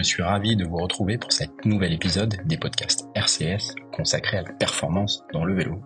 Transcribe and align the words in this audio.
Je 0.00 0.04
suis 0.06 0.22
ravi 0.22 0.56
de 0.56 0.64
vous 0.64 0.78
retrouver 0.78 1.18
pour 1.18 1.30
cet 1.30 1.66
nouvel 1.66 1.92
épisode 1.92 2.40
des 2.46 2.56
podcasts 2.56 3.06
RCS 3.14 3.74
consacré 3.92 4.38
à 4.38 4.42
la 4.42 4.50
performance 4.50 5.24
dans 5.34 5.44
le 5.44 5.54
vélo. 5.54 5.78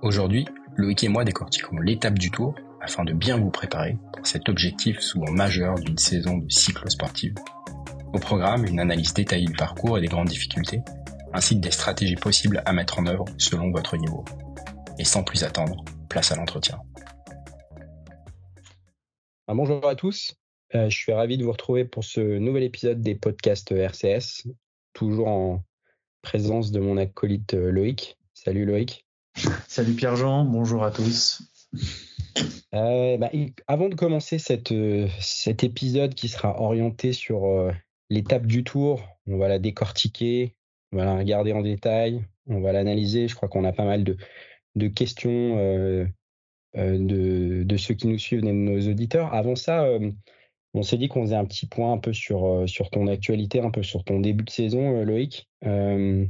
Aujourd'hui, 0.00 0.46
Loïc 0.76 1.04
et 1.04 1.08
moi 1.08 1.24
décortiquons 1.24 1.78
l'étape 1.78 2.18
du 2.18 2.30
tour 2.30 2.54
afin 2.80 3.04
de 3.04 3.12
bien 3.12 3.36
vous 3.36 3.50
préparer 3.50 3.98
pour 4.14 4.26
cet 4.26 4.48
objectif 4.48 5.00
souvent 5.00 5.30
majeur 5.30 5.74
d'une 5.74 5.98
saison 5.98 6.38
de 6.38 6.50
cycle 6.50 6.90
sportive. 6.90 7.34
Au 8.14 8.18
programme, 8.18 8.64
une 8.64 8.80
analyse 8.80 9.12
détaillée 9.12 9.44
du 9.44 9.52
parcours 9.52 9.98
et 9.98 10.00
des 10.00 10.08
grandes 10.08 10.28
difficultés, 10.28 10.80
ainsi 11.34 11.56
que 11.56 11.60
des 11.60 11.70
stratégies 11.70 12.16
possibles 12.16 12.62
à 12.64 12.72
mettre 12.72 12.98
en 12.98 13.06
œuvre 13.06 13.26
selon 13.36 13.70
votre 13.70 13.98
niveau. 13.98 14.24
Et 14.98 15.04
sans 15.04 15.22
plus 15.22 15.44
attendre, 15.44 15.84
place 16.08 16.32
à 16.32 16.36
l'entretien. 16.36 16.80
Ah, 19.46 19.54
bonjour 19.54 19.86
à 19.86 19.94
tous, 19.94 20.34
euh, 20.74 20.90
je 20.90 20.96
suis 20.96 21.12
ravi 21.12 21.38
de 21.38 21.44
vous 21.44 21.52
retrouver 21.52 21.86
pour 21.86 22.04
ce 22.04 22.20
nouvel 22.20 22.62
épisode 22.62 23.00
des 23.00 23.14
podcasts 23.14 23.72
RCS, 23.72 24.46
toujours 24.92 25.28
en 25.28 25.62
présence 26.20 26.72
de 26.72 26.80
mon 26.80 26.98
acolyte 26.98 27.54
euh, 27.54 27.70
Loïc. 27.70 28.18
Salut 28.34 28.66
Loïc. 28.66 29.06
Salut 29.66 29.94
Pierre-Jean, 29.94 30.44
bonjour 30.44 30.84
à 30.84 30.90
tous. 30.90 31.42
Euh, 32.74 33.16
bah, 33.16 33.30
avant 33.66 33.88
de 33.88 33.94
commencer 33.94 34.38
cette, 34.38 34.74
cet 35.20 35.64
épisode 35.64 36.14
qui 36.14 36.28
sera 36.28 36.60
orienté 36.60 37.14
sur 37.14 37.72
l'étape 38.10 38.46
du 38.46 38.62
tour, 38.62 39.02
on 39.26 39.38
va 39.38 39.48
la 39.48 39.58
décortiquer, 39.58 40.54
on 40.92 40.98
va 40.98 41.06
la 41.06 41.16
regarder 41.16 41.52
en 41.52 41.62
détail, 41.62 42.26
on 42.46 42.60
va 42.60 42.72
l'analyser. 42.72 43.26
Je 43.26 43.34
crois 43.34 43.48
qu'on 43.48 43.64
a 43.64 43.72
pas 43.72 43.84
mal 43.84 44.04
de, 44.04 44.18
de 44.74 44.88
questions 44.88 45.56
de, 46.74 47.64
de, 47.64 47.76
ceux 47.78 47.94
qui 47.94 48.06
nous 48.06 48.18
suivent, 48.18 48.42
de 48.42 48.50
nos 48.50 48.86
auditeurs. 48.86 49.32
Avant 49.32 49.56
ça, 49.56 49.88
on 50.74 50.82
s'est 50.82 50.98
dit 50.98 51.08
qu'on 51.08 51.22
faisait 51.22 51.36
un 51.36 51.44
petit 51.44 51.66
point 51.66 51.92
un 51.92 51.98
peu 51.98 52.12
sur, 52.12 52.46
euh, 52.46 52.66
ton 52.92 53.06
actualité, 53.06 53.60
un 53.60 53.70
peu 53.70 53.82
sur 53.82 54.04
ton 54.04 54.20
début 54.20 54.44
de 54.44 54.50
saison, 54.50 55.00
euh, 55.00 55.04
Loïc. 55.04 55.48
Euh, 55.64 56.26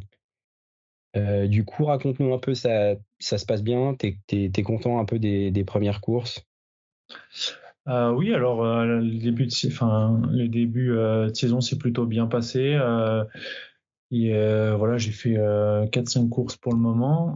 du 1.46 1.64
coup, 1.64 1.84
raconte-nous 1.86 2.32
un 2.32 2.38
peu, 2.38 2.54
ça, 2.54 2.94
ça 3.18 3.38
se 3.38 3.46
passe 3.46 3.62
bien? 3.62 3.96
Tu 3.98 4.16
es, 4.30 4.62
content 4.62 5.00
un 5.00 5.04
peu 5.04 5.18
des, 5.18 5.64
premières 5.64 6.00
courses? 6.00 6.44
Oui, 7.86 8.34
alors 8.34 8.62
le 8.84 9.18
début 9.18 9.46
de, 9.46 10.36
le 10.36 10.46
début, 10.46 10.94
saison 11.34 11.60
s'est 11.60 11.78
plutôt 11.78 12.06
bien 12.06 12.26
passé. 12.26 12.76
Voilà, 14.10 14.98
j'ai 14.98 15.10
fait 15.10 15.34
4-5 15.34 16.28
courses 16.28 16.56
pour 16.56 16.72
le 16.72 16.78
moment 16.78 17.34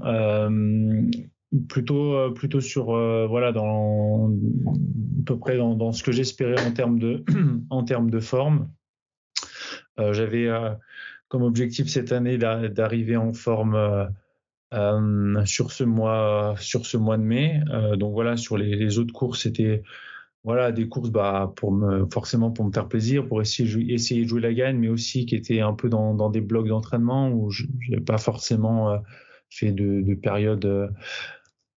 plutôt 1.69 2.15
euh, 2.15 2.31
plutôt 2.31 2.61
sur 2.61 2.95
euh, 2.95 3.27
voilà 3.29 3.53
dans 3.53 4.31
à 4.31 5.25
peu 5.27 5.39
près 5.39 5.57
dans, 5.57 5.93
ce 5.93 6.03
que 6.03 6.13
j'espérais 6.13 6.65
en 6.67 6.73
termes 6.73 6.99
de 6.99 7.25
en 7.71 7.85
termes 7.85 8.11
de 8.11 8.21
forme. 8.21 8.71
Euh, 9.99 10.13
j'avais 10.13 10.49
comme 11.29 11.43
objectif 11.43 11.89
cette 11.89 12.13
année 12.13 12.39
d'arriver 12.39 13.17
en 13.17 13.33
forme 13.33 14.09
sur 15.45 15.71
ce 15.71 15.85
mois 15.85 16.55
sur 16.59 16.87
ce 16.87 16.97
mois 16.97 17.19
de 17.19 17.23
mai. 17.23 17.61
Donc 17.97 18.13
voilà 18.15 18.37
sur 18.37 18.57
les, 18.57 18.99
autres 18.99 19.13
courses 19.13 19.43
c'était 19.43 19.83
voilà 20.45 20.73
des 20.73 20.89
courses 20.89 21.11
bah 21.11 21.53
pour 21.57 21.73
me 21.73 22.07
forcément 22.13 22.51
pour 22.51 22.65
me 22.65 22.73
faire 22.73 22.89
plaisir 22.89 23.29
pour 23.29 23.41
essayer 23.41 23.93
essayer 23.93 24.25
de 24.25 24.29
jouer 24.29 24.41
la 24.41 24.53
gagne 24.53 24.77
mais 24.77 24.89
aussi 24.89 25.25
qui 25.25 25.37
étaient 25.37 25.61
un 25.61 25.73
peu 25.73 25.89
dans, 25.89 26.15
dans 26.15 26.31
des 26.31 26.41
blocs 26.41 26.67
d'entraînement 26.67 27.31
où 27.31 27.51
je 27.51 27.65
n'ai 27.91 28.01
pas 28.01 28.19
forcément 28.19 29.01
fait 29.51 29.71
de, 29.71 30.01
de 30.01 30.15
période 30.15 30.93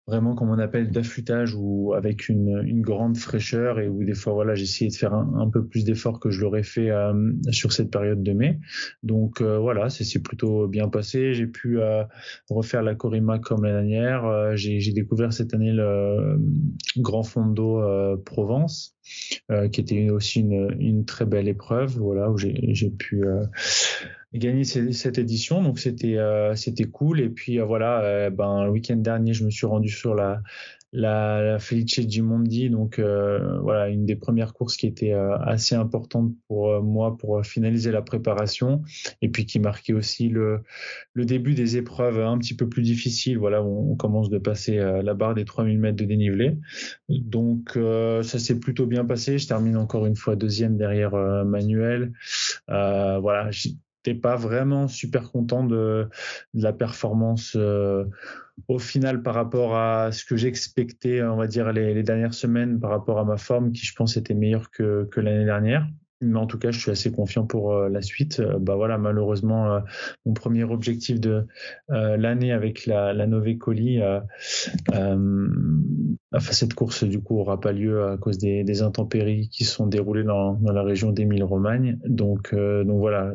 vraiment 0.07 0.35
comme 0.35 0.51
on 0.51 0.59
appelle 0.59 0.91
d'affûtage 0.91 1.55
ou 1.55 1.93
avec 1.93 2.29
une, 2.29 2.61
une, 2.63 2.81
grande 2.81 3.17
fraîcheur 3.17 3.79
et 3.79 3.87
où 3.87 4.03
des 4.03 4.13
fois 4.13 4.33
voilà 4.33 4.53
j'ai 4.53 4.63
essayé 4.63 4.91
de 4.91 4.95
faire 4.95 5.13
un, 5.13 5.49
peu 5.49 5.65
plus 5.65 5.83
d'efforts 5.83 6.19
que 6.19 6.29
je 6.29 6.41
l'aurais 6.41 6.61
fait 6.63 6.91
euh, 6.91 7.13
sur 7.49 7.73
cette 7.73 7.89
période 7.89 8.21
de 8.21 8.33
mai. 8.33 8.59
Donc 9.01 9.41
euh, 9.41 9.57
voilà 9.57 9.89
c'est 9.89 10.19
plutôt 10.21 10.67
bien 10.67 10.89
passé. 10.89 11.33
J'ai 11.33 11.47
pu 11.47 11.79
euh, 11.79 12.03
refaire 12.49 12.83
la 12.83 12.93
Corima 12.93 13.39
comme 13.39 13.63
l'année 13.65 13.95
dernière. 13.95 14.55
J'ai 14.55 14.93
découvert 14.93 15.33
cette 15.33 15.53
année 15.53 15.71
le 15.71 16.39
Grand 16.97 17.23
Fondo 17.23 17.81
Provence 18.25 18.95
qui 19.71 19.81
était 19.81 20.09
aussi 20.09 20.41
une, 20.41 20.75
une, 20.79 21.05
très 21.05 21.25
belle 21.25 21.47
épreuve. 21.47 21.97
Voilà 21.97 22.29
où 22.29 22.37
j'ai 22.37 22.89
pu 22.89 23.23
gagné 24.37 24.63
cette 24.63 25.17
édition, 25.17 25.61
donc 25.61 25.79
c'était 25.79 26.17
euh, 26.17 26.55
c'était 26.55 26.85
cool. 26.85 27.19
Et 27.19 27.29
puis 27.29 27.59
euh, 27.59 27.65
voilà, 27.65 28.01
euh, 28.01 28.29
ben 28.29 28.65
le 28.65 28.71
week-end 28.71 28.97
dernier, 28.97 29.33
je 29.33 29.45
me 29.45 29.49
suis 29.49 29.65
rendu 29.65 29.89
sur 29.89 30.15
la 30.15 30.41
la, 30.97 31.41
la 31.41 31.59
Felice 31.59 32.07
Gimondi, 32.07 32.69
donc 32.69 33.01
voilà 33.01 33.89
une 33.89 34.05
des 34.05 34.15
premières 34.15 34.53
courses 34.53 34.77
qui 34.77 34.87
était 34.87 35.11
assez 35.11 35.75
importante 35.75 36.31
pour 36.47 36.81
moi 36.81 37.17
pour 37.17 37.45
finaliser 37.45 37.91
la 37.91 38.01
préparation, 38.01 38.81
et 39.21 39.27
puis 39.27 39.45
qui 39.45 39.59
marquait 39.59 39.91
aussi 39.91 40.29
le 40.29 40.61
le 41.13 41.25
début 41.25 41.53
des 41.53 41.75
épreuves 41.75 42.21
un 42.21 42.37
petit 42.37 42.55
peu 42.55 42.69
plus 42.69 42.81
difficiles. 42.81 43.37
Voilà, 43.37 43.61
on, 43.61 43.91
on 43.91 43.95
commence 43.97 44.29
de 44.29 44.37
passer 44.37 44.77
la 44.77 45.13
barre 45.13 45.35
des 45.35 45.43
3000 45.43 45.77
mètres 45.79 45.97
de 45.97 46.05
dénivelé. 46.05 46.57
Donc 47.09 47.77
ça 48.21 48.39
s'est 48.39 48.59
plutôt 48.61 48.85
bien 48.85 49.03
passé. 49.03 49.37
Je 49.37 49.49
termine 49.49 49.75
encore 49.75 50.05
une 50.05 50.15
fois 50.15 50.37
deuxième 50.37 50.77
derrière 50.77 51.11
Manuel. 51.43 52.13
voilà, 52.69 53.49
pas 54.13 54.35
vraiment 54.35 54.87
super 54.87 55.31
content 55.31 55.63
de, 55.63 56.07
la 56.53 56.73
performance 56.73 57.53
euh, 57.55 58.05
au 58.67 58.79
final 58.79 59.23
par 59.23 59.33
rapport 59.33 59.75
à 59.75 60.11
ce 60.11 60.23
que 60.23 60.37
j'expectais, 60.37 61.23
on 61.23 61.35
va 61.35 61.47
dire, 61.47 61.71
les, 61.73 62.03
dernières 62.03 62.33
semaines 62.33 62.79
par 62.79 62.91
rapport 62.91 63.19
à 63.19 63.25
ma 63.25 63.37
forme 63.37 63.71
qui, 63.71 63.85
je 63.85 63.95
pense, 63.95 64.17
était 64.17 64.33
meilleure 64.33 64.69
que 64.71 65.09
l'année 65.17 65.45
dernière 65.45 65.87
mais 66.21 66.39
en 66.39 66.47
tout 66.47 66.57
cas, 66.57 66.71
je 66.71 66.79
suis 66.79 66.91
assez 66.91 67.11
confiant 67.11 67.45
pour 67.45 67.73
euh, 67.73 67.89
la 67.89 68.01
suite. 68.01 68.39
Euh, 68.39 68.57
bah 68.57 68.75
voilà, 68.75 68.97
malheureusement, 68.97 69.73
euh, 69.73 69.79
mon 70.25 70.33
premier 70.33 70.63
objectif 70.63 71.19
de 71.19 71.45
l'année 71.89 72.51
avec 72.51 72.85
la, 72.85 73.13
la 73.13 73.27
Nové 73.27 73.57
Colis, 73.57 74.01
enfin 74.91 76.51
cette 76.51 76.73
course 76.73 77.03
du 77.03 77.21
coup 77.21 77.39
aura 77.39 77.59
pas 77.59 77.71
lieu 77.71 78.05
à 78.07 78.17
cause 78.17 78.37
des, 78.37 78.81
intempéries 78.81 79.49
qui 79.49 79.63
sont 79.63 79.87
déroulées 79.87 80.23
dans, 80.23 80.57
la 80.61 80.83
région 80.83 81.11
d'Émile-Romagne. 81.11 81.99
Donc, 82.05 82.53
donc 82.53 82.99
voilà, 82.99 83.33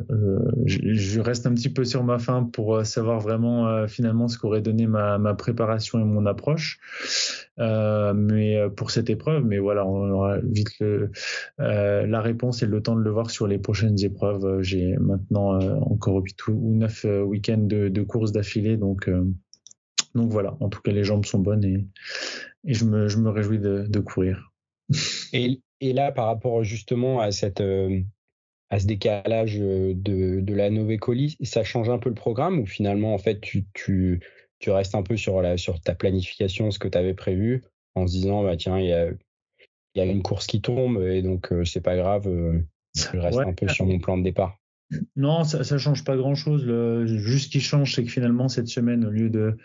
je, 0.65 1.19
reste 1.19 1.45
un 1.45 1.53
petit 1.53 1.69
peu 1.69 1.83
sur 1.83 2.03
ma 2.03 2.19
faim 2.19 2.49
pour 2.51 2.85
savoir 2.85 3.19
vraiment 3.19 3.87
finalement 3.87 4.27
ce 4.27 4.37
qu'aurait 4.37 4.61
donné 4.61 4.87
ma 4.87 5.33
préparation 5.35 5.99
et 5.99 6.03
mon 6.03 6.25
approche. 6.25 6.79
Euh, 7.59 8.13
mais 8.13 8.55
euh, 8.55 8.69
pour 8.69 8.91
cette 8.91 9.09
épreuve. 9.09 9.43
Mais 9.45 9.59
voilà, 9.59 9.85
on 9.85 10.09
aura 10.09 10.37
vite 10.39 10.81
euh, 10.81 11.09
la 11.57 12.21
réponse 12.21 12.63
et 12.63 12.65
le 12.65 12.81
temps 12.81 12.95
de 12.95 13.01
le 13.01 13.09
voir 13.09 13.29
sur 13.29 13.47
les 13.47 13.57
prochaines 13.57 14.01
épreuves. 14.03 14.61
J'ai 14.61 14.95
maintenant 14.97 15.59
encore 15.81 16.17
8 16.17 16.47
ou 16.47 16.75
9 16.75 17.05
week-ends 17.25 17.57
de, 17.57 17.89
de 17.89 18.01
courses 18.03 18.31
d'affilée, 18.31 18.77
donc 18.77 19.09
voilà. 20.13 20.57
En 20.59 20.69
tout 20.69 20.81
cas, 20.81 20.91
les 20.91 21.03
jambes 21.03 21.25
sont 21.25 21.39
bonnes 21.39 21.65
et, 21.65 21.85
je 22.63 22.85
me 22.85 23.29
réjouis 23.29 23.59
de, 23.59 23.99
courir. 23.99 24.51
Et, 25.33 25.93
là, 25.93 26.11
par 26.11 26.27
rapport 26.27 26.63
justement 26.63 27.21
à 27.21 27.31
cette 27.31 27.63
à 28.69 28.79
ce 28.79 28.85
décalage 28.85 29.57
de, 29.59 29.93
de 30.39 30.53
la 30.53 30.69
Nové 30.69 30.97
Colis, 30.97 31.37
ça 31.41 31.63
change 31.63 31.89
un 31.89 31.97
peu 31.97 32.07
le 32.07 32.15
programme 32.15 32.59
ou 32.59 32.65
finalement, 32.65 33.15
en 33.15 33.17
fait, 33.17 33.41
tu, 33.41 34.21
tu 34.61 34.69
restes 34.69 34.95
un 34.95 35.03
peu 35.03 35.17
sur, 35.17 35.41
la, 35.41 35.57
sur 35.57 35.81
ta 35.81 35.95
planification, 35.95 36.71
ce 36.71 36.79
que 36.79 36.87
tu 36.87 36.97
avais 36.97 37.15
prévu, 37.15 37.63
en 37.95 38.07
se 38.07 38.13
disant, 38.13 38.43
bah, 38.43 38.55
tiens, 38.55 38.79
il 38.79 38.85
y 38.85 38.93
a, 38.93 39.07
y 39.95 39.99
a, 39.99 40.05
une 40.05 40.21
course 40.21 40.47
qui 40.47 40.61
tombe, 40.61 41.01
et 41.01 41.21
donc 41.21 41.51
euh, 41.51 41.65
c'est 41.65 41.81
pas 41.81 41.97
grave, 41.97 42.27
euh, 42.27 42.61
je 42.95 43.17
reste 43.17 43.39
un 43.39 43.53
peu 43.53 43.67
sur 43.67 43.85
mon 43.85 43.99
plan 43.99 44.17
de 44.17 44.23
départ. 44.23 44.60
Non, 45.15 45.43
ça, 45.43 45.63
ça 45.63 45.77
change 45.77 46.03
pas 46.03 46.17
grand 46.17 46.35
chose. 46.35 46.65
Le, 46.65 47.05
juste 47.05 47.45
ce 47.45 47.49
qui 47.49 47.61
change, 47.61 47.95
c'est 47.95 48.03
que 48.03 48.09
finalement, 48.09 48.47
cette 48.47 48.67
semaine, 48.67 49.05
au 49.05 49.09
lieu 49.09 49.29
de, 49.29 49.55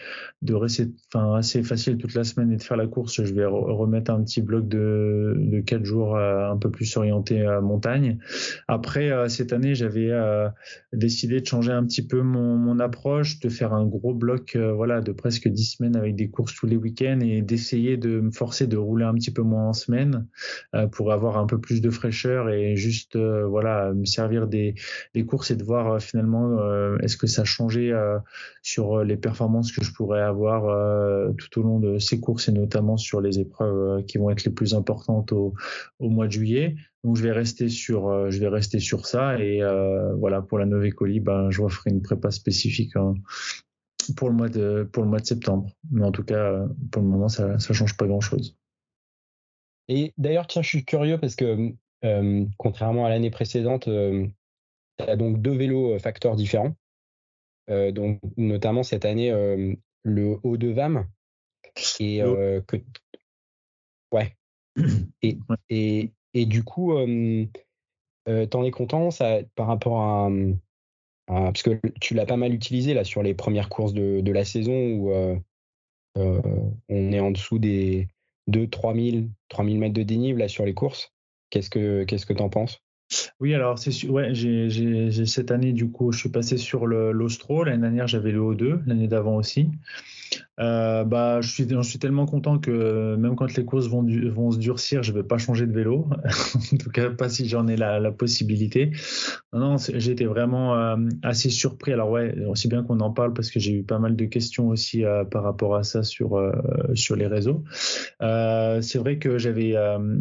rester 0.54 0.88
assez 1.14 1.62
facile 1.62 1.98
toute 1.98 2.14
la 2.14 2.25
semaine 2.25 2.53
et 2.53 2.56
de 2.56 2.62
faire 2.62 2.76
la 2.76 2.87
course, 2.87 3.22
je 3.22 3.34
vais 3.34 3.44
remettre 3.44 4.10
un 4.10 4.22
petit 4.22 4.41
bloc 4.41 4.69
de, 4.69 5.34
de 5.36 5.60
quatre 5.60 5.84
jours 5.84 6.16
euh, 6.16 6.50
un 6.50 6.56
peu 6.56 6.70
plus 6.70 6.97
orienté 6.97 7.44
à 7.44 7.60
montagne. 7.60 8.19
Après, 8.69 9.10
euh, 9.10 9.28
cette 9.28 9.53
année, 9.53 9.75
j'avais 9.75 10.10
euh, 10.10 10.48
décidé 10.92 11.41
de 11.41 11.47
changer 11.47 11.72
un 11.72 11.84
petit 11.84 12.06
peu 12.06 12.22
mon, 12.22 12.77
approche, 12.78 13.41
de 13.41 13.48
faire 13.48 13.72
un 13.72 13.86
gros 13.86 14.12
bloc, 14.12 14.54
voilà, 14.54 15.01
de 15.01 15.10
presque 15.10 15.48
dix 15.48 15.77
semaines 15.77 15.97
avec 15.97 16.15
des 16.15 16.28
courses 16.28 16.54
tous 16.54 16.66
les 16.66 16.77
week-ends 16.77 17.21
et 17.21 17.41
d'essayer 17.41 17.97
de 17.97 18.21
me 18.21 18.30
forcer 18.30 18.66
de 18.66 18.77
rouler 18.77 19.06
un 19.06 19.15
petit 19.15 19.33
peu 19.33 19.41
moins 19.41 19.68
en 19.68 19.72
semaine 19.72 20.27
pour 20.92 21.10
avoir 21.10 21.39
un 21.39 21.47
peu 21.47 21.59
plus 21.59 21.80
de 21.80 21.89
fraîcheur 21.89 22.51
et 22.51 22.77
juste, 22.77 23.16
voilà, 23.16 23.95
me 23.95 24.04
servir 24.04 24.47
des 24.47 24.74
les 25.16 25.24
courses 25.24 25.51
et 25.51 25.57
de 25.57 25.65
voir 25.65 25.92
euh, 25.92 25.98
finalement 25.98 26.59
euh, 26.60 26.98
est-ce 26.98 27.16
que 27.16 27.27
ça 27.27 27.42
a 27.42 27.45
changé 27.45 27.91
euh, 27.91 28.18
sur 28.63 29.03
les 29.03 29.16
performances 29.16 29.72
que 29.72 29.83
je 29.83 29.92
pourrais 29.92 30.21
avoir 30.21 30.65
tout 31.36 31.60
au 31.60 31.63
long 31.63 31.80
de 31.80 31.98
ces 31.98 32.21
courses 32.21 32.48
et 32.48 32.53
notamment 32.53 32.97
sur 32.97 33.21
les 33.21 33.39
épreuves 33.39 34.04
qui 34.04 34.18
vont 34.18 34.30
être 34.30 34.45
les 34.45 34.53
plus 34.53 34.74
importantes 34.74 35.33
au, 35.33 35.54
mois 36.01 36.27
de 36.27 36.33
juillet. 36.33 36.77
Donc 37.03 37.16
je 37.16 37.22
vais 37.22 37.33
rester 37.33 37.68
sur, 37.68 38.30
je 38.30 38.39
vais 38.39 38.48
rester 38.48 38.78
sur 38.78 39.07
ça 39.07 39.39
et 39.39 39.60
voilà 40.18 40.42
pour 40.42 40.59
la 40.59 40.66
Nové 40.66 40.91
Colis, 40.91 41.21
ben 41.21 41.51
je 41.51 41.66
ferai 41.68 41.91
une 41.91 42.03
prépa 42.03 42.30
spécifique 42.30 42.95
hein, 42.97 43.15
pour 44.16 44.28
le 44.28 44.34
mois 44.34 44.48
de 44.48 44.89
pour 44.92 45.03
le 45.03 45.09
mois 45.09 45.21
de 45.21 45.27
septembre. 45.27 45.71
Mais 45.91 46.04
en 46.04 46.13
tout 46.13 46.24
cas, 46.24 46.66
pour 46.91 47.03
le 47.03 47.09
moment, 47.09 47.28
ça 47.28 47.59
ça 47.59 47.72
change 47.72 47.97
pas 47.97 48.07
grand 48.07 48.21
chose. 48.21 48.57
Et 49.89 50.13
d'ailleurs, 50.18 50.47
tiens, 50.47 50.63
je 50.63 50.68
suis 50.68 50.84
curieux 50.84 51.18
parce 51.18 51.36
que 51.36 51.72
contrairement 52.59 53.07
à 53.07 53.09
l'année 53.09 53.30
précédente, 53.30 53.89
as 54.98 55.16
donc 55.16 55.41
deux 55.41 55.54
vélos 55.54 55.98
facteurs 55.98 56.37
différents. 56.37 56.75
donc, 57.69 58.21
notamment 58.37 58.83
cette 58.83 59.04
année, 59.04 59.31
le 60.03 60.39
haut 60.43 60.57
de 60.57 60.69
VAM. 60.69 61.09
Et 62.01 62.22
que. 62.66 62.77
Ouais. 64.13 64.37
Et, 65.22 65.39
et, 65.71 66.13
et 66.34 66.47
du 66.47 66.63
coup, 66.63 66.93
t'en 66.95 68.65
es 68.65 68.71
content 68.71 69.10
ça, 69.10 69.39
par 69.54 69.66
rapport 69.66 70.01
à, 70.03 70.31
Parce 71.27 71.63
que 71.63 71.81
tu 72.01 72.15
l'as 72.15 72.27
pas 72.27 72.37
mal 72.37 72.53
utilisé 72.53 72.95
là 72.95 73.04
sur 73.04 73.22
les 73.22 73.34
premières 73.34 73.69
courses 73.69 73.95
de, 73.95 74.21
de 74.21 74.33
la 74.33 74.45
saison 74.45 74.72
où 74.75 75.13
on 76.16 77.13
est 77.13 77.21
en 77.21 77.31
dessous 77.31 77.59
des 77.59 78.09
2 78.49 78.69
3000 78.69 79.31
3000 79.49 79.78
mètres 79.78 79.95
de 79.95 80.03
dénivelé 80.03 80.45
là 80.45 80.49
sur 80.49 80.65
les 80.65 80.75
courses. 80.75 81.13
Qu'est-ce 81.51 81.71
que 81.71 82.04
qu'est-ce 82.04 82.27
que 82.27 82.33
t'en 82.33 82.49
penses? 82.49 82.83
Oui, 83.41 83.54
alors 83.54 83.78
c'est 83.78 84.06
ouais, 84.08 84.34
j'ai 84.34 85.26
cette 85.26 85.50
année 85.50 85.72
du 85.72 85.91
coup, 85.91 86.12
je 86.12 86.18
suis 86.18 86.28
passé 86.28 86.56
sur 86.56 86.86
l'Ostro. 86.86 87.64
L'année 87.64 87.82
dernière, 87.82 88.06
j'avais 88.06 88.32
le 88.32 88.41
O2, 88.41 88.80
l'année 88.86 89.08
d'avant 89.08 89.36
aussi. 89.36 89.70
Euh, 90.59 91.04
bah, 91.04 91.41
je 91.41 91.50
suis, 91.50 91.98
tellement 91.98 92.27
content 92.27 92.59
que 92.59 93.16
même 93.16 93.36
quand 93.36 93.54
les 93.54 93.65
courses 93.65 93.88
vont, 93.88 94.03
se 94.50 94.59
durcir, 94.59 95.03
je 95.03 95.12
ne 95.12 95.18
vais 95.18 95.22
pas 95.22 95.38
changer 95.38 95.66
de 95.66 95.72
vélo. 95.72 96.09
en 96.72 96.77
tout 96.77 96.91
cas, 96.91 97.10
pas 97.10 97.28
si 97.28 97.48
j'en 97.48 97.66
ai 97.66 97.77
la, 97.77 98.10
possibilité. 98.12 98.92
Non, 99.53 99.60
non 99.60 99.77
été 99.77 100.24
vraiment 100.24 100.74
euh, 100.77 100.97
assez 101.22 101.50
surpris. 101.50 101.92
Alors 101.92 102.10
ouais, 102.10 102.34
aussi 102.47 102.68
bien 102.68 102.83
qu'on 102.83 103.00
en 103.00 103.10
parle 103.10 103.34
parce 103.34 103.50
que 103.50 103.60
j'ai 103.60 103.72
eu 103.72 103.83
pas 103.83 103.98
mal 103.98 104.16
de 104.16 104.24
questions 104.24 104.68
aussi 104.68 105.04
euh, 105.04 105.24
par 105.24 105.42
rapport 105.42 105.77
à 105.77 105.83
ça 105.83 106.03
sur 106.03 106.39
les 107.16 107.27
réseaux. 107.27 107.65
c'est 108.21 108.98
vrai 108.98 109.18
que 109.18 109.39
j'avais, 109.39 109.74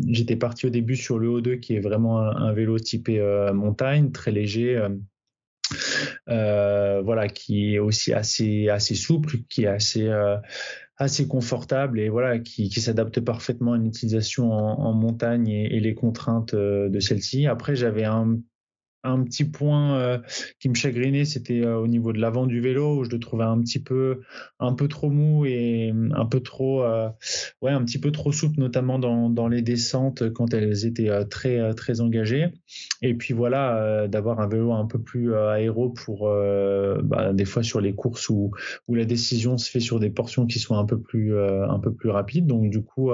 j'étais 0.07 0.35
parti 0.35 0.65
au 0.65 0.69
début 0.69 0.95
sur 0.95 1.19
le 1.19 1.29
O2 1.29 1.59
qui 1.59 1.75
est 1.75 1.79
vraiment 1.79 2.19
un 2.19 2.53
vélo 2.53 2.77
typé 2.79 3.21
montagne, 3.53 4.11
très 4.11 4.31
léger 4.31 4.81
euh, 6.29 7.01
voilà, 7.01 7.27
qui 7.27 7.75
est 7.75 7.79
aussi 7.79 8.13
assez, 8.13 8.69
assez 8.69 8.95
souple, 8.95 9.37
qui 9.49 9.63
est 9.63 9.67
assez, 9.67 10.07
euh, 10.07 10.37
assez 10.97 11.27
confortable 11.27 11.99
et 11.99 12.09
voilà, 12.09 12.39
qui, 12.39 12.69
qui 12.69 12.81
s'adapte 12.81 13.19
parfaitement 13.19 13.73
à 13.73 13.77
une 13.77 13.87
utilisation 13.87 14.51
en, 14.51 14.93
montagne 14.93 15.47
et, 15.47 15.75
et, 15.75 15.79
les 15.79 15.93
contraintes 15.93 16.53
euh, 16.53 16.89
de 16.89 16.99
celle-ci. 16.99 17.47
Après, 17.47 17.75
j'avais 17.75 18.05
un 18.05 18.39
un 19.05 19.23
petit 19.23 19.45
point 19.45 19.97
euh, 19.99 20.17
qui 20.59 20.69
me 20.69 20.75
chagrinait, 20.75 21.25
c'était 21.25 21.61
euh, 21.61 21.77
au 21.77 21.87
niveau 21.87 22.11
de 22.11 22.19
l'avant 22.19 22.45
du 22.45 22.59
vélo 22.59 22.99
où 22.99 23.03
je 23.03 23.11
le 23.11 23.19
trouvais 23.19 23.43
un 23.43 23.59
petit 23.61 23.79
peu, 23.79 24.21
un 24.59 24.73
peu 24.73 24.87
trop 24.87 25.09
mou 25.09 25.45
et 25.45 25.93
un 26.13 26.25
peu 26.25 26.39
trop, 26.39 26.83
euh, 26.83 27.09
ouais, 27.61 27.71
un 27.71 27.83
petit 27.83 27.99
peu 27.99 28.11
trop 28.11 28.31
souple, 28.31 28.59
notamment 28.59 28.99
dans, 28.99 29.29
dans 29.29 29.47
les 29.47 29.61
descentes 29.61 30.31
quand 30.33 30.53
elles 30.53 30.85
étaient 30.85 31.25
très, 31.29 31.73
très 31.73 32.01
engagées. 32.01 32.47
Et 33.01 33.13
puis 33.13 33.33
voilà, 33.33 34.07
d'avoir 34.07 34.39
un 34.39 34.47
vélo 34.47 34.73
un 34.73 34.85
peu 34.85 34.99
plus 34.99 35.35
aéro 35.35 35.89
pour, 35.89 36.29
bah, 37.03 37.33
des 37.33 37.45
fois 37.45 37.63
sur 37.63 37.81
les 37.81 37.93
courses 37.93 38.29
où, 38.29 38.51
où 38.87 38.95
la 38.95 39.05
décision 39.05 39.57
se 39.57 39.69
fait 39.69 39.79
sur 39.79 39.99
des 39.99 40.09
portions 40.09 40.45
qui 40.47 40.59
sont 40.59 40.75
un 40.75 40.85
peu 40.85 40.99
plus, 40.99 41.37
un 41.37 41.79
peu 41.79 41.93
plus 41.93 42.09
rapides. 42.09 42.47
Donc 42.47 42.69
du 42.69 42.81
coup, 42.81 43.11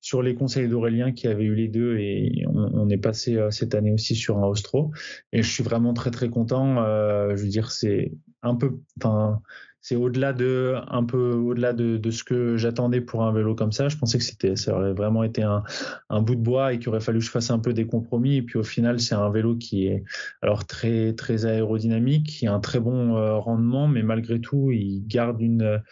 sur 0.00 0.22
les 0.22 0.34
conseils 0.34 0.68
d'Aurélien 0.68 1.12
qui 1.12 1.26
avait 1.26 1.44
eu 1.44 1.54
les 1.54 1.68
deux 1.68 1.98
et 1.98 2.44
on, 2.48 2.70
on 2.74 2.88
est 2.88 2.98
passé 2.98 3.38
cette 3.50 3.74
année 3.74 3.92
aussi 3.92 4.14
sur 4.14 4.38
un 4.38 4.46
Ostro 4.46 4.92
et 5.32 5.42
je 5.42 5.50
suis 5.50 5.62
vraiment 5.62 5.94
très 5.94 6.10
très 6.10 6.28
content. 6.28 6.82
Euh, 6.82 7.36
je 7.36 7.42
veux 7.42 7.48
dire, 7.48 7.70
c'est 7.70 8.12
un 8.42 8.54
peu, 8.54 8.78
enfin, 8.98 9.40
c'est 9.82 9.96
au-delà 9.96 10.32
de 10.32 10.76
un 10.88 11.02
peu 11.02 11.32
au-delà 11.32 11.72
de, 11.72 11.96
de 11.96 12.10
ce 12.12 12.22
que 12.22 12.56
j'attendais 12.56 13.00
pour 13.00 13.24
un 13.24 13.32
vélo 13.32 13.56
comme 13.56 13.72
ça. 13.72 13.88
Je 13.88 13.96
pensais 13.96 14.16
que 14.16 14.24
c'était 14.24 14.54
ça 14.54 14.76
aurait 14.76 14.92
vraiment 14.92 15.24
été 15.24 15.42
un, 15.42 15.64
un 16.08 16.22
bout 16.22 16.36
de 16.36 16.40
bois 16.40 16.72
et 16.72 16.78
qu'il 16.78 16.88
aurait 16.90 17.00
fallu 17.00 17.18
que 17.18 17.24
je 17.24 17.30
fasse 17.30 17.50
un 17.50 17.58
peu 17.58 17.72
des 17.72 17.84
compromis. 17.84 18.36
Et 18.36 18.42
puis 18.42 18.60
au 18.60 18.62
final, 18.62 19.00
c'est 19.00 19.16
un 19.16 19.28
vélo 19.28 19.56
qui 19.56 19.88
est 19.88 20.04
alors 20.40 20.66
très 20.66 21.14
très 21.14 21.46
aérodynamique, 21.46 22.28
qui 22.28 22.46
a 22.46 22.54
un 22.54 22.60
très 22.60 22.78
bon 22.78 23.16
euh, 23.16 23.34
rendement, 23.34 23.88
mais 23.88 24.04
malgré 24.04 24.40
tout, 24.40 24.70
il 24.70 25.04
garde 25.08 25.40
une 25.40 25.82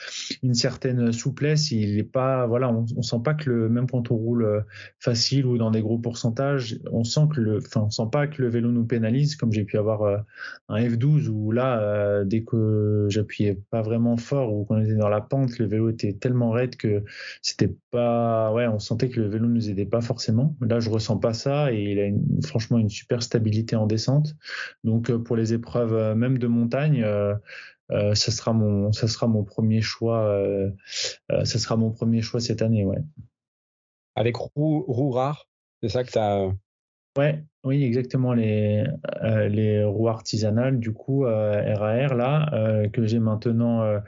une 0.45 0.55
certaine 0.55 1.11
souplesse. 1.11 1.73
Il 1.73 1.99
est 1.99 2.05
pas 2.05 2.47
voilà, 2.47 2.71
on, 2.71 2.87
on 2.97 3.03
sent 3.03 3.21
pas 3.25 3.35
que 3.35 3.51
le 3.51 3.69
même 3.69 3.91
quand 3.91 4.13
on 4.13 4.17
roule 4.17 4.45
euh, 4.45 4.61
facile 5.01 5.47
ou 5.47 5.59
dans 5.59 5.73
des 5.73 5.83
gros 5.83 5.99
pourcentages, 5.99 6.79
on 6.93 7.03
sent 7.03 7.23
que 7.35 7.41
le 7.41 7.59
enfin 7.59 7.81
on 7.87 7.91
sent 7.91 8.09
pas 8.13 8.29
que 8.29 8.41
le 8.41 8.49
vélo 8.49 8.71
nous 8.71 8.85
pénalise 8.85 9.35
comme 9.35 9.53
j'ai 9.53 9.65
pu 9.65 9.79
avoir 9.79 10.03
euh, 10.03 10.19
un 10.69 10.81
F12 10.81 11.27
où 11.27 11.51
là 11.51 12.25
dès 12.25 12.43
que 12.43 13.07
j'appuyais 13.09 13.59
pas 13.71 13.80
vraiment 13.83 14.17
fort 14.17 14.53
ou 14.53 14.65
quand 14.65 14.77
on 14.77 14.83
était 14.83 14.95
dans 14.95 15.09
la 15.09 15.21
pente, 15.21 15.59
le 15.59 15.67
vélo 15.67 15.91
était 15.91 16.13
tellement 16.13 16.51
raide 16.51 16.77
que 16.77 17.05
c'était 17.43 17.75
pas, 17.91 18.53
ouais, 18.53 18.67
on 18.67 18.79
sentait 18.79 19.09
que 19.09 19.21
le 19.21 19.29
vélo 19.29 19.47
nous 19.47 19.71
aidait 19.71 19.87
pas 19.87 20.01
forcément. 20.01 20.57
Là, 20.61 20.81
je 20.81 20.91
ressens 20.91 21.19
pas 21.19 21.35
ça 21.35 21.73
et 21.73 21.83
il 21.83 22.01
a 22.01 22.47
franchement 22.47 22.79
une 22.79 22.91
super 22.91 23.23
stabilité 23.23 23.77
en 23.77 23.87
descente. 23.87 24.35
Donc, 24.85 25.11
euh, 25.11 25.19
pour 25.19 25.37
les 25.37 25.53
épreuves 25.53 25.95
euh, 25.95 26.15
même 26.15 26.39
de 26.39 26.47
montagne, 26.47 27.03
euh, 27.03 27.35
ça 28.15 28.31
sera 28.31 28.53
mon, 28.53 28.93
ça 28.93 29.09
sera 29.09 29.27
mon 29.27 29.45
premier 29.45 29.81
choix. 29.81 30.33
ça 31.29 31.59
sera 31.59 31.77
mon 31.77 31.91
premier 31.91 32.23
choix 32.23 32.41
cette 32.41 32.63
année, 32.63 32.85
ouais. 32.85 32.99
Avec 34.15 34.37
roue, 34.37 34.85
roue 34.87 35.11
rare, 35.11 35.49
c'est 35.83 35.89
ça 35.89 36.05
que 36.05 36.11
tu 36.11 36.19
as 36.19 36.53
Ouais, 37.19 37.45
oui, 37.63 37.85
exactement. 37.85 38.33
Les, 38.33 38.85
euh, 39.23 39.49
les 39.49 39.85
roues 39.85 40.09
artisanales, 40.09 40.81
du 40.81 40.93
coup, 40.93 41.27
euh, 41.27 41.75
RAR, 41.75 42.15
là, 42.15 42.49
euh, 42.55 42.89
que 42.89 43.07
j'ai 43.07 43.19
maintenant 43.19 43.83
euh, 43.83 43.99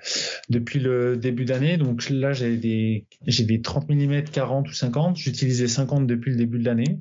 depuis 0.49 0.81
le 0.81 1.19
début 1.19 1.45
d'année. 1.45 1.77
Donc 1.77 2.09
là, 2.09 2.33
j'ai 2.33 2.57
des, 2.57 3.05
j'ai 3.27 3.45
des 3.45 3.61
30 3.61 3.91
mm 3.91 4.25
40 4.25 4.71
ou 4.71 4.73
50. 4.73 5.19
J'utilisais 5.19 5.69
50 5.69 6.07
depuis 6.07 6.31
le 6.31 6.39
début 6.39 6.61
de 6.61 6.65
l'année. 6.65 6.99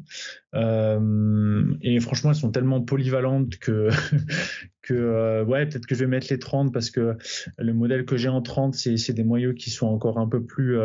et 1.81 1.99
franchement, 2.01 2.31
elles 2.31 2.35
sont 2.35 2.51
tellement 2.51 2.81
polyvalentes 2.81 3.57
que, 3.57 3.87
que 4.81 5.43
ouais, 5.43 5.65
peut-être 5.67 5.85
que 5.85 5.95
je 5.95 6.01
vais 6.01 6.09
mettre 6.09 6.27
les 6.29 6.39
30 6.39 6.73
parce 6.73 6.91
que 6.91 7.15
le 7.59 7.73
modèle 7.73 8.03
que 8.03 8.17
j'ai 8.17 8.29
en 8.29 8.41
30, 8.41 8.73
c'est, 8.73 8.97
c'est 8.97 9.13
des 9.13 9.23
moyeux 9.23 9.53
qui 9.53 9.69
sont 9.69 9.87
encore 9.87 10.17
un 10.17 10.27
peu 10.27 10.43
plus 10.43 10.77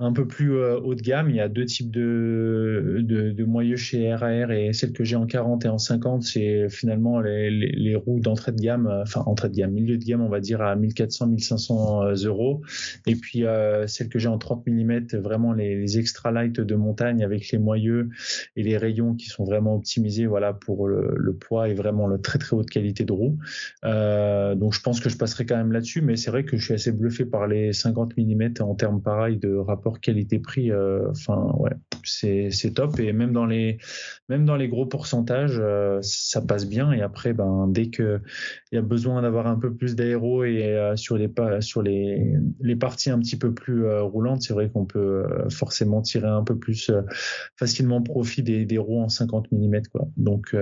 un 0.00 0.12
peu 0.14 0.26
plus 0.26 0.54
euh, 0.54 0.80
haut 0.80 0.94
de 0.94 1.02
gamme. 1.02 1.28
Il 1.28 1.36
y 1.36 1.40
a 1.40 1.48
deux 1.48 1.66
types 1.66 1.90
de, 1.90 3.00
de, 3.02 3.30
de 3.30 3.44
moyeux 3.44 3.76
chez 3.76 4.12
RAR 4.14 4.50
et 4.50 4.72
celle 4.72 4.92
que 4.92 5.04
j'ai 5.04 5.16
en 5.16 5.26
40 5.26 5.66
et 5.66 5.68
en 5.68 5.76
50, 5.76 6.22
c'est 6.22 6.70
finalement 6.70 7.20
les, 7.20 7.50
les, 7.50 7.94
roues 7.94 8.18
d'entrée 8.18 8.52
de 8.52 8.60
gamme, 8.60 8.86
euh, 8.86 9.02
enfin 9.02 9.22
entrée 9.26 9.50
de 9.50 9.54
gamme, 9.56 9.72
milieu 9.72 9.98
de 9.98 10.04
gamme, 10.04 10.22
on 10.22 10.30
va 10.30 10.40
dire 10.40 10.62
à 10.62 10.74
1400, 10.74 11.26
1500 11.26 12.02
euh, 12.02 12.14
euros. 12.24 12.62
Et 13.06 13.14
puis 13.14 13.44
euh, 13.44 13.86
celle 13.86 14.08
que 14.08 14.18
j'ai 14.18 14.28
en 14.28 14.38
30 14.38 14.66
mm, 14.66 15.18
vraiment 15.18 15.52
les, 15.52 15.76
les, 15.76 15.98
extra 15.98 16.32
light 16.32 16.58
de 16.58 16.74
montagne 16.76 17.22
avec 17.22 17.50
les 17.50 17.58
moyeux 17.58 18.08
et 18.56 18.62
les 18.62 18.78
rayons 18.78 19.14
qui 19.14 19.26
sont 19.26 19.44
vraiment 19.44 19.74
optimisés, 19.74 20.26
voilà, 20.26 20.54
pour 20.54 20.88
le, 20.88 21.14
le 21.14 21.34
poids 21.34 21.68
et 21.68 21.74
vraiment 21.74 22.06
le 22.06 22.18
très 22.22 22.38
très 22.38 22.56
haute 22.56 22.70
qualité 22.70 23.04
de 23.04 23.12
roue. 23.12 23.36
Donc 23.82 24.72
je 24.72 24.80
pense 24.80 25.00
que 25.00 25.10
je 25.10 25.18
passerai 25.18 25.44
quand 25.44 25.56
même 25.56 25.72
là-dessus, 25.72 26.00
mais 26.00 26.16
c'est 26.16 26.30
vrai 26.30 26.44
que 26.44 26.56
je 26.56 26.64
suis 26.64 26.74
assez 26.74 26.92
bluffé 26.92 27.26
par 27.26 27.46
les 27.46 27.74
50 27.74 28.16
mm 28.16 28.54
en 28.60 28.74
termes 28.74 29.02
pareil 29.02 29.36
de 29.36 29.54
rapport 29.54 29.89
qualité-prix, 29.98 30.70
euh, 30.70 31.10
enfin 31.10 31.52
ouais, 31.58 31.72
c'est 32.04 32.74
top. 32.74 33.00
Et 33.00 33.12
même 33.12 33.32
dans 33.32 33.46
les 33.46 33.78
même 34.28 34.44
dans 34.44 34.56
les 34.56 34.68
gros 34.68 34.86
pourcentages, 34.86 35.58
euh, 35.58 35.98
ça 36.02 36.40
passe 36.40 36.68
bien. 36.68 36.92
Et 36.92 37.00
après, 37.00 37.32
ben 37.32 37.66
dès 37.66 37.88
que 37.88 38.20
il 38.70 38.76
y 38.76 38.78
a 38.78 38.82
besoin 38.82 39.22
d'avoir 39.22 39.46
un 39.48 39.56
peu 39.56 39.74
plus 39.74 39.96
d'aéro 39.96 40.44
et 40.44 40.62
euh, 40.64 40.94
sur 40.96 41.16
les 41.16 41.28
sur 41.60 41.82
les 41.82 42.36
les 42.60 42.76
parties 42.76 43.10
un 43.10 43.18
petit 43.18 43.36
peu 43.36 43.52
plus 43.52 43.88
roulantes, 44.00 44.42
c'est 44.42 44.52
vrai 44.52 44.70
qu'on 44.70 44.84
peut 44.84 45.24
forcément 45.50 46.02
tirer 46.02 46.28
un 46.28 46.44
peu 46.44 46.56
plus 46.56 46.92
facilement 47.56 48.02
profit 48.02 48.42
des, 48.42 48.66
des 48.66 48.78
roues 48.78 49.02
en 49.02 49.08
50 49.08 49.50
mm 49.50 49.82
quoi. 49.92 50.08
Donc 50.16 50.54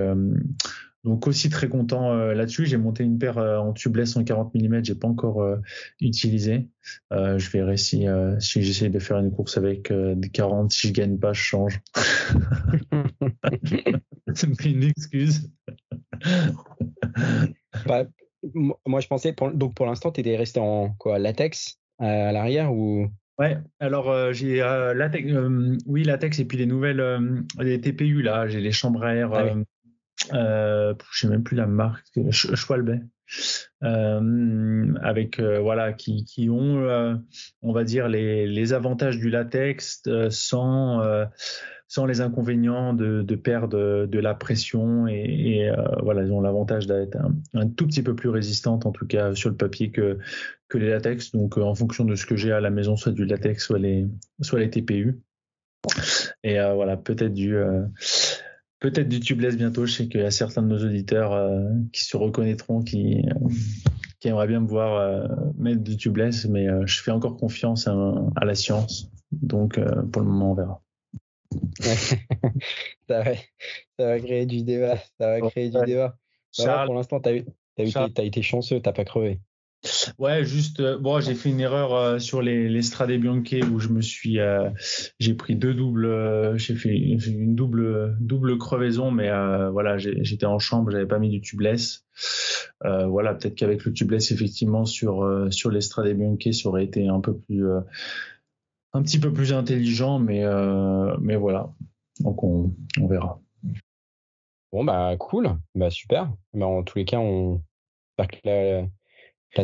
donc 1.03 1.27
aussi 1.27 1.49
très 1.49 1.69
content 1.69 2.11
euh, 2.11 2.33
là-dessus. 2.33 2.65
J'ai 2.65 2.77
monté 2.77 3.03
une 3.03 3.17
paire 3.17 3.37
euh, 3.37 3.57
en 3.57 3.73
tubeless 3.73 4.15
en 4.17 4.23
40 4.23 4.53
mm, 4.53 4.83
j'ai 4.83 4.95
pas 4.95 5.07
encore 5.07 5.41
euh, 5.41 5.57
utilisé. 6.01 6.67
je 7.11 7.49
verrai 7.49 7.77
si, 7.77 8.05
si 8.39 8.63
j'essaie 8.63 8.89
de 8.89 8.99
faire 8.99 9.17
une 9.17 9.31
course 9.31 9.57
avec 9.57 9.93
des 9.93 10.29
40, 10.29 10.71
si 10.71 10.89
je 10.89 10.93
gagne 10.93 11.17
pas, 11.17 11.33
je 11.33 11.41
change. 11.41 11.79
C'est 14.33 14.65
une 14.65 14.83
excuse. 14.83 15.51
Bah, 17.85 18.05
moi 18.85 18.99
je 18.99 19.07
pensais, 19.07 19.35
donc 19.53 19.75
pour 19.75 19.85
l'instant, 19.85 20.11
tu 20.11 20.21
étais 20.21 20.35
resté 20.35 20.59
en 20.59 20.89
quoi, 20.97 21.19
latex 21.19 21.79
à 21.99 22.31
l'arrière 22.31 22.73
ou? 22.73 23.07
Ouais, 23.37 23.57
alors 23.79 24.33
j'ai 24.33 24.57
latex, 24.95 25.31
oui 25.85 26.03
latex 26.03 26.39
et 26.39 26.45
puis 26.45 26.57
les 26.57 26.65
nouvelles, 26.65 27.03
les 27.59 27.79
TPU 27.79 28.21
là, 28.21 28.47
j'ai 28.47 28.61
les 28.61 28.71
chambres 28.71 29.03
à 29.03 29.15
air 29.15 29.31
ah 29.33 29.55
euh, 30.33 30.93
je 31.11 31.19
sais 31.19 31.27
même 31.27 31.43
plus 31.43 31.55
la 31.55 31.67
marque, 31.67 32.07
Schwalbe, 32.31 32.99
euh, 33.83 34.93
avec 35.01 35.39
euh, 35.39 35.59
voilà 35.59 35.93
qui, 35.93 36.49
ont, 36.49 36.79
euh, 36.79 37.15
on 37.61 37.71
va 37.71 37.83
dire 37.83 38.07
les, 38.07 38.73
avantages 38.73 39.17
du 39.17 39.29
latex 39.29 40.01
euh, 40.07 40.29
sans 40.29 41.01
sans 41.87 42.05
les 42.05 42.21
inconvénients 42.21 42.93
de, 42.93 43.35
perdre 43.35 44.05
de 44.05 44.19
la 44.19 44.35
pression 44.35 45.07
et, 45.07 45.71
voilà 46.03 46.23
ils 46.23 46.31
ont 46.31 46.41
l'avantage 46.41 46.87
d'être 46.87 47.17
un, 47.53 47.67
tout 47.67 47.87
petit 47.87 48.03
peu 48.03 48.15
plus 48.15 48.29
résistante 48.29 48.85
en 48.85 48.91
tout 48.91 49.07
cas 49.07 49.33
sur 49.33 49.49
le 49.49 49.55
papier 49.55 49.91
que 49.91 50.17
que 50.67 50.77
les 50.77 50.89
latex. 50.89 51.31
Donc 51.31 51.57
en 51.57 51.73
fonction 51.73 52.05
de 52.05 52.15
ce 52.15 52.25
que 52.25 52.35
j'ai 52.35 52.51
à 52.51 52.59
la 52.59 52.69
maison 52.69 52.95
soit 52.95 53.11
du 53.11 53.25
latex 53.25 53.65
soit 53.65 53.79
les 53.79 54.07
soit 54.41 54.59
les 54.59 54.69
TPU 54.69 55.19
et 56.43 56.55
voilà 56.59 56.97
peut-être 56.97 57.33
du 57.33 57.55
peut-être 58.79 59.09
du 59.09 59.19
tubeless 59.19 59.57
bientôt. 59.57 59.85
Je 59.85 59.93
sais 59.93 60.07
qu'il 60.07 60.21
y 60.21 60.23
a 60.23 60.31
certains 60.31 60.61
de 60.61 60.67
nos 60.67 60.83
auditeurs 60.83 61.33
euh, 61.33 61.69
qui 61.93 62.03
se 62.03 62.17
reconnaîtront, 62.17 62.81
qui, 62.81 63.23
qui 64.19 64.27
aimeraient 64.27 64.47
bien 64.47 64.61
me 64.61 64.67
voir 64.67 65.29
mettre 65.57 65.81
du 65.81 65.97
tubeless, 65.97 66.45
mais 66.45 66.67
je 66.85 67.01
fais 67.01 67.11
encore 67.11 67.37
confiance 67.37 67.87
à, 67.87 68.45
la 68.45 68.55
science. 68.55 69.09
Donc, 69.31 69.79
pour 70.11 70.21
le 70.21 70.27
moment, 70.27 70.51
on 70.51 70.55
verra. 70.55 70.81
ça, 73.07 73.23
va, 73.97 74.19
créer 74.19 74.45
du 74.45 74.63
débat. 74.63 74.97
Ça 75.19 75.27
va 75.27 75.41
créer 75.49 75.69
du 75.69 75.77
débat. 75.85 76.15
Pour 76.85 76.95
l'instant, 76.95 77.19
tu 77.19 77.29
as, 77.29 78.03
as, 78.17 78.23
été 78.23 78.41
chanceux, 78.41 78.81
tu 78.81 78.91
pas 78.91 79.05
crevé. 79.05 79.39
Ouais, 80.17 80.43
juste, 80.43 80.81
euh, 80.81 80.97
bon, 80.97 81.21
j'ai 81.21 81.35
fait 81.35 81.49
une 81.49 81.61
erreur 81.61 81.93
euh, 81.93 82.19
sur 82.19 82.41
les, 82.41 82.67
les 82.67 82.81
Strade 82.81 83.11
où 83.11 83.79
je 83.79 83.87
me 83.87 84.01
suis, 84.01 84.39
euh, 84.39 84.69
j'ai 85.19 85.33
pris 85.33 85.55
deux 85.55 85.73
doubles, 85.73 86.57
j'ai 86.57 86.75
fait 86.75 86.95
une 86.97 87.55
double, 87.55 88.17
double 88.19 88.57
crevaison, 88.57 89.09
mais 89.11 89.29
voilà, 89.71 89.97
j'étais 89.97 90.45
en 90.45 90.59
chambre, 90.59 90.91
j'avais 90.91 91.05
pas 91.05 91.19
mis 91.19 91.29
du 91.29 91.39
tubeless. 91.39 92.05
voilà, 92.81 93.33
peut-être 93.33 93.55
qu'avec 93.55 93.85
le 93.85 93.93
tubeless, 93.93 94.31
effectivement, 94.31 94.85
sur 94.85 95.47
sur 95.51 95.71
les 95.71 95.81
Strade 95.81 96.07
ça 96.51 96.69
aurait 96.69 96.83
été 96.83 97.07
un 97.07 97.21
peu 97.21 97.37
plus, 97.37 97.65
un 98.93 99.01
petit 99.01 99.19
peu 99.19 99.31
plus 99.31 99.53
intelligent, 99.53 100.19
mais 100.19 100.43
voilà, 101.37 101.71
donc 102.19 102.43
on, 102.43 102.73
verra. 103.07 103.39
Bon 104.71 104.83
bah 104.83 105.15
cool, 105.17 105.57
bah 105.73 105.89
super. 105.89 106.31
Bah, 106.53 106.67
en 106.67 106.83
tous 106.83 106.97
les 106.97 107.05
cas, 107.05 107.19
on 107.19 107.61
que 108.27 108.89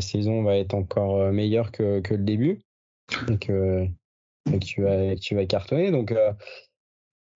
saison 0.01 0.44
va 0.44 0.58
être 0.58 0.74
encore 0.74 1.18
euh, 1.18 1.32
meilleure 1.32 1.72
que, 1.72 2.00
que 2.00 2.13
le 2.13 2.24
début. 2.24 2.62
Donc, 3.27 3.50
euh, 3.50 3.88
tu, 4.62 4.82
vas, 4.82 5.15
tu 5.15 5.36
vas 5.36 5.46
cartonner. 5.46 5.92
Donc, 5.92 6.13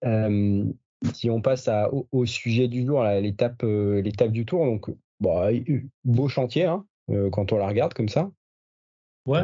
euh, 0.06 0.66
si 1.14 1.30
on 1.30 1.42
passe 1.42 1.68
à, 1.68 1.90
au, 2.12 2.26
sujet 2.26 2.68
du 2.68 2.86
jour, 2.86 3.04
l'étape 3.04 3.64
l'étape 3.64 4.32
du 4.32 4.46
tour, 4.46 4.66
donc 4.66 4.90
bah, 5.20 5.50
beau 6.04 6.28
chantier 6.28 6.66
hein, 6.66 6.86
quand 7.32 7.54
on 7.54 7.58
la 7.58 7.68
regarde 7.68 7.94
comme 7.94 8.10
ça. 8.10 8.32
Ouais. 9.26 9.42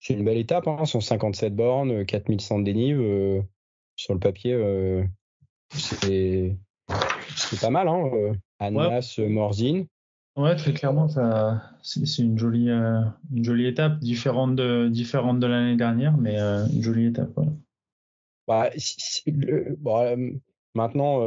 c'est 0.00 0.14
une 0.14 0.24
belle 0.24 0.38
étape, 0.38 0.66
hein, 0.66 0.84
157 0.84 1.54
bornes, 1.54 2.06
4100 2.06 2.60
de 2.60 2.64
dénive. 2.64 3.44
sur 3.96 4.14
le 4.14 4.20
papier, 4.20 4.56
c'est 5.74 6.56
pas 7.60 7.70
mal. 7.70 7.88
Hein, 7.88 8.34
Anas, 8.58 9.18
Morzine. 9.18 9.86
Ouais, 10.34 10.56
très 10.56 10.72
clairement, 10.72 11.08
c'est 11.82 12.22
une 12.22 12.38
jolie, 12.38 12.70
euh, 12.70 13.02
une 13.34 13.44
jolie 13.44 13.66
étape, 13.66 13.98
différente 13.98 14.56
de, 14.56 14.88
différente 14.88 15.38
de 15.40 15.46
l'année 15.46 15.76
dernière, 15.76 16.16
mais 16.16 16.40
euh, 16.40 16.66
une 16.68 16.82
jolie 16.82 17.06
étape. 17.06 17.38
Bah, 18.48 18.70
euh, 19.28 20.32
maintenant, 20.74 21.20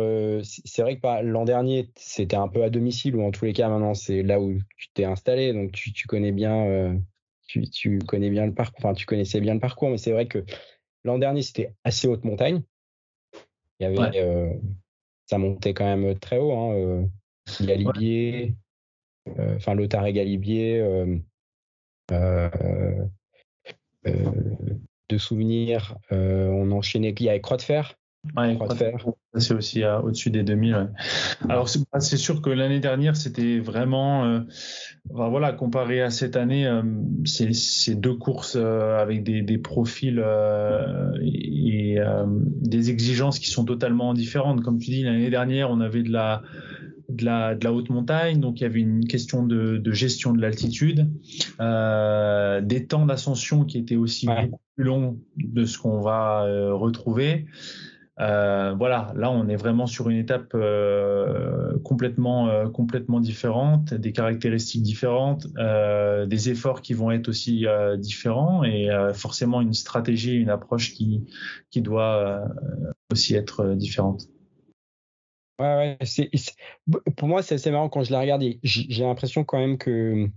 c'est 0.43 0.81
vrai 0.81 0.97
que 0.97 1.23
l'an 1.23 1.45
dernier, 1.45 1.91
c'était 1.95 2.35
un 2.35 2.47
peu 2.47 2.63
à 2.63 2.71
domicile, 2.71 3.15
ou 3.15 3.21
en 3.21 3.29
tous 3.29 3.45
les 3.45 3.53
cas, 3.53 3.69
maintenant, 3.69 3.93
c'est 3.93 4.23
là 4.23 4.41
où 4.41 4.57
tu 4.75 4.89
t'es 4.95 5.05
installé, 5.05 5.53
donc 5.53 5.71
tu, 5.71 5.93
tu 5.93 6.07
connais 6.07 6.31
bien, 6.31 6.99
tu, 7.45 7.69
tu, 7.69 7.99
connais 7.99 8.31
bien 8.31 8.47
le 8.47 8.55
parcours, 8.55 8.79
enfin, 8.79 8.95
tu 8.95 9.05
connaissais 9.05 9.39
bien 9.39 9.53
le 9.53 9.59
parcours, 9.59 9.91
mais 9.91 9.99
c'est 9.99 10.13
vrai 10.13 10.25
que 10.27 10.43
l'an 11.03 11.19
dernier, 11.19 11.43
c'était 11.43 11.75
assez 11.83 12.07
haute 12.07 12.23
montagne. 12.23 12.63
Il 13.79 13.83
y 13.83 13.85
avait, 13.85 14.59
ça 15.27 15.37
montait 15.37 15.75
quand 15.75 15.85
même 15.85 16.17
très 16.17 16.39
haut. 16.39 16.53
Hein, 16.53 17.07
il 17.59 17.67
y 17.67 17.71
a 17.71 17.75
Libier, 17.75 18.55
enfin 19.55 19.73
Lothar 19.73 20.05
et 20.05 20.13
Galibier, 20.13 20.79
euh, 20.79 21.17
euh, 22.11 22.99
de 25.09 25.17
souvenirs, 25.17 25.97
on 26.11 26.71
enchaînait, 26.71 27.15
il 27.17 27.25
y 27.25 27.29
avait 27.29 27.41
Croix 27.41 27.57
de 27.57 27.63
Fer, 27.63 27.95
Ouais, 28.35 28.57
c'est 29.37 29.53
aussi 29.53 29.83
au-dessus 29.85 30.31
des 30.31 30.41
2000. 30.41 30.89
Alors 31.47 31.69
c'est 31.69 32.17
sûr 32.17 32.41
que 32.41 32.49
l'année 32.49 32.79
dernière 32.79 33.15
c'était 33.15 33.59
vraiment, 33.59 34.43
voilà, 35.11 35.53
comparé 35.53 36.01
à 36.01 36.09
cette 36.09 36.35
année, 36.35 36.67
c'est 37.23 37.93
deux 37.93 38.15
courses 38.15 38.55
avec 38.55 39.23
des, 39.23 39.43
des 39.43 39.59
profils 39.59 40.25
et, 41.21 41.99
des 42.61 42.89
exigences 42.89 43.37
qui 43.37 43.51
sont 43.51 43.63
totalement 43.63 44.15
différentes. 44.15 44.63
Comme 44.63 44.79
tu 44.79 44.89
dis, 44.89 45.03
l'année 45.03 45.29
dernière 45.29 45.69
on 45.69 45.79
avait 45.79 46.01
de 46.01 46.11
la 46.11 46.41
de 47.09 47.25
la, 47.25 47.55
de 47.55 47.63
la 47.63 47.73
haute 47.73 47.89
montagne, 47.89 48.39
donc 48.39 48.59
il 48.59 48.63
y 48.63 48.65
avait 48.65 48.79
une 48.79 49.07
question 49.07 49.43
de, 49.43 49.77
de 49.77 49.91
gestion 49.91 50.33
de 50.33 50.41
l'altitude, 50.41 51.09
euh, 51.59 52.61
des 52.61 52.87
temps 52.87 53.05
d'ascension 53.05 53.65
qui 53.65 53.77
étaient 53.77 53.95
aussi 53.95 54.27
beaucoup 54.27 54.61
plus 54.75 54.83
longs 54.83 55.19
de 55.37 55.65
ce 55.65 55.77
qu'on 55.77 56.01
va 56.01 56.45
euh, 56.45 56.73
retrouver. 56.73 57.45
Euh, 58.21 58.73
voilà, 58.77 59.11
là 59.17 59.29
on 59.29 59.49
est 59.49 59.57
vraiment 59.57 59.87
sur 59.87 60.09
une 60.09 60.15
étape 60.15 60.55
complètement 61.83 62.69
complètement 62.71 63.19
différente, 63.19 63.93
des 63.93 64.13
caractéristiques 64.13 64.83
différentes, 64.83 65.47
des 66.25 66.49
efforts 66.49 66.81
qui 66.81 66.93
vont 66.93 67.11
être 67.11 67.27
aussi 67.27 67.65
différents 67.97 68.63
et 68.63 68.87
forcément 69.13 69.59
une 69.59 69.73
stratégie, 69.73 70.35
une 70.35 70.49
approche 70.49 70.93
qui 70.93 71.25
qui 71.71 71.81
doit 71.81 72.45
aussi 73.11 73.35
être 73.35 73.75
différente. 73.75 74.29
Ouais, 75.59 75.97
ouais, 75.99 76.05
c'est, 76.05 76.29
pour 77.15 77.27
moi, 77.27 77.41
c'est 77.41 77.55
assez 77.55 77.71
marrant 77.71 77.89
quand 77.89 78.03
je 78.03 78.11
l'ai 78.11 78.19
regardé. 78.19 78.59
J'ai 78.63 79.03
l'impression 79.03 79.43
quand 79.43 79.59
même 79.59 79.77
que. 79.77 80.29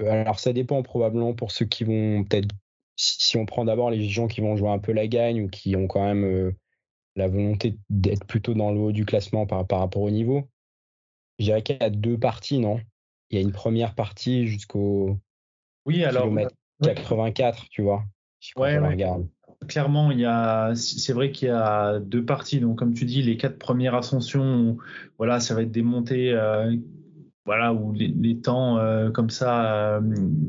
Euh, 0.00 0.22
alors, 0.22 0.40
ça 0.40 0.52
dépend 0.52 0.82
probablement 0.82 1.34
pour 1.34 1.52
ceux 1.52 1.66
qui 1.66 1.84
vont 1.84 2.24
peut-être. 2.24 2.48
Si 2.96 3.36
on 3.36 3.46
prend 3.46 3.64
d'abord 3.64 3.90
les 3.90 4.08
gens 4.08 4.28
qui 4.28 4.40
vont 4.40 4.56
jouer 4.56 4.70
un 4.70 4.78
peu 4.78 4.92
la 4.92 5.08
gagne 5.08 5.42
ou 5.42 5.48
qui 5.48 5.74
ont 5.74 5.88
quand 5.88 6.04
même 6.04 6.24
euh, 6.24 6.56
la 7.16 7.26
volonté 7.26 7.76
d'être 7.90 8.24
plutôt 8.24 8.54
dans 8.54 8.72
le 8.72 8.78
haut 8.78 8.92
du 8.92 9.04
classement 9.04 9.46
par, 9.46 9.66
par 9.66 9.80
rapport 9.80 10.02
au 10.02 10.10
niveau, 10.10 10.48
je 11.38 11.46
dirais 11.46 11.62
qu'il 11.62 11.76
y 11.80 11.82
a 11.82 11.90
deux 11.90 12.18
parties, 12.18 12.58
non? 12.58 12.80
Il 13.30 13.36
y 13.36 13.38
a 13.38 13.42
une 13.42 13.52
première 13.52 13.96
partie 13.96 14.46
jusqu'au 14.46 15.18
oui, 15.86 16.04
alors, 16.04 16.22
kilomètre 16.22 16.54
84, 16.82 17.68
tu 17.68 17.82
vois. 17.82 18.04
ouais, 18.56 18.78
regarde 18.78 19.28
clairement, 19.66 20.10
il 20.10 20.20
y 20.20 20.24
a, 20.24 20.74
c'est 20.74 21.12
vrai 21.12 21.30
qu'il 21.30 21.48
y 21.48 21.50
a 21.50 21.98
deux 21.98 22.24
parties. 22.24 22.60
Donc, 22.60 22.78
comme 22.78 22.94
tu 22.94 23.04
dis, 23.04 23.22
les 23.22 23.36
quatre 23.36 23.58
premières 23.58 23.94
ascensions, 23.94 24.76
voilà, 25.18 25.40
ça 25.40 25.54
va 25.54 25.62
être 25.62 25.70
des 25.70 25.82
montées, 25.82 26.32
euh, 26.32 26.74
voilà, 27.46 27.74
où 27.74 27.92
les, 27.92 28.40
temps 28.40 28.78
euh, 28.78 29.10
comme 29.10 29.30
ça 29.30 29.96
euh, 29.96 30.00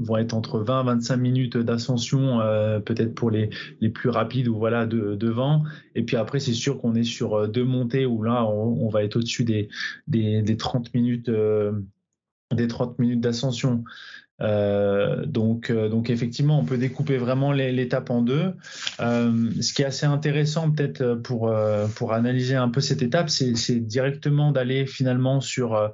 vont 0.01 0.17
être 0.17 0.33
entre 0.33 0.59
20 0.59 0.81
et 0.81 0.85
25 0.85 1.17
minutes 1.17 1.57
d'ascension, 1.57 2.39
peut-être 2.85 3.13
pour 3.15 3.31
les, 3.31 3.49
les 3.81 3.89
plus 3.89 4.09
rapides 4.09 4.47
ou 4.47 4.57
voilà 4.57 4.85
de, 4.85 5.15
devant. 5.15 5.63
Et 5.95 6.03
puis 6.03 6.15
après, 6.17 6.39
c'est 6.39 6.53
sûr 6.53 6.79
qu'on 6.79 6.95
est 6.95 7.03
sur 7.03 7.49
deux 7.49 7.65
montées 7.65 8.05
où 8.05 8.23
là, 8.23 8.45
on, 8.45 8.87
va 8.89 9.03
être 9.03 9.17
au-dessus 9.17 9.43
des, 9.43 9.69
des, 10.07 10.41
des 10.41 10.57
30 10.57 10.93
minutes, 10.93 11.29
des 12.53 12.67
30 12.67 12.99
minutes 12.99 13.21
d'ascension. 13.21 13.83
Euh, 14.41 15.25
donc, 15.25 15.69
euh, 15.69 15.87
donc 15.87 16.09
effectivement, 16.09 16.59
on 16.59 16.65
peut 16.65 16.77
découper 16.77 17.17
vraiment 17.17 17.51
l'étape 17.51 18.09
en 18.09 18.21
deux. 18.21 18.53
Euh, 18.99 19.49
ce 19.61 19.73
qui 19.73 19.81
est 19.81 19.85
assez 19.85 20.05
intéressant 20.05 20.71
peut-être 20.71 21.15
pour 21.15 21.53
pour 21.95 22.13
analyser 22.13 22.55
un 22.55 22.69
peu 22.69 22.81
cette 22.81 23.01
étape, 23.01 23.29
c'est 23.29 23.79
directement 23.79 24.51
d'aller 24.51 24.85
finalement 24.85 25.41
sur 25.41 25.93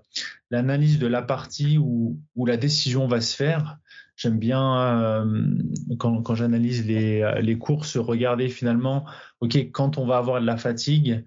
l'analyse 0.50 1.00
de 1.00 1.08
la 1.08 1.22
partie 1.22 1.78
où 1.78 2.20
où 2.36 2.46
la 2.46 2.58
décision 2.58 3.08
va 3.08 3.22
se 3.22 3.36
faire. 3.36 3.78
J'aime 4.16 4.38
bien 4.38 5.26
quand, 5.98 6.22
quand 6.22 6.36
j'analyse 6.36 6.86
les, 6.86 7.40
les 7.42 7.58
courses, 7.58 7.98
regarder 7.98 8.50
finalement, 8.50 9.06
ok, 9.40 9.56
quand 9.72 9.98
on 9.98 10.06
va 10.06 10.18
avoir 10.18 10.40
de 10.42 10.46
la 10.46 10.58
fatigue, 10.58 11.24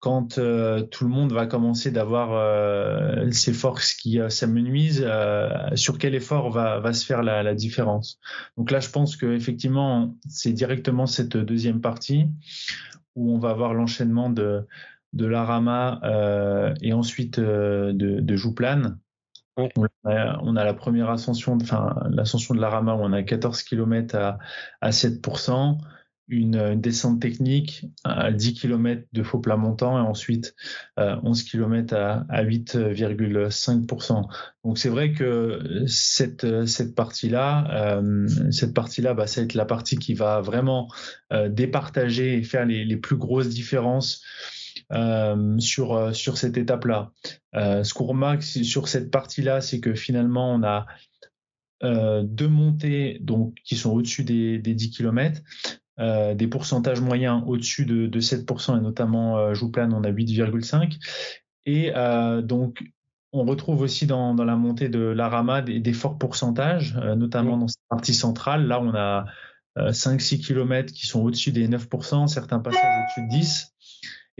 quand 0.00 0.38
euh, 0.38 0.82
tout 0.82 1.04
le 1.04 1.10
monde 1.10 1.32
va 1.32 1.46
commencer 1.46 1.90
d'avoir 1.90 2.32
euh, 2.32 3.30
ses 3.30 3.52
forces 3.52 3.92
qui 3.92 4.18
euh, 4.18 4.30
s'amenuisent, 4.30 5.06
sur 5.74 5.98
quel 5.98 6.14
effort 6.14 6.50
va, 6.50 6.80
va 6.80 6.92
se 6.94 7.04
faire 7.04 7.22
la, 7.22 7.42
la, 7.42 7.54
différence. 7.54 8.18
Donc 8.56 8.70
là, 8.70 8.80
je 8.80 8.88
pense 8.88 9.16
que 9.16 9.26
effectivement, 9.26 10.16
c'est 10.28 10.52
directement 10.52 11.06
cette 11.06 11.36
deuxième 11.36 11.82
partie 11.82 12.26
où 13.14 13.34
on 13.34 13.38
va 13.38 13.50
avoir 13.50 13.74
l'enchaînement 13.74 14.30
de 14.30 14.66
de 15.12 15.26
l'Arama 15.26 16.00
et 16.80 16.92
ensuite 16.92 17.40
de, 17.40 17.92
de 17.92 18.36
Jouplane. 18.36 18.98
On, 19.56 19.68
a, 20.04 20.38
on, 20.42 20.54
a, 20.54 20.64
la 20.64 20.72
première 20.72 21.10
ascension, 21.10 21.58
enfin 21.60 21.96
l'ascension 22.08 22.54
de 22.54 22.60
l'Arama 22.60 22.94
où 22.94 23.00
on 23.00 23.12
a 23.12 23.24
14 23.24 23.64
km 23.64 24.14
à, 24.14 24.38
à 24.80 24.90
7% 24.90 25.78
une, 26.30 26.80
descente 26.80 27.20
technique 27.20 27.86
à 28.04 28.32
10 28.32 28.54
km 28.54 29.02
de 29.12 29.22
faux 29.22 29.38
plat 29.38 29.56
montant 29.56 29.98
et 29.98 30.00
ensuite 30.00 30.54
11 30.96 31.42
km 31.42 31.94
à, 31.94 32.24
à 32.28 32.44
8,5%. 32.44 34.28
Donc 34.64 34.78
c'est 34.78 34.88
vrai 34.88 35.12
que 35.12 35.84
cette, 35.86 36.66
cette 36.66 36.94
partie-là, 36.94 37.98
euh, 37.98 38.28
cette 38.50 38.74
partie-là, 38.74 39.14
bah, 39.14 39.26
ça 39.26 39.40
va 39.40 39.44
être 39.44 39.54
la 39.54 39.64
partie 39.64 39.96
qui 39.96 40.14
va 40.14 40.40
vraiment 40.40 40.88
euh, 41.32 41.48
départager 41.48 42.36
et 42.36 42.42
faire 42.42 42.66
les, 42.66 42.84
les 42.84 42.96
plus 42.96 43.16
grosses 43.16 43.48
différences 43.48 44.22
euh, 44.92 45.58
sur, 45.60 46.14
sur 46.14 46.36
cette 46.36 46.56
étape-là. 46.56 47.12
Euh, 47.54 47.84
ce 47.84 47.94
qu'on 47.94 48.06
remarque 48.06 48.42
sur 48.42 48.88
cette 48.88 49.10
partie-là, 49.10 49.60
c'est 49.60 49.80
que 49.80 49.94
finalement, 49.94 50.52
on 50.52 50.64
a 50.64 50.86
euh, 51.82 52.22
deux 52.24 52.48
montées 52.48 53.18
donc, 53.20 53.54
qui 53.64 53.76
sont 53.76 53.92
au-dessus 53.92 54.24
des, 54.24 54.58
des 54.58 54.74
10 54.74 54.90
km, 54.90 55.40
des 56.00 56.46
pourcentages 56.46 57.00
moyens 57.00 57.42
au-dessus 57.46 57.84
de, 57.84 58.20
7%, 58.20 58.78
et 58.78 58.80
notamment 58.80 59.52
Jouplan, 59.54 59.90
on 59.92 60.02
a 60.02 60.10
8,5%. 60.10 60.98
Et 61.66 61.92
donc, 62.42 62.82
on 63.32 63.44
retrouve 63.44 63.82
aussi 63.82 64.06
dans, 64.06 64.34
la 64.34 64.56
montée 64.56 64.88
de 64.88 65.00
l'Arama 65.00 65.62
des, 65.62 65.78
des, 65.78 65.92
forts 65.92 66.18
pourcentages, 66.18 66.96
notamment 67.16 67.58
dans 67.58 67.68
cette 67.68 67.84
partie 67.88 68.14
centrale. 68.14 68.66
Là, 68.66 68.80
on 68.80 68.94
a 68.94 69.26
5-6 69.76 70.40
km 70.40 70.92
qui 70.92 71.06
sont 71.06 71.20
au-dessus 71.20 71.52
des 71.52 71.68
9%, 71.68 72.28
certains 72.28 72.60
passages 72.60 73.04
au-dessus 73.04 73.28
de 73.28 73.44
10% 73.44 73.70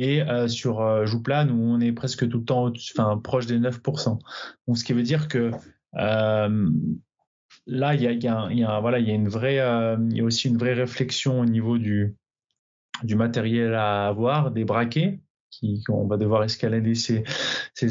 et 0.01 0.23
euh, 0.23 0.49
sur 0.49 0.81
euh, 0.81 1.05
Jouplan 1.05 1.49
où 1.51 1.61
on 1.63 1.79
est 1.79 1.93
presque 1.93 2.27
tout 2.27 2.39
le 2.39 2.45
temps 2.45 2.73
enfin, 2.97 3.21
proche 3.23 3.47
des 3.47 3.59
9%. 3.59 4.19
Donc, 4.67 4.79
ce 4.79 4.83
qui 4.83 4.95
veut 4.95 5.03
dire 5.03 5.29
que 5.29 5.51
euh, 5.99 6.71
là, 7.67 7.95
il 7.95 8.03
y 8.03 8.07
a, 8.07 8.49
une 9.15 9.29
vraie, 9.29 9.57
il 9.57 10.17
y 10.17 10.21
a 10.21 10.25
aussi 10.25 10.49
une 10.49 10.59
vraie 10.59 10.75
réflexion 10.75 11.41
au 11.41 11.45
niveau 11.45 11.79
du, 11.79 12.17
matériel 13.05 13.75
à 13.75 14.09
avoir, 14.09 14.51
des 14.51 14.65
braquets. 14.65 15.21
Qui, 15.51 15.83
on 15.89 16.07
va 16.07 16.17
devoir 16.17 16.45
escalader 16.45 16.95
ces, 16.95 17.25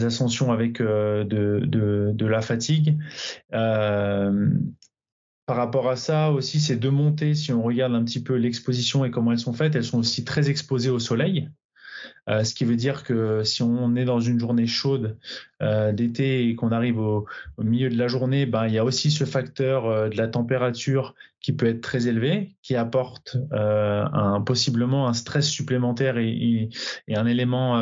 ascensions 0.06 0.54
avec 0.54 0.82
de, 0.82 1.26
de, 1.26 2.12
de, 2.14 2.26
la 2.26 2.42
fatigue. 2.42 2.98
Euh, 3.54 4.50
par 5.50 5.58
rapport 5.58 5.90
à 5.90 5.96
ça 5.96 6.32
aussi, 6.32 6.60
ces 6.60 6.76
deux 6.76 6.92
montées, 6.92 7.34
si 7.34 7.52
on 7.52 7.64
regarde 7.64 7.96
un 7.96 8.06
petit 8.06 8.22
peu 8.22 8.36
l'exposition 8.36 9.04
et 9.04 9.10
comment 9.10 9.32
elles 9.32 9.40
sont 9.40 9.52
faites, 9.52 9.76
elles 9.76 9.84
sont 9.84 9.98
aussi 9.98 10.24
très 10.24 10.48
exposées 10.48 10.92
au 10.92 11.00
soleil. 11.00 11.50
Euh, 12.30 12.44
ce 12.44 12.54
qui 12.54 12.66
veut 12.66 12.76
dire 12.76 13.04
que 13.04 13.44
si 13.44 13.64
on 13.64 13.96
est 13.96 14.06
dans 14.06 14.20
une 14.20 14.40
journée 14.40 14.68
chaude 14.68 15.18
euh, 15.62 15.92
d'été 15.92 16.48
et 16.48 16.56
qu'on 16.56 16.72
arrive 16.72 17.00
au, 17.00 17.26
milieu 17.58 17.90
de 17.90 17.98
la 17.98 18.08
journée, 18.08 18.46
ben, 18.46 18.68
il 18.68 18.74
y 18.74 18.78
a 18.78 18.86
aussi 18.86 19.10
ce 19.10 19.26
facteur 19.26 19.86
euh, 19.86 20.10
de 20.10 20.18
la 20.18 20.28
température 20.28 21.16
qui 21.42 21.54
peut 21.54 21.66
être 21.66 21.82
très 21.82 22.08
élevé, 22.08 22.56
qui 22.62 22.76
apporte 22.76 23.38
possiblement 24.46 25.08
un 25.08 25.14
stress 25.14 25.48
supplémentaire 25.48 26.18
et, 26.18 26.70
un 27.08 27.26
élément, 27.26 27.80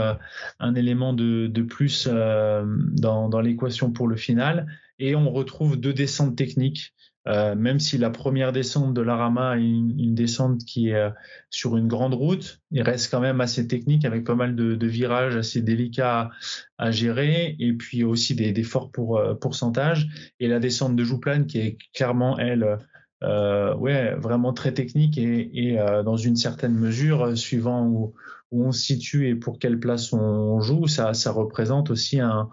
de, 0.60 1.62
plus 1.64 2.08
dans 2.08 3.42
l'équation 3.42 3.92
pour 3.92 4.08
le 4.08 4.16
final. 4.16 4.68
Et 5.00 5.16
on 5.16 5.32
retrouve 5.32 5.76
deux 5.76 5.94
descentes 5.94 6.36
techniques 6.36 6.94
euh, 7.28 7.56
même 7.56 7.80
si 7.80 7.98
la 7.98 8.10
première 8.10 8.54
descente 8.54 8.94
de 8.94 9.02
l'Arama 9.02 9.58
est 9.58 9.62
une, 9.62 10.16
descente 10.16 10.64
qui 10.64 10.90
est 10.90 10.96
euh, 10.96 11.10
sur 11.50 11.76
une 11.76 11.88
grande 11.88 12.14
route, 12.14 12.62
il 12.72 12.82
reste 12.82 13.12
quand 13.12 13.20
même 13.20 13.42
assez 13.42 13.68
technique 13.68 14.06
avec 14.06 14.24
pas 14.24 14.36
mal 14.36 14.56
de, 14.56 14.88
virages 14.88 15.36
assez 15.36 15.62
délicats 15.62 16.30
à, 16.78 16.92
gérer 16.92 17.56
et 17.60 17.74
puis 17.74 18.04
aussi 18.04 18.34
des, 18.36 18.64
forts 18.64 18.92
pour, 18.92 19.18
euh, 19.18 19.34
pourcentages. 19.34 20.08
Et 20.40 20.48
la 20.48 20.60
descente 20.60 20.96
de 20.96 21.04
Jouplane 21.04 21.48
qui 21.48 21.60
est 21.60 21.78
clairement, 21.94 22.38
elle, 22.38 22.78
ouais, 23.22 24.16
vraiment 24.16 24.54
très 24.54 24.74
technique 24.74 25.18
et, 25.18 25.78
dans 26.06 26.18
une 26.18 26.38
certaine 26.38 26.76
mesure, 26.76 27.38
suivant 27.38 27.86
où, 27.86 28.14
on 28.50 28.72
se 28.72 28.82
situe 28.82 29.28
et 29.28 29.36
pour 29.36 29.60
quelle 29.60 29.78
place 29.78 30.14
on 30.14 30.62
joue, 30.62 30.88
ça 30.88 31.12
représente 31.34 31.90
aussi 31.90 32.22
un, 32.22 32.50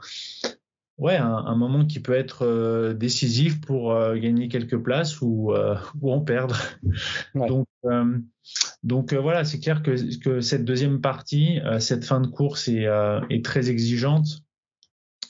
ouais, 0.99 1.17
un, 1.17 1.55
moment 1.57 1.85
qui 1.85 2.01
peut 2.01 2.15
être 2.15 2.47
euh, 2.47 2.95
décisif 2.95 3.61
pour 3.61 3.93
euh, 3.93 4.17
gagner 4.17 4.49
quelques 4.49 4.79
places 4.79 5.21
ou, 5.21 5.53
euh, 5.53 5.77
ou 6.01 6.13
en 6.13 6.21
perdre. 6.21 6.57
Donc, 7.35 7.67
donc 8.83 9.13
voilà, 9.13 9.45
c'est 9.45 9.61
clair 9.61 9.83
que, 9.83 10.19
que, 10.19 10.41
cette 10.41 10.65
deuxième 10.65 11.01
partie, 11.01 11.61
cette 11.81 12.05
fin 12.05 12.21
de 12.21 12.27
course 12.27 12.69
est, 12.69 12.87
est, 13.31 13.45
très 13.45 13.71
exigeante 13.71 14.27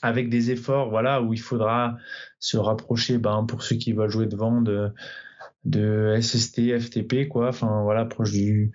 avec 0.01 0.29
des 0.29 0.51
efforts 0.51 0.89
voilà, 0.89 1.21
où 1.21 1.33
il 1.33 1.39
faudra 1.39 1.97
se 2.39 2.57
rapprocher 2.57 3.17
ben, 3.17 3.43
pour 3.45 3.63
ceux 3.63 3.75
qui 3.75 3.93
veulent 3.93 4.09
jouer 4.09 4.27
devant 4.27 4.61
de 4.61 4.91
de 5.65 6.15
SST, 6.19 6.79
FTP, 6.79 7.27
quoi. 7.27 7.49
Enfin 7.49 7.81
voilà, 7.83 8.05
proche 8.05 8.31
du 8.31 8.71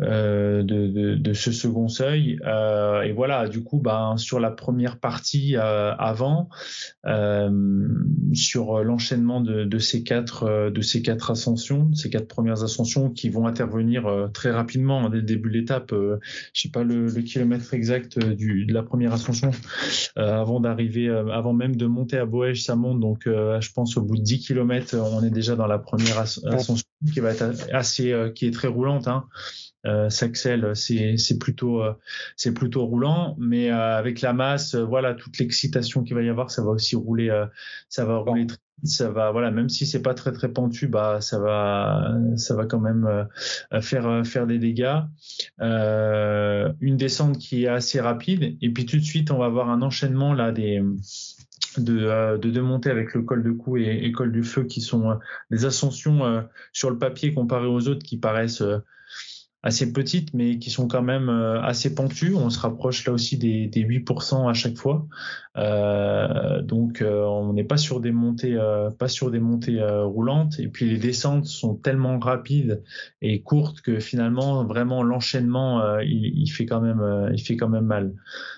euh, 0.00 0.62
de, 0.62 1.14
de, 1.16 1.32
ce 1.32 1.52
second 1.52 1.88
seuil. 1.88 2.38
Euh, 2.46 3.02
et 3.02 3.12
voilà, 3.12 3.48
du 3.48 3.62
coup, 3.62 3.78
ben 3.78 4.16
sur 4.16 4.40
la 4.40 4.50
première 4.50 4.98
partie 4.98 5.56
euh, 5.56 5.94
avant, 5.96 6.48
sur 8.34 8.84
l'enchaînement 8.84 9.40
de, 9.40 9.78
ces 9.78 10.02
quatre 10.02 10.70
de 10.70 10.80
ces 10.80 11.02
quatre 11.02 11.30
ascensions, 11.30 11.92
ces 11.94 12.10
quatre 12.10 12.28
premières 12.28 12.62
ascensions 12.62 13.10
qui 13.10 13.30
vont 13.30 13.46
intervenir 13.46 14.30
très 14.32 14.50
rapidement 14.50 15.08
dès 15.08 15.18
le 15.18 15.22
début 15.22 15.50
de 15.50 15.54
l'étape. 15.54 15.92
je 15.92 16.60
sais 16.60 16.70
pas 16.70 16.84
le, 16.84 17.10
kilomètre 17.22 17.72
exact 17.74 18.18
du, 18.18 18.66
de 18.66 18.74
la 18.74 18.82
première 18.82 19.12
ascension 19.12 19.50
avant 20.16 20.60
d'arriver, 20.60 21.08
avant 21.08 21.52
même 21.52 21.76
de 21.76 21.86
monter 21.86 22.18
à 22.18 22.26
Boège, 22.26 22.62
ça 22.64 22.76
monte. 22.76 23.00
Donc, 23.00 23.22
je 23.24 23.72
pense 23.72 23.96
au 23.96 24.02
bout 24.02 24.16
de 24.16 24.22
10 24.22 24.40
km, 24.40 24.96
on 24.96 25.22
est 25.22 25.30
déjà 25.30 25.56
dans 25.56 25.66
la 25.66 25.78
première 25.78 26.18
ascension 26.18 26.33
qui 27.12 27.20
va 27.20 27.30
être 27.30 27.44
assez, 27.72 28.12
euh, 28.12 28.30
qui 28.30 28.46
est 28.46 28.50
très 28.50 28.68
roulante. 28.68 29.08
Hein. 29.08 29.26
Euh, 29.86 30.08
Saxel, 30.08 30.74
c'est 30.74 31.38
plutôt 31.38 31.82
euh, 31.82 31.92
c'est 32.36 32.54
plutôt 32.54 32.86
roulant, 32.86 33.36
mais 33.38 33.70
euh, 33.70 33.98
avec 33.98 34.22
la 34.22 34.32
masse, 34.32 34.74
voilà 34.74 35.14
toute 35.14 35.38
l'excitation 35.38 36.02
qu'il 36.02 36.14
va 36.14 36.22
y 36.22 36.28
avoir, 36.28 36.50
ça 36.50 36.62
va 36.62 36.70
aussi 36.70 36.96
rouler, 36.96 37.28
ça 37.88 38.06
va 38.06 38.16
rouler, 38.16 38.46
ça 38.82 39.10
va 39.10 39.30
voilà 39.30 39.50
même 39.50 39.68
si 39.68 39.84
c'est 39.84 40.00
pas 40.00 40.14
très 40.14 40.32
très 40.32 40.48
pentu, 40.48 40.88
bah 40.88 41.20
ça 41.20 41.38
va 41.38 42.14
ça 42.36 42.56
va 42.56 42.64
quand 42.64 42.80
même 42.80 43.28
faire 43.82 44.26
faire 44.26 44.46
des 44.46 44.58
dégâts. 44.58 45.00
une 45.60 46.96
descente 46.96 47.38
qui 47.38 47.64
est 47.64 47.68
assez 47.68 48.00
rapide 48.00 48.56
et 48.62 48.70
puis 48.70 48.86
tout 48.86 48.96
de 48.96 49.02
suite 49.02 49.30
on 49.30 49.38
va 49.38 49.46
avoir 49.46 49.68
un 49.68 49.82
enchaînement 49.82 50.32
là 50.32 50.50
des 50.50 50.82
de, 51.80 52.36
de, 52.36 52.60
monter 52.60 52.90
avec 52.90 53.14
le 53.14 53.22
col 53.22 53.42
de 53.42 53.50
cou 53.50 53.76
et, 53.76 54.00
et 54.02 54.12
col 54.12 54.32
du 54.32 54.42
feu 54.42 54.64
qui 54.64 54.80
sont 54.80 55.10
euh, 55.10 55.14
des 55.50 55.64
ascensions 55.64 56.24
euh, 56.24 56.42
sur 56.72 56.90
le 56.90 56.98
papier 56.98 57.34
comparées 57.34 57.66
aux 57.66 57.88
autres 57.88 58.04
qui 58.04 58.18
paraissent 58.18 58.62
euh, 58.62 58.78
assez 59.62 59.92
petites 59.94 60.34
mais 60.34 60.58
qui 60.58 60.68
sont 60.70 60.88
quand 60.88 61.00
même 61.00 61.30
assez 61.30 61.94
pentues. 61.94 62.34
On 62.34 62.50
se 62.50 62.58
rapproche 62.60 63.06
là 63.06 63.14
aussi 63.14 63.38
des, 63.38 63.66
des 63.66 63.82
8% 63.82 64.46
à 64.46 64.52
chaque 64.52 64.76
fois. 64.76 65.06
Euh, 65.56 66.60
donc 66.60 67.02
on 67.02 67.54
n'est 67.54 67.64
pas 67.64 67.78
sur 67.78 68.00
des 68.00 68.12
montées 68.12 68.58
pas 68.98 69.08
sur 69.08 69.30
des 69.30 69.40
montées 69.40 69.82
roulantes 69.82 70.60
et 70.60 70.68
puis 70.68 70.90
les 70.90 70.98
descentes 70.98 71.46
sont 71.46 71.76
tellement 71.76 72.18
rapides 72.18 72.82
et 73.22 73.40
courtes 73.40 73.80
que 73.80 74.00
finalement 74.00 74.66
vraiment 74.66 75.02
l'enchaînement 75.02 75.98
il, 76.00 76.38
il, 76.42 76.48
fait 76.48 76.66
quand 76.66 76.82
même 76.82 77.30
il 77.32 77.40
fait 77.40 77.56
quand 77.56 77.70
même 77.70 77.86
mal. 77.86 78.12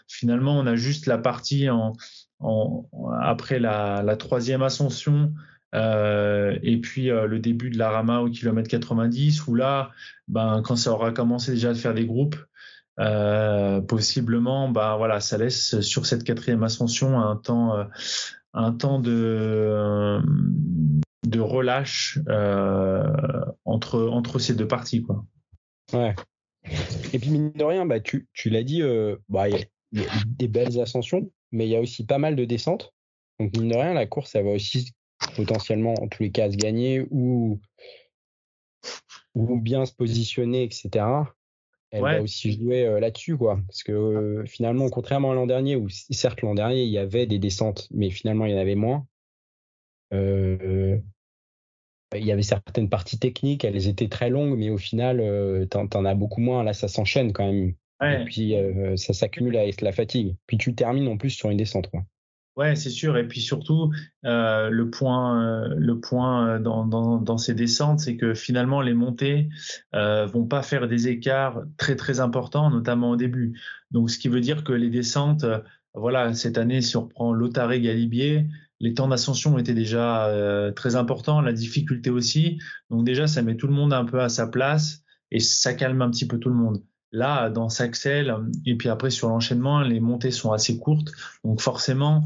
Finalement 0.09 0.59
on 0.59 0.67
a 0.67 0.75
juste 0.75 1.07
la 1.07 1.19
partie 1.19 1.71
en 1.71 1.93
après 2.41 3.59
la, 3.59 4.17
troisième 4.17 4.63
ascension 4.63 5.33
euh, 5.75 6.57
et 6.63 6.81
puis 6.81 7.11
euh, 7.11 7.27
le 7.27 7.39
début 7.39 7.71
de 7.71 7.79
la 7.79 7.91
Rama 7.91 8.21
au 8.21 8.31
kilomètre 8.31 8.69
90 8.69 9.47
où 9.47 9.55
là, 9.55 9.91
ben, 10.29 10.63
quand 10.65 10.77
ça 10.77 10.93
aura 10.93 11.13
commencé 11.13 11.53
déjà 11.53 11.71
à 11.71 11.75
faire 11.75 11.95
des 11.95 12.07
groupes, 12.07 12.37
euh, 12.99 13.81
possiblement, 13.83 14.71
ben 14.71 14.97
voilà, 14.97 15.21
ça 15.21 15.37
laisse 15.37 15.81
sur 15.81 16.07
cette 16.07 16.25
quatrième 16.25 16.63
ascension 16.63 17.21
un 17.21 17.37
temps, 17.37 17.75
un 18.55 18.73
temps 18.73 19.01
de 19.01 20.19
de 21.27 21.41
relâche 21.41 22.19
entre 23.65 24.09
entre 24.09 24.39
ces 24.39 24.55
deux 24.55 24.69
parties 24.69 25.03
quoi. 25.03 25.25
Ouais. 25.93 26.15
Et 27.13 27.19
puis 27.19 27.31
mine 27.31 27.53
de 27.53 27.65
rien, 27.65 27.85
bah 27.85 28.01
tu, 28.01 28.29
tu 28.33 28.49
l'as 28.49 28.63
dit, 28.63 28.83
bah 29.29 29.49
il 29.51 29.67
y, 30.03 30.07
a 30.07 30.11
des 30.27 30.49
belles 30.49 30.81
ascensions, 30.81 31.31
mais 31.53 31.67
il 31.67 31.71
y 31.71 31.77
a 31.77 31.81
aussi 31.81 32.05
pas 32.05 32.19
mal 32.19 32.37
de 32.37 32.45
descentes. 32.45 32.93
Donc, 33.39 33.57
mine 33.57 33.69
de 33.69 33.77
rien, 33.77 33.95
la 33.95 34.07
course, 34.07 34.33
ça 34.33 34.43
va 34.43 34.51
aussi 34.51 34.93
potentiellement, 35.35 35.95
en 35.95 36.09
tous 36.09 36.23
les 36.23 36.31
cas, 36.31 36.51
se 36.51 36.57
gagner 36.57 37.07
ou, 37.11 37.61
ou 39.35 39.61
bien 39.61 39.87
se 39.87 39.95
positionner, 39.95 40.63
etc. 40.63 41.05
Elle 41.91 42.03
va 42.03 42.23
aussi 42.23 42.53
jouer 42.53 42.85
euh, 42.85 43.01
là-dessus, 43.01 43.37
quoi. 43.37 43.61
Parce 43.67 43.83
que 43.83 43.93
euh, 43.93 44.45
finalement, 44.45 44.89
contrairement 44.91 45.33
à 45.33 45.35
l'an 45.35 45.47
dernier, 45.47 45.77
où 45.77 45.89
certes, 45.89 46.43
l'an 46.43 46.55
dernier, 46.55 46.83
il 46.83 46.91
y 46.91 46.99
avait 46.99 47.27
des 47.27 47.39
descentes, 47.39 47.89
mais 47.91 48.11
finalement, 48.11 48.47
il 48.47 48.53
y 48.53 48.55
en 48.55 48.61
avait 48.61 48.75
moins. 48.75 49.07
Euh, 50.13 50.99
il 52.15 52.25
y 52.25 52.33
avait 52.33 52.43
certaines 52.43 52.89
parties 52.89 53.19
techniques, 53.19 53.65
elles 53.65 53.89
étaient 53.89 54.09
très 54.09 54.31
longues, 54.31 54.57
mais 54.57 54.71
au 54.71 54.79
final, 54.79 55.69
t'en, 55.69 55.89
en 55.93 56.05
as 56.05 56.15
beaucoup 56.15 56.41
moins. 56.41 56.63
Là, 56.63 56.73
ça 56.73 56.89
s'enchaîne 56.89 57.33
quand 57.33 57.47
même. 57.47 57.75
Et 58.03 58.25
puis 58.25 58.55
euh, 58.55 58.97
ça 58.97 59.13
s'accumule 59.13 59.57
avec 59.57 59.81
la 59.81 59.93
fatigue. 59.93 60.37
Puis 60.47 60.59
tu 60.59 60.75
termines 60.75 61.09
en 61.09 61.17
plus 61.17 61.31
sur 61.31 61.51
une 61.51 61.57
descente. 61.57 61.89
Quoi. 61.91 62.05
Ouais, 62.57 62.75
c'est 62.75 62.91
sûr. 62.91 63.19
Et 63.19 63.29
puis 63.29 63.43
surtout, 63.43 63.93
euh, 64.25 64.71
le 64.71 64.89
point, 64.89 65.43
euh, 65.43 65.75
le 65.77 66.01
point 66.01 66.59
dans, 66.59 66.87
dans, 66.87 67.19
dans 67.19 67.37
ces 67.37 67.55
descentes, 67.55 68.01
c'est 68.01 68.17
que 68.17 68.33
finalement 68.33 68.81
les 68.81 68.95
montées 68.95 69.51
euh, 69.95 70.25
vont 70.25 70.47
pas 70.47 70.63
faire 70.63 70.89
des 70.89 71.09
écarts 71.09 71.63
très 71.77 71.97
très 71.97 72.19
importants, 72.21 72.71
notamment 72.71 73.11
au 73.11 73.17
début. 73.17 73.61
Donc, 73.91 74.11
ce 74.11 74.19
qui 74.19 74.29
veut 74.29 74.41
dire 74.41 74.65
que 74.65 74.73
les 74.73 74.89
descentes, 74.89 75.45
voilà, 75.93 76.33
cette 76.33 76.57
année, 76.57 76.81
si 76.81 76.97
on 76.97 77.03
reprend 77.03 77.33
Lotaré 77.35 77.81
Galibier, 77.83 78.47
les 78.81 78.95
temps 78.95 79.09
d'ascension 79.09 79.59
étaient 79.59 79.75
déjà 79.75 80.31
très 80.75 80.97
importants, 80.97 81.41
la 81.43 81.53
difficulté 81.53 82.11
aussi. 82.11 82.59
Donc 82.91 83.05
déjà, 83.05 83.27
ça 83.27 83.43
met 83.43 83.57
tout 83.57 83.67
le 83.67 83.75
monde 83.75 83.93
un 83.93 84.05
peu 84.05 84.21
à 84.21 84.29
sa 84.29 84.47
place 84.47 85.03
et 85.31 85.41
ça 85.41 85.75
calme 85.75 86.03
un 86.03 86.11
petit 86.11 86.27
peu 86.27 86.39
tout 86.39 86.49
le 86.49 86.55
monde. 86.55 86.83
Là, 87.13 87.51
dans 87.51 87.69
Saxel, 87.69 88.35
et 88.67 88.77
puis 88.77 88.89
après 88.89 89.11
sur 89.11 89.29
l'enchaînement, 89.29 89.81
les 89.81 90.01
montées 90.01 90.33
sont 90.33 90.53
assez 90.53 90.79
courtes. 90.79 91.13
Donc 91.45 91.61
forcément, 91.61 92.25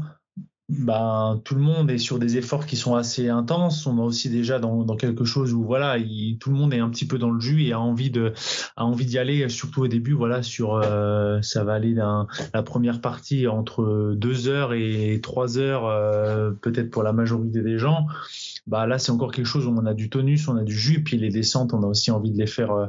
ben, 0.71 1.41
tout 1.43 1.55
le 1.55 1.61
monde 1.61 1.91
est 1.91 1.97
sur 1.97 2.17
des 2.17 2.37
efforts 2.37 2.65
qui 2.65 2.77
sont 2.77 2.95
assez 2.95 3.27
intenses. 3.27 3.85
On 3.85 3.97
est 3.97 4.01
aussi 4.01 4.29
déjà 4.29 4.57
dans, 4.57 4.83
dans 4.83 4.95
quelque 4.95 5.25
chose 5.25 5.53
où 5.53 5.63
voilà, 5.63 5.97
tout 6.39 6.49
le 6.49 6.55
monde 6.55 6.73
est 6.73 6.79
un 6.79 6.89
petit 6.89 7.05
peu 7.05 7.17
dans 7.17 7.29
le 7.29 7.41
jus 7.41 7.63
et 7.63 7.73
a 7.73 7.79
envie 7.79 8.09
de 8.09 8.31
a 8.77 8.85
envie 8.85 9.05
d'y 9.05 9.17
aller. 9.17 9.49
Surtout 9.49 9.81
au 9.81 9.87
début, 9.89 10.13
voilà, 10.13 10.43
sur 10.43 10.75
euh, 10.75 11.41
ça 11.41 11.65
va 11.65 11.73
aller 11.73 11.93
dans 11.93 12.25
la 12.53 12.63
première 12.63 13.01
partie 13.01 13.47
entre 13.47 14.13
deux 14.15 14.47
heures 14.47 14.73
et 14.73 15.19
trois 15.21 15.57
heures, 15.57 15.85
euh, 15.87 16.51
peut-être 16.51 16.89
pour 16.89 17.03
la 17.03 17.11
majorité 17.11 17.61
des 17.61 17.77
gens. 17.77 18.07
Bah 18.65 18.87
là, 18.87 18.97
c'est 18.97 19.11
encore 19.11 19.33
quelque 19.33 19.47
chose 19.47 19.67
où 19.67 19.75
on 19.77 19.85
a 19.85 19.93
du 19.93 20.09
tonus, 20.09 20.47
on 20.47 20.55
a 20.55 20.63
du 20.63 20.77
jus, 20.77 21.03
puis 21.03 21.17
les 21.17 21.29
descentes, 21.29 21.73
on 21.73 21.83
a 21.83 21.87
aussi 21.87 22.11
envie 22.11 22.31
de 22.31 22.37
les 22.37 22.47
faire 22.47 22.71
euh, 22.71 22.87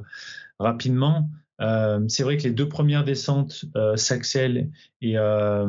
rapidement. 0.60 1.28
Euh, 1.60 2.00
c'est 2.08 2.22
vrai 2.22 2.36
que 2.36 2.44
les 2.44 2.50
deux 2.50 2.68
premières 2.68 3.04
descentes, 3.04 3.64
euh, 3.76 3.96
Saxel 3.96 4.70
et 5.00 5.18
euh, 5.18 5.66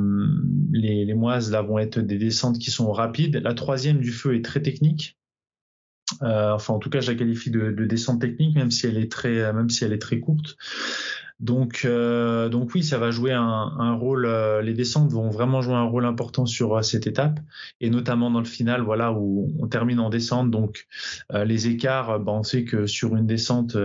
les, 0.72 1.06
les 1.06 1.14
Moises, 1.14 1.52
là, 1.52 1.62
vont 1.62 1.78
être 1.78 2.00
des 2.00 2.18
descentes 2.18 2.58
qui 2.60 2.72
sont 2.72 2.92
rapides. 2.92 3.38
La 3.44 3.54
troisième 3.54 4.00
du 4.00 4.12
feu 4.12 4.36
est 4.36 4.46
très 4.46 4.62
technique. 4.62 5.18
enfin, 6.22 6.74
en 6.74 6.80
tout 6.80 6.90
cas, 6.90 7.02
je 7.02 7.12
la 7.12 7.18
qualifie 7.18 7.52
de, 7.52 7.72
de, 7.72 7.86
descente 7.86 8.22
technique, 8.22 8.56
même 8.56 8.72
si 8.72 8.88
elle 8.88 8.98
est 8.98 9.12
très, 9.12 9.54
même 9.54 9.70
si 9.70 9.84
elle 9.84 9.94
est 9.94 10.02
très 10.02 10.20
courte. 10.20 10.56
Donc, 11.44 11.82
euh, 11.84 12.48
donc 12.48 12.74
oui, 12.74 12.84
ça 12.84 12.98
va 12.98 13.12
jouer 13.12 13.34
un, 13.34 13.96
rôle. 13.96 14.26
Euh, 14.26 14.62
les 14.62 14.74
descentes 14.74 15.12
vont 15.12 15.30
vraiment 15.30 15.62
jouer 15.62 15.76
un 15.76 15.84
rôle 15.84 16.06
important 16.06 16.46
sur 16.46 16.78
euh, 16.78 16.82
cette 16.84 17.06
étape, 17.06 17.38
et 17.82 17.90
notamment 17.90 18.32
dans 18.32 18.40
le 18.40 18.46
final, 18.46 18.82
voilà 18.82 19.12
où 19.12 19.52
on 19.60 19.68
termine 19.68 20.00
en 20.00 20.10
descente. 20.10 20.50
Donc, 20.52 20.88
les 21.34 21.68
écarts, 21.68 22.20
ben, 22.22 22.32
on 22.32 22.44
sait 22.44 22.64
que 22.64 22.88
sur 22.88 23.18
une 23.18 23.28
descente, 23.28 23.76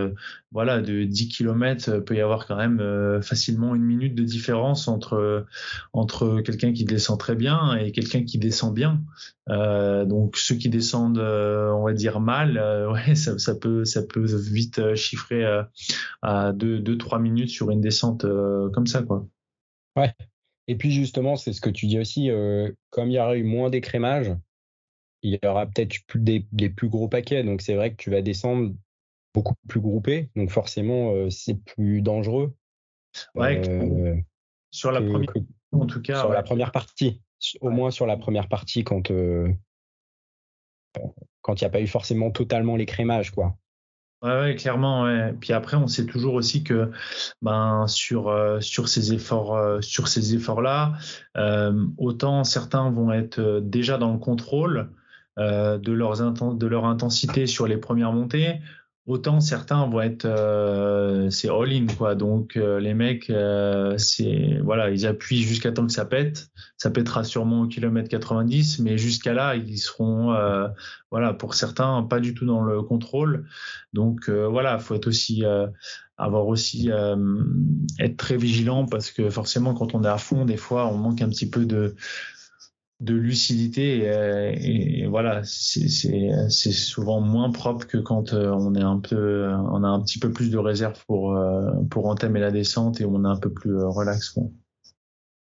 voilà, 0.52 0.80
de 0.80 1.02
10 1.02 1.28
km, 1.28 1.98
peut 1.98 2.14
y 2.14 2.20
avoir 2.20 2.46
quand 2.46 2.56
même 2.56 2.80
facilement 3.22 3.74
une 3.74 3.82
minute 3.82 4.14
de 4.14 4.22
différence 4.22 4.86
entre 4.86 5.46
entre 5.92 6.40
quelqu'un 6.40 6.72
qui 6.72 6.84
descend 6.84 7.18
très 7.18 7.34
bien 7.34 7.74
et 7.74 7.90
quelqu'un 7.90 8.24
qui 8.24 8.38
descend 8.38 8.72
bien. 8.72 9.00
donc, 9.48 10.36
ceux 10.36 10.54
qui 10.54 10.68
descendent, 10.68 11.18
on 11.18 11.84
va 11.84 11.92
dire 11.92 12.20
mal, 12.20 12.62
ça, 13.14 13.54
peut 13.54 13.84
ça 13.84 14.02
peut 14.02 14.26
vite 14.26 14.94
chiffrer 14.94 15.44
à 16.22 16.52
2-3 16.52 17.20
minutes 17.20 17.47
sur 17.48 17.70
une 17.70 17.80
descente 17.80 18.24
euh, 18.24 18.70
comme 18.70 18.86
ça, 18.86 19.02
quoi. 19.02 19.26
Ouais. 19.96 20.12
Et 20.66 20.76
puis 20.76 20.90
justement, 20.90 21.36
c'est 21.36 21.52
ce 21.52 21.60
que 21.60 21.70
tu 21.70 21.86
dis 21.86 21.98
aussi, 21.98 22.30
euh, 22.30 22.70
comme 22.90 23.10
il 23.10 23.14
y 23.14 23.18
aura 23.18 23.36
eu 23.36 23.42
moins 23.42 23.70
d'écrémage, 23.70 24.34
il 25.22 25.38
y 25.42 25.46
aura 25.46 25.66
peut-être 25.66 25.96
plus 26.06 26.20
des, 26.20 26.68
plus 26.70 26.88
gros 26.88 27.08
paquets. 27.08 27.42
Donc 27.42 27.62
c'est 27.62 27.74
vrai 27.74 27.90
que 27.90 27.96
tu 27.96 28.10
vas 28.10 28.22
descendre 28.22 28.74
beaucoup 29.34 29.54
plus 29.66 29.80
groupé. 29.80 30.30
Donc 30.36 30.50
forcément, 30.50 31.12
euh, 31.12 31.30
c'est 31.30 31.54
plus 31.54 32.02
dangereux. 32.02 32.54
Ouais. 33.34 33.62
sur 34.70 34.92
la 34.92 35.00
première, 35.00 35.32
en 35.72 35.86
tout 35.86 36.02
cas. 36.02 36.20
Sur 36.20 36.30
la 36.30 36.42
première 36.42 36.72
partie. 36.72 37.22
Au 37.60 37.70
moins 37.70 37.90
sur 37.90 38.06
la 38.06 38.16
première 38.16 38.48
partie, 38.48 38.84
quand 38.84 39.10
quand 41.42 41.60
il 41.60 41.64
n'y 41.64 41.66
a 41.66 41.70
pas 41.70 41.80
eu 41.80 41.86
forcément 41.86 42.30
totalement 42.30 42.76
l'écrémage, 42.76 43.30
quoi. 43.30 43.56
Ouais, 44.22 44.56
clairement. 44.56 45.04
Ouais. 45.04 45.32
Puis 45.40 45.52
après, 45.52 45.76
on 45.76 45.86
sait 45.86 46.04
toujours 46.04 46.34
aussi 46.34 46.64
que 46.64 46.90
ben 47.40 47.86
sur 47.86 48.28
euh, 48.28 48.60
sur 48.60 48.88
ces 48.88 49.12
efforts 49.12 49.56
euh, 49.56 49.80
sur 49.80 50.08
ces 50.08 50.34
efforts 50.34 50.60
là, 50.60 50.94
euh, 51.36 51.86
autant 51.98 52.42
certains 52.42 52.90
vont 52.90 53.12
être 53.12 53.60
déjà 53.62 53.96
dans 53.96 54.12
le 54.12 54.18
contrôle 54.18 54.90
de 55.36 55.92
leurs 55.92 56.32
de 56.56 56.66
leur 56.66 56.84
intensité 56.84 57.46
sur 57.46 57.68
les 57.68 57.76
premières 57.76 58.12
montées, 58.12 58.60
autant 59.08 59.40
certains 59.40 59.86
vont 59.86 60.02
être 60.02 60.26
euh, 60.26 61.30
c'est 61.30 61.48
all 61.48 61.72
in 61.72 61.86
quoi. 61.86 62.14
Donc 62.14 62.56
euh, 62.56 62.78
les 62.78 62.92
mecs 62.92 63.30
euh, 63.30 63.96
c'est 63.96 64.58
voilà 64.62 64.90
ils 64.90 65.06
appuient 65.06 65.42
jusqu'à 65.42 65.72
temps 65.72 65.86
que 65.86 65.92
ça 65.92 66.04
pète. 66.04 66.50
Ça 66.76 66.90
pètera 66.90 67.24
sûrement 67.24 67.62
au 67.62 67.66
kilomètre 67.66 68.08
90 68.10 68.80
mais 68.80 68.98
jusqu'à 68.98 69.32
là 69.32 69.56
ils 69.56 69.78
seront 69.78 70.36
voilà 71.10 71.32
pour 71.32 71.54
certains 71.54 72.02
pas 72.02 72.20
du 72.20 72.34
tout 72.34 72.46
dans 72.46 72.62
le 72.62 72.82
contrôle. 72.82 73.46
Donc 73.94 74.28
voilà 74.28 74.78
faut 74.78 74.94
être 74.94 75.08
aussi 75.08 75.42
avoir 76.18 76.46
aussi 76.46 76.90
être 77.98 78.16
très 78.16 78.36
vigilant 78.36 78.86
parce 78.86 79.10
que 79.10 79.30
forcément 79.30 79.74
quand 79.74 79.94
on 79.94 80.04
est 80.04 80.08
à 80.08 80.18
fond 80.18 80.44
des 80.44 80.58
fois 80.58 80.86
on 80.86 80.98
manque 80.98 81.22
un 81.22 81.30
petit 81.30 81.48
peu 81.48 81.64
de 81.64 81.96
de 83.00 83.14
lucidité 83.14 83.98
et, 83.98 85.04
euh, 85.04 85.08
voilà 85.08 85.42
c'est 85.44 86.72
souvent 86.72 87.20
moins 87.20 87.50
propre 87.50 87.86
que 87.86 87.98
quand 87.98 88.32
euh, 88.32 88.50
on 88.50 88.74
est 88.74 88.82
un 88.82 88.98
peu 88.98 89.46
on 89.46 89.84
a 89.84 89.88
un 89.88 90.00
petit 90.02 90.18
peu 90.18 90.32
plus 90.32 90.50
de 90.50 90.58
réserve 90.58 91.04
pour 91.06 91.36
euh, 91.36 91.70
pour 91.90 92.06
entamer 92.06 92.40
la 92.40 92.50
descente 92.50 93.00
et 93.00 93.04
on 93.04 93.24
est 93.24 93.28
un 93.28 93.38
peu 93.38 93.52
plus 93.52 93.80
relax 93.84 94.36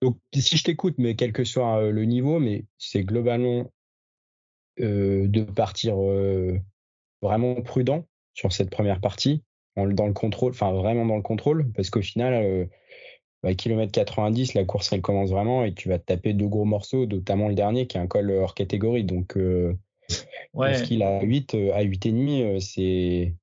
donc 0.02 0.18
si 0.34 0.58
je 0.58 0.64
t'écoute 0.64 0.96
mais 0.98 1.16
quel 1.16 1.32
que 1.32 1.44
soit 1.44 1.92
le 1.92 2.06
niveau 2.06 2.40
mais 2.40 2.66
c'est 2.80 3.04
globalement 3.04 3.72
de 4.80 5.44
partir 5.44 5.96
vraiment 7.22 7.62
prudent 7.62 8.08
sur 8.34 8.52
cette 8.52 8.72
première 8.72 9.00
partie 9.00 9.44
dans 9.76 9.86
le 9.86 10.14
contrôle 10.14 10.54
enfin 10.54 10.72
vraiment 10.72 11.06
dans 11.06 11.18
le 11.18 11.22
contrôle 11.22 11.72
parce 11.74 11.92
qu'au 11.92 12.02
final 12.02 12.68
bah, 13.44 13.54
kilomètre 13.54 13.92
90, 13.92 14.54
la 14.54 14.64
course 14.64 14.92
elle 14.94 15.02
commence 15.02 15.30
vraiment 15.30 15.66
et 15.66 15.74
tu 15.74 15.90
vas 15.90 16.00
te 16.00 16.06
taper 16.06 16.34
deux 16.34 16.48
gros 16.48 16.66
morceaux, 16.66 17.06
notamment 17.06 17.50
le 17.50 17.56
dernier 17.56 17.88
qui 17.88 17.98
est 17.98 18.00
un 18.00 18.08
col 18.08 18.32
hors 18.32 18.56
catégorie. 18.56 19.04
Donc, 19.04 19.38
euh, 19.38 19.78
ouais. 20.54 20.82
qu'il 20.84 21.04
a 21.04 21.22
8 21.22 21.56
euh, 21.56 21.74
à 21.74 21.84
8,5, 21.84 22.44
euh, 22.44 22.60
c'est 22.60 23.36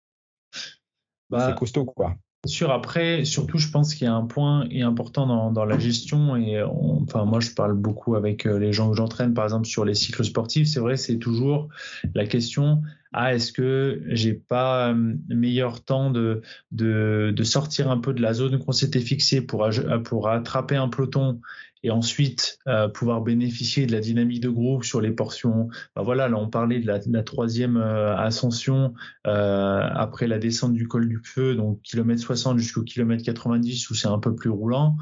bah, 1.28 1.52
costaud 1.52 1.84
quoi. 1.84 2.16
Sûr, 2.46 2.70
après, 2.70 3.26
surtout, 3.26 3.58
je 3.58 3.70
pense 3.70 3.94
qu'il 3.94 4.06
y 4.06 4.08
a 4.08 4.14
un 4.14 4.24
point 4.24 4.66
important 4.80 5.26
dans, 5.26 5.52
dans 5.52 5.66
la 5.66 5.78
gestion. 5.78 6.36
Et 6.36 6.62
enfin, 6.62 7.26
moi, 7.26 7.38
je 7.40 7.50
parle 7.50 7.74
beaucoup 7.74 8.14
avec 8.14 8.46
euh, 8.46 8.58
les 8.58 8.72
gens 8.72 8.90
que 8.90 8.96
j'entraîne, 8.96 9.34
par 9.34 9.44
exemple, 9.44 9.66
sur 9.66 9.84
les 9.84 9.94
cycles 9.94 10.24
sportifs. 10.24 10.66
C'est 10.66 10.80
vrai, 10.80 10.96
c'est 10.96 11.18
toujours 11.18 11.68
la 12.14 12.26
question 12.26 12.80
ah, 13.12 13.34
est-ce 13.34 13.52
que 13.52 14.02
j'ai 14.06 14.34
pas 14.34 14.90
euh, 14.90 15.14
meilleur 15.28 15.84
temps 15.84 16.10
de, 16.10 16.42
de, 16.70 17.32
de, 17.34 17.42
sortir 17.42 17.90
un 17.90 17.98
peu 17.98 18.14
de 18.14 18.22
la 18.22 18.34
zone 18.34 18.58
qu'on 18.58 18.72
s'était 18.72 19.00
fixée 19.00 19.40
pour, 19.40 19.68
pour 20.04 20.28
attraper 20.28 20.76
un 20.76 20.88
peloton 20.88 21.40
et 21.82 21.90
ensuite 21.90 22.58
euh, 22.66 22.88
pouvoir 22.88 23.22
bénéficier 23.22 23.86
de 23.86 23.92
la 23.92 24.00
dynamique 24.00 24.40
de 24.40 24.48
groupe 24.48 24.84
sur 24.84 25.00
les 25.00 25.10
portions? 25.10 25.68
Ben 25.96 26.02
voilà, 26.02 26.28
là 26.28 26.36
on 26.36 26.48
parlait 26.48 26.78
de 26.78 26.86
la, 26.86 27.00
la 27.04 27.22
troisième 27.22 27.76
euh, 27.76 28.16
ascension 28.16 28.94
euh, 29.26 29.88
après 29.92 30.26
la 30.28 30.38
descente 30.38 30.72
du 30.72 30.86
col 30.86 31.08
du 31.08 31.20
feu, 31.24 31.56
donc 31.56 31.80
kilomètre 31.82 32.22
60 32.22 32.58
jusqu'au 32.58 32.82
kilomètre 32.82 33.24
90 33.24 33.90
où 33.90 33.94
c'est 33.94 34.08
un 34.08 34.18
peu 34.18 34.34
plus 34.34 34.50
roulant. 34.50 34.96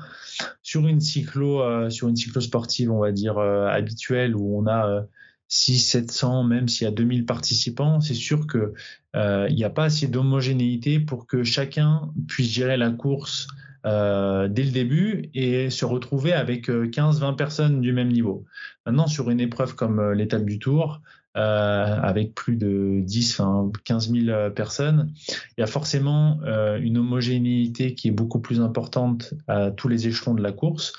Sur 0.62 0.87
une 0.87 1.01
cyclo, 1.01 1.62
euh, 1.62 1.90
sur 1.90 2.09
une 2.09 2.16
cyclo 2.16 2.40
sportive, 2.40 2.90
on 2.90 3.01
va 3.01 3.12
dire 3.12 3.38
habituelle 3.38 4.35
où 4.37 4.59
on 4.59 4.66
a 4.66 5.05
6 5.49 5.79
700 5.79 6.45
même 6.45 6.69
s'il 6.69 6.85
y 6.85 6.89
a 6.89 6.93
2000 6.93 7.27
participants, 7.27 8.01
c'est 8.01 8.15
sûr 8.15 8.47
que 8.47 8.73
il 9.15 9.55
n'y 9.55 9.65
a 9.65 9.71
pas 9.71 9.85
assez 9.85 10.07
d'homogénéité 10.07 11.01
pour 11.01 11.27
que 11.27 11.43
chacun 11.43 12.13
puisse 12.29 12.51
gérer 12.51 12.77
la 12.77 12.91
course 12.91 13.49
euh, 13.87 14.49
dès 14.49 14.65
le 14.65 14.71
début 14.71 15.31
et 15.35 15.71
se 15.71 15.85
retrouver 15.85 16.33
avec 16.33 16.69
15-20 16.69 17.23
euh, 17.23 17.33
personnes 17.33 17.81
du 17.81 17.93
même 17.93 18.09
niveau. 18.09 18.45
Maintenant, 18.85 19.07
sur 19.07 19.31
une 19.31 19.41
épreuve 19.41 19.77
comme 19.77 20.01
euh, 20.01 20.15
l'étape 20.15 20.45
du 20.45 20.59
Tour, 20.59 21.01
avec 21.35 22.35
plus 22.35 22.57
de 22.57 22.99
10, 23.01 23.39
enfin 23.39 23.71
15 23.85 24.11
000 24.11 24.51
personnes, 24.51 25.13
il 25.57 25.61
y 25.61 25.63
a 25.63 25.69
forcément 25.69 26.41
une 26.81 26.99
homogénéité 26.99 27.95
qui 27.95 28.09
est 28.09 28.11
beaucoup 28.11 28.41
plus 28.41 28.61
importante 28.61 29.35
à 29.47 29.71
tous 29.71 29.87
les 29.87 30.09
échelons 30.09 30.35
de 30.35 30.43
la 30.43 30.51
course. 30.51 30.93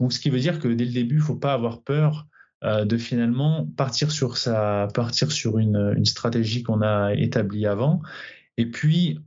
Donc, 0.00 0.12
ce 0.12 0.18
qui 0.18 0.30
veut 0.30 0.40
dire 0.40 0.58
que 0.58 0.66
dès 0.66 0.84
le 0.84 0.90
début, 0.90 1.14
il 1.14 1.18
ne 1.18 1.24
faut 1.24 1.36
pas 1.36 1.52
avoir 1.52 1.80
peur 1.80 2.26
de 2.64 2.96
finalement 2.96 3.66
partir 3.76 4.10
sur 4.10 4.38
sa, 4.38 4.88
partir 4.94 5.30
sur 5.30 5.58
une, 5.58 5.92
une 5.96 6.06
stratégie 6.06 6.62
qu'on 6.62 6.80
a 6.80 7.12
établie 7.14 7.66
avant. 7.66 8.00
Et 8.56 8.66
puis, 8.66 9.20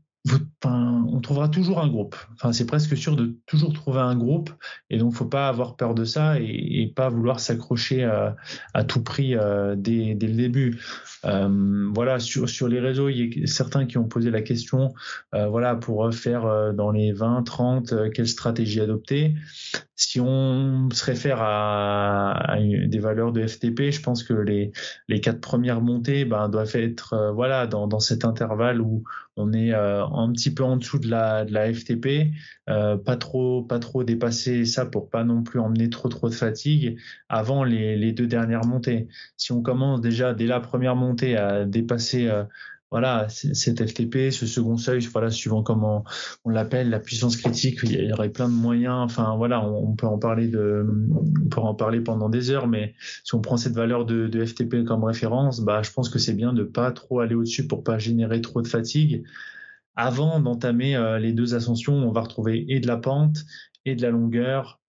on 1.18 1.20
trouvera 1.22 1.50
toujours 1.50 1.80
un 1.80 1.88
groupe. 1.88 2.16
Enfin, 2.36 2.52
c'est 2.52 2.66
presque 2.66 2.96
sûr 2.98 3.16
de 3.16 3.38
toujours 3.46 3.74
trouver 3.74 4.00
un 4.00 4.16
groupe, 4.16 4.50
et 4.90 4.98
donc 4.98 5.14
faut 5.14 5.26
pas 5.26 5.48
avoir 5.48 5.76
peur 5.76 5.94
de 5.94 6.06
ça 6.06 6.40
et, 6.40 6.92
pas 6.96 7.10
vouloir 7.10 7.40
s'accrocher 7.40 8.04
à, 8.04 8.84
tout 8.84 9.04
prix 9.04 9.36
euh, 9.36 9.76
dès, 9.78 10.14
le 10.20 10.36
début. 10.36 10.80
Euh, 11.26 11.90
voilà, 11.94 12.20
sur, 12.20 12.68
les 12.68 12.80
réseaux, 12.80 13.10
il 13.10 13.40
y 13.40 13.44
a 13.44 13.48
certains 13.48 13.86
qui 13.86 13.98
ont 13.98 14.08
posé 14.08 14.32
la 14.32 14.42
question, 14.42 14.94
euh, 15.36 15.48
voilà, 15.48 15.76
pour 15.76 16.14
faire 16.14 16.74
dans 16.74 16.92
les 16.92 17.12
20, 17.12 17.44
30, 17.44 18.12
quelle 18.14 18.28
stratégie 18.28 18.82
adopter 18.82 19.36
Si 19.96 20.20
on 20.20 20.90
se 20.92 21.04
réfère 21.06 21.40
à, 21.42 22.58
des 22.60 23.00
valeurs 23.00 23.32
de 23.32 23.46
FTP, 23.46 23.92
je 23.92 24.02
pense 24.02 24.24
que 24.24 24.34
les, 24.34 24.72
quatre 25.22 25.42
premières 25.42 25.82
montées 25.82 26.26
ben, 26.26 26.50
doivent 26.50 26.76
être 26.76 27.32
voilà 27.34 27.68
dans, 27.68 27.88
dans 27.88 28.00
cet 28.00 28.24
intervalle 28.24 28.82
où 28.82 29.04
on 29.36 29.54
est 29.54 29.74
un 30.20 30.32
petit 30.32 30.54
peu 30.54 30.64
en 30.64 30.78
dessous 30.78 31.00
de 31.00 31.08
la, 31.10 31.46
FTP, 31.74 32.32
euh, 32.70 32.98
pas 32.98 33.18
trop 33.18 33.64
pas 33.64 33.80
trop 33.80 34.04
dépasser 34.04 34.66
ça 34.66 34.86
pour 34.86 35.10
pas 35.10 35.24
non 35.24 35.44
plus 35.44 35.60
emmener 35.60 35.90
trop 35.90 36.10
trop 36.10 36.30
de 36.30 36.34
fatigue 36.34 36.98
avant 37.30 37.64
les, 37.64 38.12
deux 38.12 38.28
dernières 38.28 38.66
montées. 38.66 39.08
Si 39.38 39.52
on 39.52 39.62
commence 39.62 40.02
déjà 40.02 40.34
dès 40.34 40.46
la 40.46 40.60
première 40.60 40.96
montée 40.96 41.38
à 41.38 41.66
dépasser 41.66 42.28
euh, 42.28 42.44
voilà, 42.90 43.28
cet 43.30 43.86
FTP, 43.86 44.32
ce 44.32 44.46
second 44.46 44.78
seuil, 44.78 45.02
voilà, 45.12 45.30
suivant 45.30 45.62
comment 45.62 46.06
on, 46.46 46.50
l'appelle, 46.50 46.90
la 46.90 47.02
puissance 47.02 47.36
critique, 47.36 47.80
il 47.84 47.92
y 47.92 48.14
aurait 48.14 48.30
plein 48.30 48.48
de 48.48 48.54
moyens. 48.54 49.00
Enfin, 49.00 49.36
voilà, 49.36 49.62
on, 49.62 49.94
peut 49.94 50.08
en 50.08 50.18
parler 50.18 50.48
de, 50.48 50.88
on 51.14 51.50
peut 51.50 51.60
en 51.60 51.76
parler 51.76 52.00
pendant 52.00 52.30
des 52.30 52.50
heures, 52.50 52.68
mais 52.68 52.96
si 53.26 53.36
on 53.36 53.42
prend 53.42 53.58
cette 53.58 53.74
valeur 53.74 54.06
de, 54.06 54.28
de 54.28 54.46
FTP 54.46 54.86
comme 54.86 55.04
référence, 55.04 55.60
bah, 55.60 55.82
je 55.84 55.92
pense 55.92 56.08
que 56.08 56.18
c'est 56.18 56.34
bien 56.34 56.54
de 56.54 56.64
pas 56.64 56.94
trop 56.94 57.20
aller 57.20 57.36
au-dessus 57.36 57.68
pour 57.68 57.84
pas 57.84 57.98
générer 57.98 58.40
trop 58.40 58.62
de 58.62 58.68
fatigue. 58.68 59.24
Avant 60.00 60.40
d'entamer 60.40 60.96
euh, 60.96 61.18
les 61.18 61.34
deux 61.34 61.56
ascensions, 61.56 61.96
on 61.96 62.12
va 62.12 62.22
retrouver 62.22 62.66
et 62.70 62.80
de 62.80 62.86
la 62.86 62.98
pente 62.98 63.40
et 63.84 63.96
de 63.96 64.04
la 64.04 64.12
longueur 64.12 64.80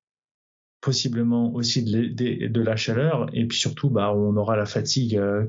possiblement 0.82 1.52
aussi 1.54 1.82
de, 1.82 2.60
la 2.60 2.76
chaleur. 2.76 3.26
Et 3.32 3.46
puis 3.46 3.58
surtout 3.58 3.90
bah 3.90 4.12
on 4.14 4.36
aura 4.36 4.56
la 4.56 4.66
fatigue 4.66 5.16
euh, 5.16 5.46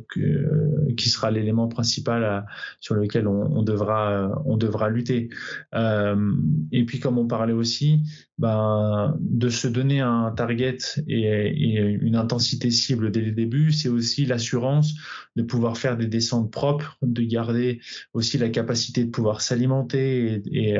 qui 0.97 1.09
sera 1.09 1.29
l'élément 1.29 1.67
principal 1.67 2.23
euh, 2.23 2.41
sur 2.79 2.95
lequel 2.95 3.27
on, 3.27 3.61
devra 3.61 4.41
on 4.45 4.57
devra 4.57 4.89
lutter. 4.89 5.29
Et 5.75 6.85
puis 6.85 6.99
comme 6.99 7.19
on 7.19 7.27
parlait 7.27 7.53
aussi 7.53 8.01
bah, 8.39 9.15
de 9.19 9.49
se 9.49 9.67
donner 9.67 9.99
un 9.99 10.31
target 10.31 10.77
et, 11.07 11.79
une 11.79 12.15
intensité 12.15 12.71
cible 12.71 13.11
dès 13.11 13.21
le 13.21 13.31
début 13.31 13.71
c'est 13.71 13.89
aussi 13.89 14.25
l'assurance 14.25 14.95
de 15.35 15.43
pouvoir 15.43 15.77
faire 15.77 15.97
des 15.97 16.07
descentes 16.07 16.51
propres 16.51 16.97
de 17.01 17.21
garder 17.23 17.79
aussi 18.13 18.37
la 18.37 18.49
capacité 18.49 19.03
de 19.05 19.11
pouvoir 19.11 19.41
s'alimenter 19.41 20.41
et, 20.51 20.77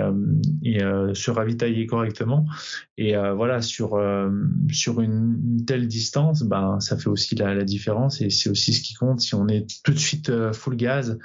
et, 0.64 0.80
se 1.14 1.32
ravitailler 1.32 1.86
correctement 1.86 2.46
et 2.98 3.16
voilà 3.16 3.62
sur 3.62 4.00
sur 4.72 5.02
une, 5.02 5.66
telle 5.66 5.88
distance, 5.88 6.44
ben, 6.44 6.80
ça 6.80 6.98
fait 6.98 7.10
aussi 7.10 7.36
la, 7.36 7.64
différence 7.64 8.22
et 8.22 8.30
c'est 8.30 8.50
aussi 8.50 8.74
ce 8.74 8.82
qui 8.82 8.94
compte. 8.94 9.20
Si 9.20 9.36
on 9.36 9.48
est 9.48 9.68
tout 9.84 9.92
de 9.92 10.00
suite 10.00 10.30
euh, 10.30 10.54
full 10.54 10.76
gaz, 10.76 11.20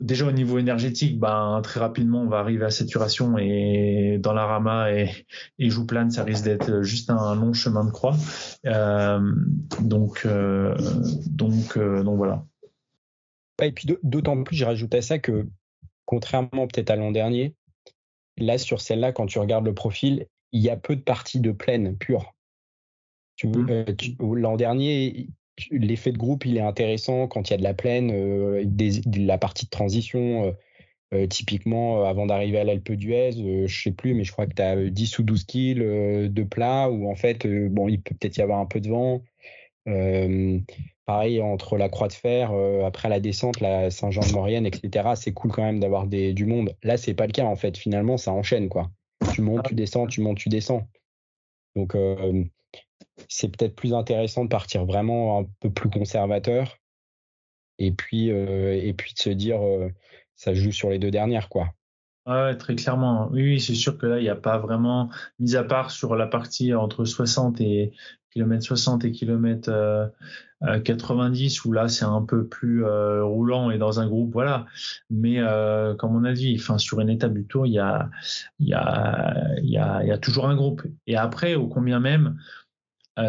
déjà 0.00 0.26
au 0.26 0.32
niveau 0.32 0.58
énergétique, 0.58 1.18
ben, 1.18 1.60
très 1.62 1.80
rapidement, 1.80 2.22
on 2.22 2.28
va 2.28 2.38
arriver 2.38 2.64
à 2.64 2.70
saturation 2.70 3.38
et 3.38 4.18
dans 4.20 4.32
la 4.32 4.46
rama 4.46 4.92
et, 4.92 5.10
et 5.58 5.68
plane, 5.86 6.10
ça 6.10 6.24
risque 6.24 6.44
d'être 6.44 6.82
juste 6.82 7.10
un, 7.10 7.34
long 7.34 7.52
chemin 7.52 7.84
de 7.84 7.90
croix. 7.90 8.16
Euh, 8.66 9.20
donc, 9.80 10.22
euh, 10.26 10.74
donc, 11.26 11.78
donc 11.78 12.16
voilà. 12.16 12.44
Et 13.62 13.72
puis 13.72 13.86
d'autant 14.02 14.42
plus, 14.42 14.56
je 14.56 14.64
rajoute 14.64 14.94
à 14.94 15.02
ça 15.02 15.18
que 15.18 15.46
contrairement 16.06 16.66
peut-être 16.66 16.90
à 16.90 16.96
l'an 16.96 17.12
dernier, 17.12 17.54
là 18.38 18.58
sur 18.58 18.80
celle-là, 18.80 19.12
quand 19.12 19.26
tu 19.26 19.38
regardes 19.38 19.66
le 19.66 19.74
profil, 19.74 20.26
il 20.52 20.60
y 20.60 20.70
a 20.70 20.76
peu 20.76 20.96
de 20.96 21.02
parties 21.02 21.40
de 21.40 21.52
plaine 21.52 21.96
pure. 21.96 22.34
Mmh. 23.42 23.66
Euh, 23.70 23.84
l'an 24.20 24.56
dernier, 24.56 25.28
l'effet 25.70 26.12
de 26.12 26.18
groupe, 26.18 26.46
il 26.46 26.56
est 26.56 26.62
intéressant 26.62 27.26
quand 27.28 27.48
il 27.48 27.52
y 27.52 27.54
a 27.54 27.58
de 27.58 27.62
la 27.62 27.74
plaine, 27.74 28.10
euh, 28.12 28.62
de 28.64 29.26
la 29.26 29.38
partie 29.38 29.66
de 29.66 29.70
transition. 29.70 30.54
Euh, 31.12 31.26
typiquement, 31.26 32.04
avant 32.04 32.26
d'arriver 32.26 32.58
à 32.58 32.64
l'Alpe 32.64 32.92
d'Huez, 32.92 33.66
je 33.66 33.82
sais 33.82 33.90
plus, 33.90 34.14
mais 34.14 34.22
je 34.22 34.30
crois 34.30 34.46
que 34.46 34.54
tu 34.54 34.62
as 34.62 34.76
10 34.76 35.18
ou 35.18 35.22
12 35.24 35.44
kills 35.44 35.80
de 35.80 36.42
plat 36.44 36.88
où 36.88 37.10
en 37.10 37.16
fait, 37.16 37.48
bon, 37.68 37.88
il 37.88 38.00
peut 38.00 38.14
peut-être 38.14 38.36
y 38.36 38.42
avoir 38.42 38.60
un 38.60 38.66
peu 38.66 38.80
de 38.80 38.88
vent. 38.88 39.20
pareil, 41.06 41.40
entre 41.42 41.76
la 41.76 41.88
Croix 41.88 42.06
de 42.06 42.12
Fer, 42.12 42.52
après 42.84 43.08
la 43.08 43.18
descente, 43.18 43.60
la 43.60 43.90
Saint-Jean-de-Maurienne, 43.90 44.66
etc., 44.66 45.10
c'est 45.16 45.32
cool 45.32 45.50
quand 45.50 45.64
même 45.64 45.80
d'avoir 45.80 46.06
du 46.06 46.46
monde. 46.46 46.76
Là, 46.84 46.96
c'est 46.96 47.14
pas 47.14 47.26
le 47.26 47.32
cas 47.32 47.44
en 47.44 47.56
fait. 47.56 47.76
Finalement, 47.76 48.16
ça 48.16 48.30
enchaîne 48.30 48.68
quoi. 48.68 48.88
Tu 49.34 49.42
montes, 49.42 49.66
tu 49.66 49.74
descends, 49.74 50.06
tu 50.06 50.20
montes, 50.20 50.38
tu 50.38 50.48
descends. 50.48 50.86
Donc, 51.76 51.94
euh, 51.94 52.44
c'est 53.28 53.56
peut-être 53.56 53.74
plus 53.74 53.94
intéressant 53.94 54.44
de 54.44 54.48
partir 54.48 54.84
vraiment 54.84 55.40
un 55.40 55.46
peu 55.60 55.70
plus 55.70 55.90
conservateur 55.90 56.80
et 57.80 57.92
puis, 57.92 58.30
euh, 58.30 58.78
et 58.80 58.92
puis 58.92 59.14
de 59.14 59.18
se 59.18 59.30
dire, 59.30 59.60
euh, 59.62 59.88
ça 60.36 60.54
joue 60.54 60.70
sur 60.70 60.90
les 60.90 60.98
deux 60.98 61.10
dernières, 61.10 61.48
quoi. 61.48 61.70
Très 62.60 62.76
clairement. 62.76 63.28
Oui, 63.32 63.60
c'est 63.60 63.74
sûr 63.74 63.98
que 63.98 64.06
là, 64.06 64.18
il 64.18 64.22
n'y 64.22 64.28
a 64.28 64.36
pas 64.36 64.58
vraiment, 64.58 65.10
mis 65.40 65.56
à 65.56 65.64
part 65.64 65.90
sur 65.90 66.14
la 66.14 66.28
partie 66.28 66.72
entre 66.74 67.04
60 67.04 67.60
et 67.60 67.92
km 68.30 68.62
60 68.62 69.04
et 69.04 69.10
km 69.10 69.72
90 70.84 71.64
où 71.64 71.72
là 71.72 71.88
c'est 71.88 72.04
un 72.04 72.22
peu 72.22 72.46
plus 72.46 72.84
euh, 72.84 73.24
roulant 73.24 73.70
et 73.70 73.78
dans 73.78 73.98
un 73.98 74.06
groupe 74.06 74.32
voilà 74.32 74.66
mais 75.08 75.36
euh, 75.38 75.94
comme 75.94 76.14
on 76.14 76.24
a 76.24 76.32
dit 76.32 76.54
enfin 76.58 76.76
sur 76.76 77.00
une 77.00 77.08
étape 77.08 77.32
du 77.32 77.46
tour 77.46 77.66
il 77.66 77.72
y 77.72 77.78
a 77.78 78.10
y 78.58 78.74
a 78.74 79.34
y 79.62 79.72
y 79.72 79.78
a 79.78 80.18
toujours 80.18 80.48
un 80.48 80.54
groupe 80.54 80.82
et 81.06 81.16
après 81.16 81.54
au 81.54 81.66
combien 81.66 81.98
même 81.98 82.36
euh, 82.36 82.59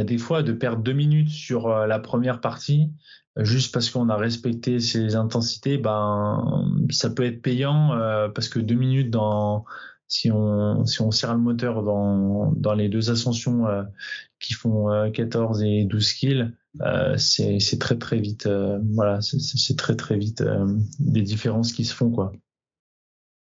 des 0.04 0.18
fois 0.18 0.44
de 0.44 0.54
perdre 0.54 0.82
deux 0.84 0.94
minutes 0.94 1.30
sur 1.30 1.70
la 1.70 2.00
première 2.00 2.42
partie 2.42 2.92
juste 3.38 3.74
parce 3.74 3.90
qu'on 3.90 4.10
a 4.10 4.18
respecté 4.18 4.80
ses 4.80 5.16
intensités 5.16 5.78
ben 5.78 6.66
ça 6.90 7.10
peut 7.10 7.26
être 7.26 7.42
payant 7.42 7.90
parce 8.34 8.50
que 8.50 8.60
deux 8.60 8.76
minutes 8.76 9.10
dans 9.10 9.66
si 10.12 10.30
on, 10.30 10.86
si 10.86 11.02
on 11.02 11.10
serre 11.10 11.34
le 11.34 11.40
moteur 11.40 11.84
dans, 11.84 12.52
dans 12.52 12.74
les 12.74 12.90
deux 12.90 13.12
ascensions 13.12 13.66
euh, 13.68 13.84
qui 14.40 14.54
font 14.54 15.10
14 15.12 15.62
euh, 15.62 15.66
et 15.66 15.86
12 15.86 16.14
kills, 16.14 16.54
euh, 16.82 17.16
c'est 17.18 17.80
très 17.80 17.98
très 17.98 18.20
vite, 18.20 18.48
voilà, 18.94 19.22
c'est 19.22 19.78
très 19.78 19.96
très 19.96 20.18
vite 20.18 20.44
des 21.00 21.22
différences 21.22 21.72
qui 21.72 21.86
se 21.86 21.96
font 21.96 22.12
quoi. 22.12 22.34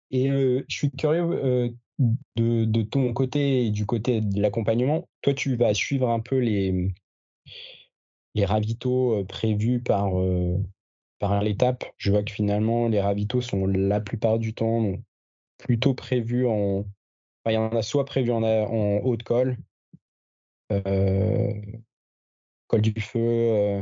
Et 0.09 0.29
je 0.67 0.75
suis 0.75 0.89
curieux 0.89 1.75
de, 1.99 2.81
ton 2.83 3.13
côté 3.13 3.65
et 3.65 3.71
du 3.71 3.85
côté 3.85 4.21
de 4.21 4.41
l'accompagnement. 4.41 5.07
Toi, 5.21 5.33
tu 5.33 5.55
vas 5.55 5.73
suivre 5.73 6.09
un 6.09 6.19
peu 6.19 6.37
les, 6.37 6.93
les 8.35 8.45
ravitaux 8.45 9.23
prévus 9.25 9.81
par, 9.81 10.11
par 11.19 11.41
l'étape. 11.41 11.85
Je 11.97 12.11
vois 12.11 12.23
que 12.23 12.31
finalement, 12.31 12.87
les 12.87 13.01
ravitaux 13.01 13.41
sont 13.41 13.65
la 13.65 13.99
plupart 13.99 14.39
du 14.39 14.53
temps 14.53 14.93
plutôt 15.57 15.93
prévu 15.93 16.47
en. 16.47 16.85
il 17.45 17.53
y 17.53 17.57
en 17.57 17.69
a 17.69 17.81
soit 17.81 18.05
prévu 18.05 18.31
en, 18.31 18.41
haut 18.41 19.17
de 19.17 19.23
col, 19.23 19.57
euh, 20.71 21.53
du 22.73 23.01
feu, 23.01 23.19
euh, 23.19 23.81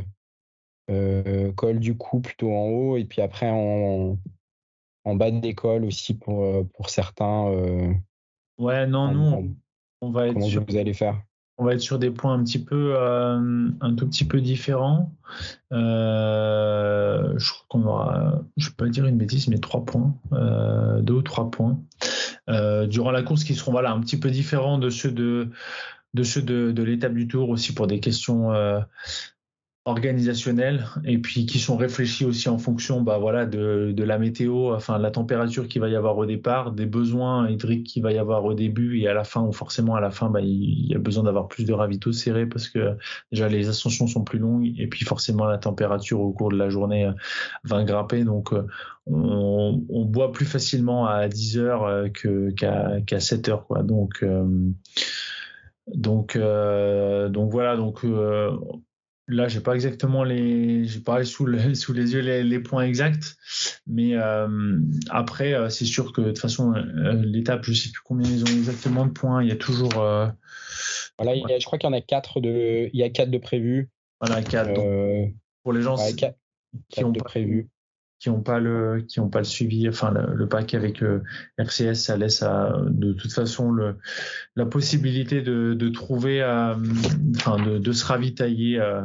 euh, 0.90 1.52
col 1.52 1.78
du 1.78 1.96
cou 1.96 2.20
plutôt 2.20 2.52
en 2.52 2.66
haut, 2.68 2.96
et 2.96 3.04
puis 3.04 3.20
après 3.22 3.50
en 3.50 4.18
bas 5.14 5.30
de 5.30 5.40
l'école 5.40 5.84
aussi 5.84 6.14
pour, 6.14 6.66
pour 6.74 6.90
certains. 6.90 7.46
ouais, 8.58 8.86
non, 8.86 9.12
nous, 9.12 9.54
on, 10.00 10.10
va 10.10 10.26
être. 10.28 10.34
Comment 10.34 10.64
vous 10.68 10.76
allez 10.76 10.94
faire? 10.94 11.22
on 11.58 11.64
va 11.64 11.74
être 11.74 11.80
sur 11.80 11.98
des 11.98 12.10
points 12.10 12.34
un 12.34 12.44
petit 12.44 12.58
peu, 12.58 12.94
euh, 12.96 13.70
un 13.80 13.94
tout 13.94 14.06
petit 14.06 14.24
peu 14.24 14.40
différents. 14.40 15.12
Euh, 15.72 17.34
je 17.38 17.50
crois 17.50 17.66
qu'on 17.68 17.82
aura, 17.84 18.42
je 18.56 18.68
peux 18.68 18.84
pas 18.84 18.90
dire 18.90 19.06
une 19.06 19.16
bêtise, 19.16 19.48
mais 19.48 19.58
trois 19.58 19.84
points, 19.84 20.14
euh, 20.32 21.00
deux 21.00 21.14
ou 21.14 21.22
trois 21.22 21.50
points 21.50 21.78
durant 22.88 23.10
la 23.10 23.22
course 23.22 23.42
qui 23.44 23.54
seront 23.54 23.72
voilà 23.72 23.90
un 23.90 24.00
petit 24.00 24.20
peu 24.20 24.30
différents 24.30 24.78
de 24.78 24.90
ceux 24.90 25.10
de 25.10 25.50
de 26.14 26.22
ceux 26.22 26.42
de, 26.42 26.70
de 26.72 26.82
l'étape 26.82 27.12
du 27.12 27.26
Tour 27.28 27.50
aussi 27.50 27.74
pour 27.74 27.86
des 27.86 28.00
questions 28.00 28.52
organisationnels 29.86 30.84
et 31.04 31.18
puis 31.18 31.46
qui 31.46 31.60
sont 31.60 31.76
réfléchis 31.76 32.24
aussi 32.24 32.48
en 32.48 32.58
fonction 32.58 33.02
bah 33.02 33.18
voilà 33.18 33.46
de, 33.46 33.92
de, 33.92 34.04
la 34.04 34.18
météo 34.18 34.74
enfin 34.74 34.98
de 34.98 35.02
la 35.02 35.12
température 35.12 35.68
qu'il 35.68 35.80
va 35.80 35.88
y 35.88 35.94
avoir 35.94 36.18
au 36.18 36.26
départ 36.26 36.72
des 36.72 36.86
besoins 36.86 37.48
hydriques 37.48 37.86
qu'il 37.86 38.02
va 38.02 38.12
y 38.12 38.18
avoir 38.18 38.44
au 38.44 38.52
début 38.52 38.98
et 38.98 39.06
à 39.06 39.14
la 39.14 39.22
fin 39.22 39.42
ou 39.42 39.52
forcément 39.52 39.94
à 39.94 40.00
la 40.00 40.10
fin 40.10 40.28
bah, 40.28 40.40
il 40.40 40.90
y 40.90 40.94
a 40.94 40.98
besoin 40.98 41.22
d'avoir 41.22 41.46
plus 41.46 41.64
de 41.64 41.72
ravitaux 41.72 42.10
serrés 42.10 42.46
parce 42.46 42.68
que 42.68 42.96
déjà 43.30 43.48
les 43.48 43.68
ascensions 43.68 44.08
sont 44.08 44.24
plus 44.24 44.40
longues 44.40 44.74
et 44.76 44.86
puis 44.88 45.04
forcément 45.04 45.46
la 45.46 45.58
température 45.58 46.20
au 46.20 46.32
cours 46.32 46.50
de 46.50 46.56
la 46.56 46.68
journée 46.68 47.06
euh, 47.06 47.12
va 47.64 47.84
grimper. 47.84 48.24
Donc 48.24 48.52
euh, 48.52 48.66
on, 49.06 49.84
on 49.88 50.04
boit 50.04 50.32
plus 50.32 50.46
facilement 50.46 51.06
à 51.06 51.28
10 51.28 51.58
heures 51.58 51.84
euh, 51.84 52.08
que 52.08 52.50
qu'à 52.50 53.00
qu'à 53.06 53.20
7 53.20 53.48
heures 53.48 53.66
quoi. 53.66 53.82
Donc 53.82 54.24
donc, 55.94 56.36
donc 56.36 57.52
voilà, 57.52 57.76
donc 57.76 58.04
Là, 59.28 59.48
j'ai 59.48 59.60
pas 59.60 59.74
exactement 59.74 60.22
les, 60.22 60.84
j'ai 60.84 61.00
pas 61.00 61.24
sous, 61.24 61.46
sous 61.74 61.92
les 61.92 62.12
yeux 62.12 62.20
les, 62.20 62.60
points 62.60 62.84
exacts, 62.84 63.36
mais 63.86 64.14
euh, 64.14 64.78
après, 65.10 65.52
euh, 65.52 65.68
c'est 65.68 65.84
sûr 65.84 66.12
que 66.12 66.20
de 66.20 66.28
toute 66.28 66.38
façon, 66.38 66.74
euh, 66.74 67.12
l'étape, 67.24 67.64
je 67.64 67.72
sais 67.72 67.90
plus 67.90 68.02
combien 68.04 68.30
ils 68.30 68.42
ont 68.42 68.56
exactement 68.56 69.04
de 69.04 69.10
points. 69.12 69.42
Il 69.42 69.48
y 69.48 69.52
a 69.52 69.56
toujours. 69.56 69.90
voilà, 69.94 70.34
il 71.34 71.44
y 71.48 71.52
a, 71.52 71.58
je 71.58 71.64
crois 71.64 71.78
qu'il 71.78 71.88
y 71.88 71.92
en 71.92 71.96
a 71.96 72.00
quatre 72.00 72.40
de, 72.40 72.88
il 72.92 73.00
y 73.00 73.02
a 73.02 73.10
quatre 73.10 73.30
de 73.30 73.38
prévus. 73.38 73.90
Voilà, 74.20 74.42
quatre. 74.42 74.80
pour 75.62 75.72
les 75.72 75.82
gens 75.82 75.96
qui 76.88 77.04
ont 77.04 77.10
de 77.10 77.20
prévus 77.20 77.68
qui 78.18 78.30
n'ont 78.30 78.40
pas 78.40 78.60
le 78.60 79.04
qui 79.06 79.20
ont 79.20 79.28
pas 79.28 79.40
le 79.40 79.44
suivi 79.44 79.88
enfin 79.88 80.10
le, 80.10 80.48
pack 80.48 80.74
avec 80.74 81.02
euh, 81.02 81.22
RCS 81.58 81.94
ça 81.94 82.16
laisse 82.16 82.42
à, 82.42 82.72
de 82.86 83.12
toute 83.12 83.32
façon 83.32 83.70
le, 83.70 83.96
la 84.54 84.64
possibilité 84.66 85.42
de, 85.42 85.74
de 85.74 85.88
trouver 85.88 86.42
euh, 86.42 86.74
enfin 87.36 87.62
de, 87.62 87.78
de, 87.78 87.92
se 87.92 88.06
ravitailler 88.06 88.80
euh, 88.80 89.02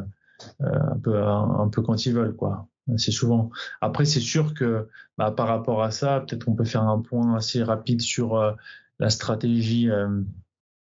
un 0.59 0.97
peu 0.99 1.21
un, 1.21 1.69
peu 1.69 1.81
quand 1.81 2.05
ils 2.05 2.13
veulent 2.13 2.35
quoi 2.35 2.67
c'est 2.97 3.11
souvent. 3.11 3.51
Après 3.79 4.05
c'est 4.05 4.19
sûr 4.19 4.53
que 4.53 4.89
bah, 5.17 5.31
par 5.31 5.47
rapport 5.47 5.83
à 5.83 5.91
ça 5.91 6.21
peut-être 6.21 6.47
on 6.47 6.55
peut 6.55 6.65
faire 6.65 6.83
un 6.83 6.99
point 6.99 7.35
assez 7.35 7.63
rapide 7.63 8.01
sur 8.01 8.55
la 8.99 9.09
stratégie 9.09 9.87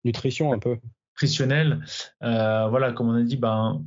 nutrition 0.03 0.53
un 0.53 0.59
peu. 0.59 0.77
nutritionnelle. 1.13 1.79
Voilà 2.21 2.91
comme 2.93 3.09
on 3.09 3.15
a 3.15 3.23
dit 3.23 3.37
ben 3.37 3.83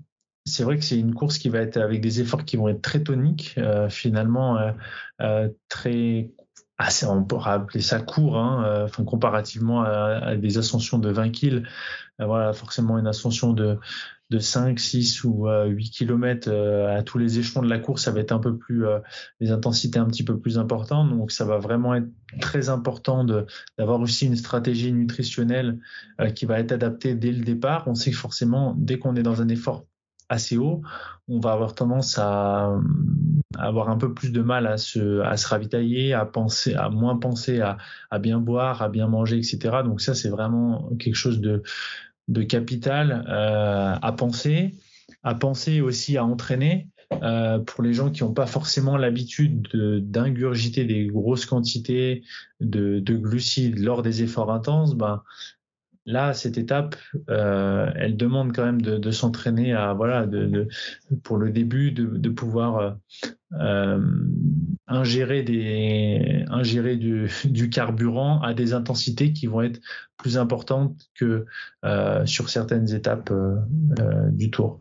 c'est 0.51 0.65
vrai 0.65 0.79
que 0.79 0.85
c'est 0.85 0.99
une 0.99 1.15
course 1.15 1.39
qui 1.39 1.49
va 1.49 1.61
être 1.61 1.77
avec 1.77 2.01
des 2.01 2.21
efforts 2.21 2.45
qui 2.45 2.57
vont 2.57 2.69
être 2.69 2.83
très 2.83 3.03
toniques, 3.03 3.59
finalement 3.89 4.59
très 5.69 6.31
assez, 6.79 7.05
on 7.07 7.25
pourrait 7.25 7.53
appeler 7.53 7.83
ça 7.83 8.01
court, 8.01 8.39
hein, 8.39 8.85
enfin, 8.85 9.05
comparativement 9.05 9.83
à, 9.83 10.37
des 10.37 10.59
ascensions 10.59 10.99
de 10.99 11.11
20 11.11 11.31
kills. 11.31 11.63
voilà, 12.19 12.53
forcément 12.53 12.99
une 12.99 13.07
ascension 13.07 13.53
de 13.53 13.79
de 14.31 14.39
5, 14.39 14.79
6 14.79 15.25
ou 15.25 15.49
8 15.49 15.91
km 15.91 16.49
euh, 16.49 16.97
à 16.97 17.03
tous 17.03 17.19
les 17.19 17.39
échelons 17.39 17.63
de 17.63 17.69
la 17.69 17.79
course, 17.79 18.05
ça 18.05 18.13
va 18.13 18.21
être 18.21 18.33
un 18.33 18.39
peu 18.39 18.57
plus, 18.57 18.87
euh, 18.87 19.01
les 19.41 19.51
intensités 19.51 19.99
un 19.99 20.07
petit 20.07 20.25
peu 20.25 20.39
plus 20.39 20.57
importantes. 20.57 21.11
Donc, 21.11 21.33
ça 21.33 21.45
va 21.45 21.59
vraiment 21.59 21.95
être 21.97 22.09
très 22.41 22.69
important 22.69 23.25
d'avoir 23.25 24.01
aussi 24.01 24.27
une 24.27 24.37
stratégie 24.37 24.93
nutritionnelle 24.93 25.81
euh, 26.21 26.31
qui 26.31 26.47
va 26.47 26.61
être 26.61 26.73
adaptée 26.73 27.15
dès 27.17 27.33
le 27.33 27.45
départ. 27.45 27.85
On 27.89 27.95
sait 27.95 28.13
que 28.13 28.17
forcément, 28.17 28.75
dès 28.79 28.99
qu'on 28.99 29.17
est 29.17 29.23
dans 29.25 29.43
un 29.43 29.49
effort 29.49 29.85
assez 30.31 30.57
haut, 30.57 30.81
on 31.29 31.41
va 31.41 31.53
avoir 31.53 31.75
tendance 31.75 32.17
à, 32.19 32.79
avoir 33.59 33.91
un 33.91 33.99
peu 33.99 34.15
plus 34.15 34.33
de 34.33 34.41
mal 34.41 34.67
à 34.67 34.79
se, 34.79 35.21
à 35.21 35.37
se 35.37 35.47
ravitailler, 35.49 36.15
à 36.15 36.25
penser, 36.25 36.75
à 36.75 36.89
moins 36.89 37.17
penser 37.19 37.61
à, 37.61 37.77
à 38.11 38.19
bien 38.19 38.39
boire, 38.39 38.81
à 38.81 38.89
bien 38.89 39.09
manger, 39.09 39.37
etc. 39.37 39.59
Donc 39.85 40.01
ça, 40.01 40.15
c'est 40.15 40.31
vraiment 40.31 40.89
quelque 40.99 41.17
chose 41.17 41.41
de, 41.41 41.63
de 42.29 42.43
capital 42.43 43.27
euh, 43.29 43.97
à 44.01 44.13
penser, 44.13 44.75
à 45.23 45.35
penser 45.35 45.81
aussi 45.81 46.17
à 46.17 46.25
entraîner. 46.25 46.89
Euh, 47.25 47.59
pour 47.59 47.83
les 47.83 47.93
gens 47.93 48.09
qui 48.09 48.23
n'ont 48.23 48.33
pas 48.33 48.47
forcément 48.47 48.97
l'habitude 48.97 49.67
d'ingurgiter 49.75 50.85
des 50.85 51.07
grosses 51.07 51.45
quantités 51.45 52.23
de, 52.61 53.01
glucides 53.01 53.81
lors 53.81 54.03
des 54.03 54.23
efforts 54.23 54.53
intenses, 54.53 54.95
ben, 54.95 55.25
là, 56.07 56.35
cette 56.35 56.59
étape, 56.59 56.97
euh, 57.29 57.91
elle 57.97 58.17
demande 58.17 58.55
quand 58.55 58.65
même 58.65 58.83
de, 58.83 59.11
s'entraîner 59.11 59.73
à 59.73 59.93
voilà, 59.93 60.27
pour 61.23 61.37
le 61.37 61.51
début, 61.51 61.93
de, 61.93 62.29
pouvoir 62.31 62.97
euh, 63.61 64.01
ingérer 64.87 65.43
des 65.43 66.45
ingérer 66.49 66.97
du, 67.45 67.71
carburant 67.71 68.41
à 68.41 68.55
des 68.55 68.73
intensités 68.73 69.33
qui 69.33 69.47
vont 69.47 69.63
être 69.63 69.81
plus 70.17 70.39
importantes 70.39 70.97
que 71.15 71.47
euh, 71.85 72.27
sur 72.27 72.49
certaines 72.49 72.93
étapes 72.93 73.33
du 74.33 74.51
Tour. 74.51 74.79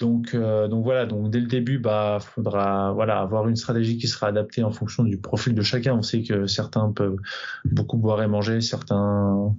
Donc, 0.00 0.36
donc 0.36 0.84
voilà, 0.84 1.06
donc 1.06 1.32
dès 1.32 1.40
le 1.40 1.48
début, 1.48 1.80
bah, 1.80 2.18
faudra 2.20 2.92
voilà 2.92 3.18
avoir 3.18 3.48
une 3.48 3.56
stratégie 3.56 3.98
qui 3.98 4.06
sera 4.06 4.28
adaptée 4.28 4.62
en 4.62 4.70
fonction 4.70 5.02
du 5.02 5.18
profil 5.18 5.56
de 5.56 5.62
chacun. 5.62 5.94
On 5.94 6.02
sait 6.02 6.22
que 6.22 6.46
certains 6.46 6.92
peuvent 6.92 7.16
beaucoup 7.64 7.96
boire 7.96 8.22
et 8.22 8.28
manger, 8.28 8.60
certains 8.60 9.56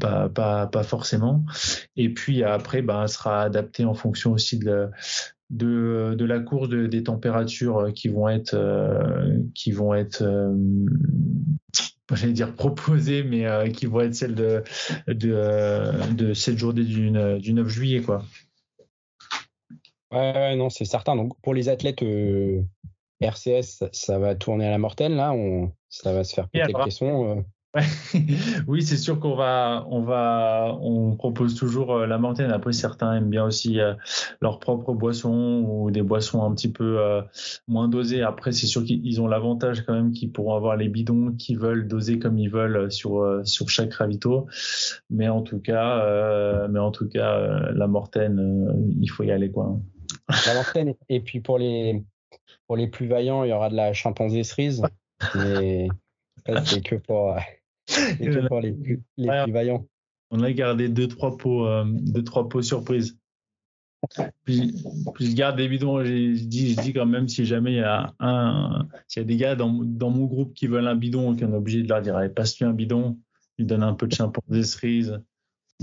pas, 0.00 0.28
pas, 0.28 0.66
pas 0.66 0.82
forcément. 0.82 1.44
Et 1.96 2.08
puis 2.12 2.42
après, 2.42 2.82
ben, 2.82 3.06
sera 3.06 3.42
adapté 3.42 3.84
en 3.84 3.94
fonction 3.94 4.32
aussi 4.32 4.58
de, 4.58 4.88
de, 5.50 6.14
de 6.18 6.24
la 6.24 6.40
course, 6.40 6.68
des 6.68 7.02
températures 7.02 7.92
qui 7.94 8.08
vont 8.08 8.28
être, 8.28 8.54
euh, 8.54 9.38
qui 9.54 9.72
vont 9.72 9.94
être 9.94 10.22
euh, 10.22 10.54
j'allais 12.14 12.32
dire 12.32 12.54
proposées, 12.54 13.22
mais 13.22 13.46
euh, 13.46 13.68
qui 13.68 13.86
vont 13.86 14.00
être 14.00 14.14
celles 14.14 14.34
de, 14.34 14.62
de, 15.06 16.14
de 16.14 16.34
cette 16.34 16.58
journée 16.58 16.84
du, 16.84 17.10
du 17.40 17.52
9 17.52 17.68
juillet. 17.68 18.02
Quoi. 18.02 18.22
Ouais, 20.10 20.56
non, 20.56 20.70
c'est 20.70 20.84
certain. 20.84 21.16
Donc 21.16 21.38
pour 21.42 21.54
les 21.54 21.68
athlètes 21.68 22.04
RCS, 23.20 23.84
ça 23.92 24.18
va 24.18 24.34
tourner 24.34 24.66
à 24.66 24.70
la 24.70 24.78
mortelle, 24.78 25.14
là, 25.14 25.32
on, 25.32 25.72
ça 25.88 26.12
va 26.12 26.24
se 26.24 26.34
faire 26.34 26.48
péter 26.48 26.72
le 26.72 26.84
caisson. 26.84 27.44
oui, 28.68 28.82
c'est 28.82 28.96
sûr 28.96 29.18
qu'on 29.18 29.34
va, 29.34 29.84
on 29.90 30.02
va, 30.02 30.78
on 30.80 31.16
propose 31.16 31.56
toujours 31.56 31.92
euh, 31.92 32.06
la 32.06 32.18
montagne. 32.18 32.50
Après, 32.50 32.72
certains 32.72 33.16
aiment 33.16 33.30
bien 33.30 33.44
aussi 33.44 33.80
euh, 33.80 33.94
leur 34.40 34.60
propre 34.60 34.92
boisson 34.92 35.64
ou 35.66 35.90
des 35.90 36.02
boissons 36.02 36.44
un 36.44 36.54
petit 36.54 36.70
peu 36.70 37.00
euh, 37.00 37.22
moins 37.66 37.88
dosées. 37.88 38.22
Après, 38.22 38.52
c'est 38.52 38.66
sûr 38.66 38.84
qu'ils 38.84 39.20
ont 39.20 39.26
l'avantage 39.26 39.82
quand 39.82 39.92
même 39.92 40.12
qu'ils 40.12 40.30
pourront 40.30 40.54
avoir 40.54 40.76
les 40.76 40.88
bidons 40.88 41.32
qu'ils 41.32 41.58
veulent 41.58 41.88
doser 41.88 42.20
comme 42.20 42.38
ils 42.38 42.50
veulent 42.50 42.92
sur 42.92 43.40
sur 43.44 43.68
chaque 43.68 43.92
ravito. 43.94 44.46
Mais 45.10 45.28
en 45.28 45.42
tout 45.42 45.58
cas, 45.58 46.68
mais 46.68 46.78
en 46.78 46.92
tout 46.92 47.08
cas, 47.08 47.70
la 47.72 47.86
mortaine, 47.88 48.94
il 49.00 49.08
faut 49.08 49.24
y 49.24 49.32
aller 49.32 49.50
quoi. 49.50 49.76
La 50.46 50.54
mortaine. 50.54 50.94
Et 51.08 51.20
puis 51.20 51.40
pour 51.40 51.58
les 51.58 52.04
pour 52.68 52.76
les 52.76 52.86
plus 52.86 53.08
vaillants, 53.08 53.42
il 53.42 53.50
y 53.50 53.52
aura 53.52 53.68
de 53.68 53.76
la 53.76 53.92
chimpanzé 53.92 54.44
cerise. 54.44 54.82
Mais 55.34 55.88
c'est 56.64 56.82
que 56.82 56.96
pour 56.96 57.36
et 58.20 58.46
pour 58.46 58.60
les 58.60 58.72
plus, 58.72 59.02
les 59.16 59.42
plus 59.44 59.52
vaillants. 59.52 59.86
On 60.30 60.42
a 60.42 60.52
gardé 60.52 60.88
deux, 60.88 61.08
trois 61.08 61.36
pots, 61.36 61.66
euh, 61.66 61.84
deux, 61.86 62.24
trois 62.24 62.48
pots 62.48 62.62
surprises. 62.62 63.16
Puis, 64.44 64.74
puis, 65.14 65.30
je 65.30 65.34
garde 65.34 65.56
des 65.56 65.68
bidons. 65.68 66.04
Je 66.04 66.44
dis, 66.44 66.74
je 66.74 66.80
dis 66.80 66.92
quand 66.92 67.06
même 67.06 67.28
si 67.28 67.44
jamais 67.44 67.72
il 67.72 67.78
y 67.78 67.80
a 67.80 68.14
un, 68.20 68.86
s'il 69.08 69.22
y 69.22 69.24
a 69.24 69.26
des 69.26 69.36
gars 69.36 69.54
dans, 69.54 69.72
dans, 69.72 70.10
mon 70.10 70.24
groupe 70.26 70.54
qui 70.54 70.66
veulent 70.66 70.86
un 70.86 70.96
bidon, 70.96 71.36
qu'on 71.36 71.52
est 71.52 71.56
obligé 71.56 71.82
de 71.82 71.88
leur 71.88 72.02
dire, 72.02 72.16
allez, 72.16 72.28
passe-lui 72.28 72.66
un 72.66 72.72
bidon, 72.72 73.18
lui 73.58 73.64
donne 73.64 73.82
un 73.82 73.94
peu 73.94 74.06
de 74.06 74.14
chimpanzé 74.14 74.62
cerise. 74.62 75.20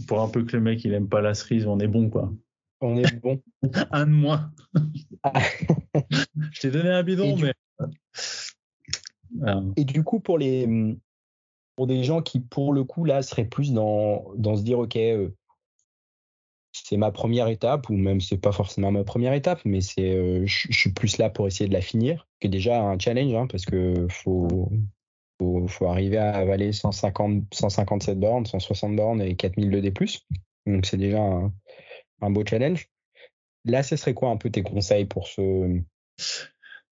Pour 0.07 0.21
un 0.21 0.29
peu 0.29 0.43
que 0.43 0.55
le 0.55 0.63
mec 0.63 0.83
il 0.85 0.93
aime 0.93 1.09
pas 1.09 1.21
la 1.21 1.33
cerise, 1.33 1.67
on 1.67 1.79
est 1.79 1.87
bon 1.87 2.09
quoi. 2.09 2.31
On 2.79 2.97
est 2.97 3.15
bon. 3.21 3.41
un 3.91 4.05
de 4.05 4.11
moins. 4.11 4.51
je 6.51 6.59
t'ai 6.59 6.71
donné 6.71 6.89
un 6.89 7.03
bidon, 7.03 7.37
mais. 7.37 7.53
Et 9.75 9.85
du 9.85 10.03
coup, 10.03 10.19
pour 10.19 10.37
les, 10.37 10.97
pour 11.81 11.87
des 11.87 12.03
gens 12.03 12.21
qui, 12.21 12.39
pour 12.39 12.73
le 12.73 12.83
coup, 12.83 13.05
là, 13.05 13.23
seraient 13.23 13.45
plus 13.45 13.73
dans, 13.73 14.23
dans 14.35 14.55
se 14.55 14.61
dire, 14.61 14.77
OK, 14.77 14.97
euh, 14.97 15.29
c'est 16.73 16.95
ma 16.95 17.11
première 17.11 17.47
étape, 17.47 17.89
ou 17.89 17.93
même 17.93 18.21
c'est 18.21 18.37
pas 18.37 18.51
forcément 18.51 18.91
ma 18.91 19.03
première 19.03 19.33
étape, 19.33 19.61
mais 19.65 19.81
c'est, 19.81 20.11
euh, 20.11 20.45
je 20.45 20.71
suis 20.71 20.93
plus 20.93 21.17
là 21.17 21.31
pour 21.31 21.47
essayer 21.47 21.67
de 21.67 21.73
la 21.73 21.81
finir, 21.81 22.27
que 22.39 22.47
déjà 22.47 22.83
un 22.83 22.99
challenge, 22.99 23.33
hein, 23.33 23.47
parce 23.47 23.65
que 23.65 24.05
faut, 24.11 24.71
faut, 25.39 25.87
arriver 25.87 26.17
à 26.17 26.35
avaler 26.35 26.71
150, 26.71 27.45
157 27.51 28.19
bornes, 28.19 28.45
160 28.45 28.95
bornes 28.95 29.23
et 29.23 29.35
4000 29.35 29.71
de 29.71 29.79
D+. 29.79 29.91
Donc 30.67 30.85
c'est 30.85 30.97
déjà 30.97 31.19
un 32.21 32.29
beau 32.29 32.45
challenge. 32.45 32.89
Là, 33.65 33.81
ce 33.81 33.95
serait 33.95 34.13
quoi 34.13 34.29
un 34.29 34.37
peu 34.37 34.51
tes 34.51 34.61
conseils 34.61 35.05
pour 35.05 35.25
ce, 35.25 35.81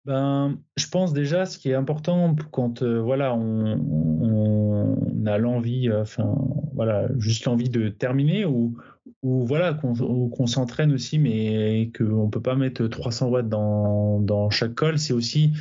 ben, 0.05 0.59
je 0.77 0.87
pense 0.89 1.13
déjà 1.13 1.47
ce 1.47 1.59
qui 1.59 1.71
est 1.71 1.75
important 1.75 2.37
quand 2.51 2.83
euh, 2.83 3.01
voilà 3.01 3.35
on, 3.35 3.79
on, 4.21 5.27
a 5.27 5.39
l'envie, 5.39 5.89
euh, 5.89 6.03
enfin 6.03 6.35
voilà 6.75 7.09
juste 7.19 7.47
l'envie 7.47 7.71
de 7.71 7.89
terminer 7.89 8.45
ou 8.45 8.77
ou 9.23 9.47
voilà 9.47 9.73
qu'on 9.73 10.47
s'entraîne 10.47 10.93
aussi, 10.93 11.19
mais 11.19 11.91
qu'on 11.97 12.29
peut 12.29 12.43
pas 12.43 12.57
mettre 12.57 12.87
300 12.87 13.29
watts 13.29 13.49
dans, 13.49 14.21
dans 14.21 14.51
chaque 14.51 14.75
col, 14.75 14.99
c'est 14.99 15.15
aussi 15.15 15.55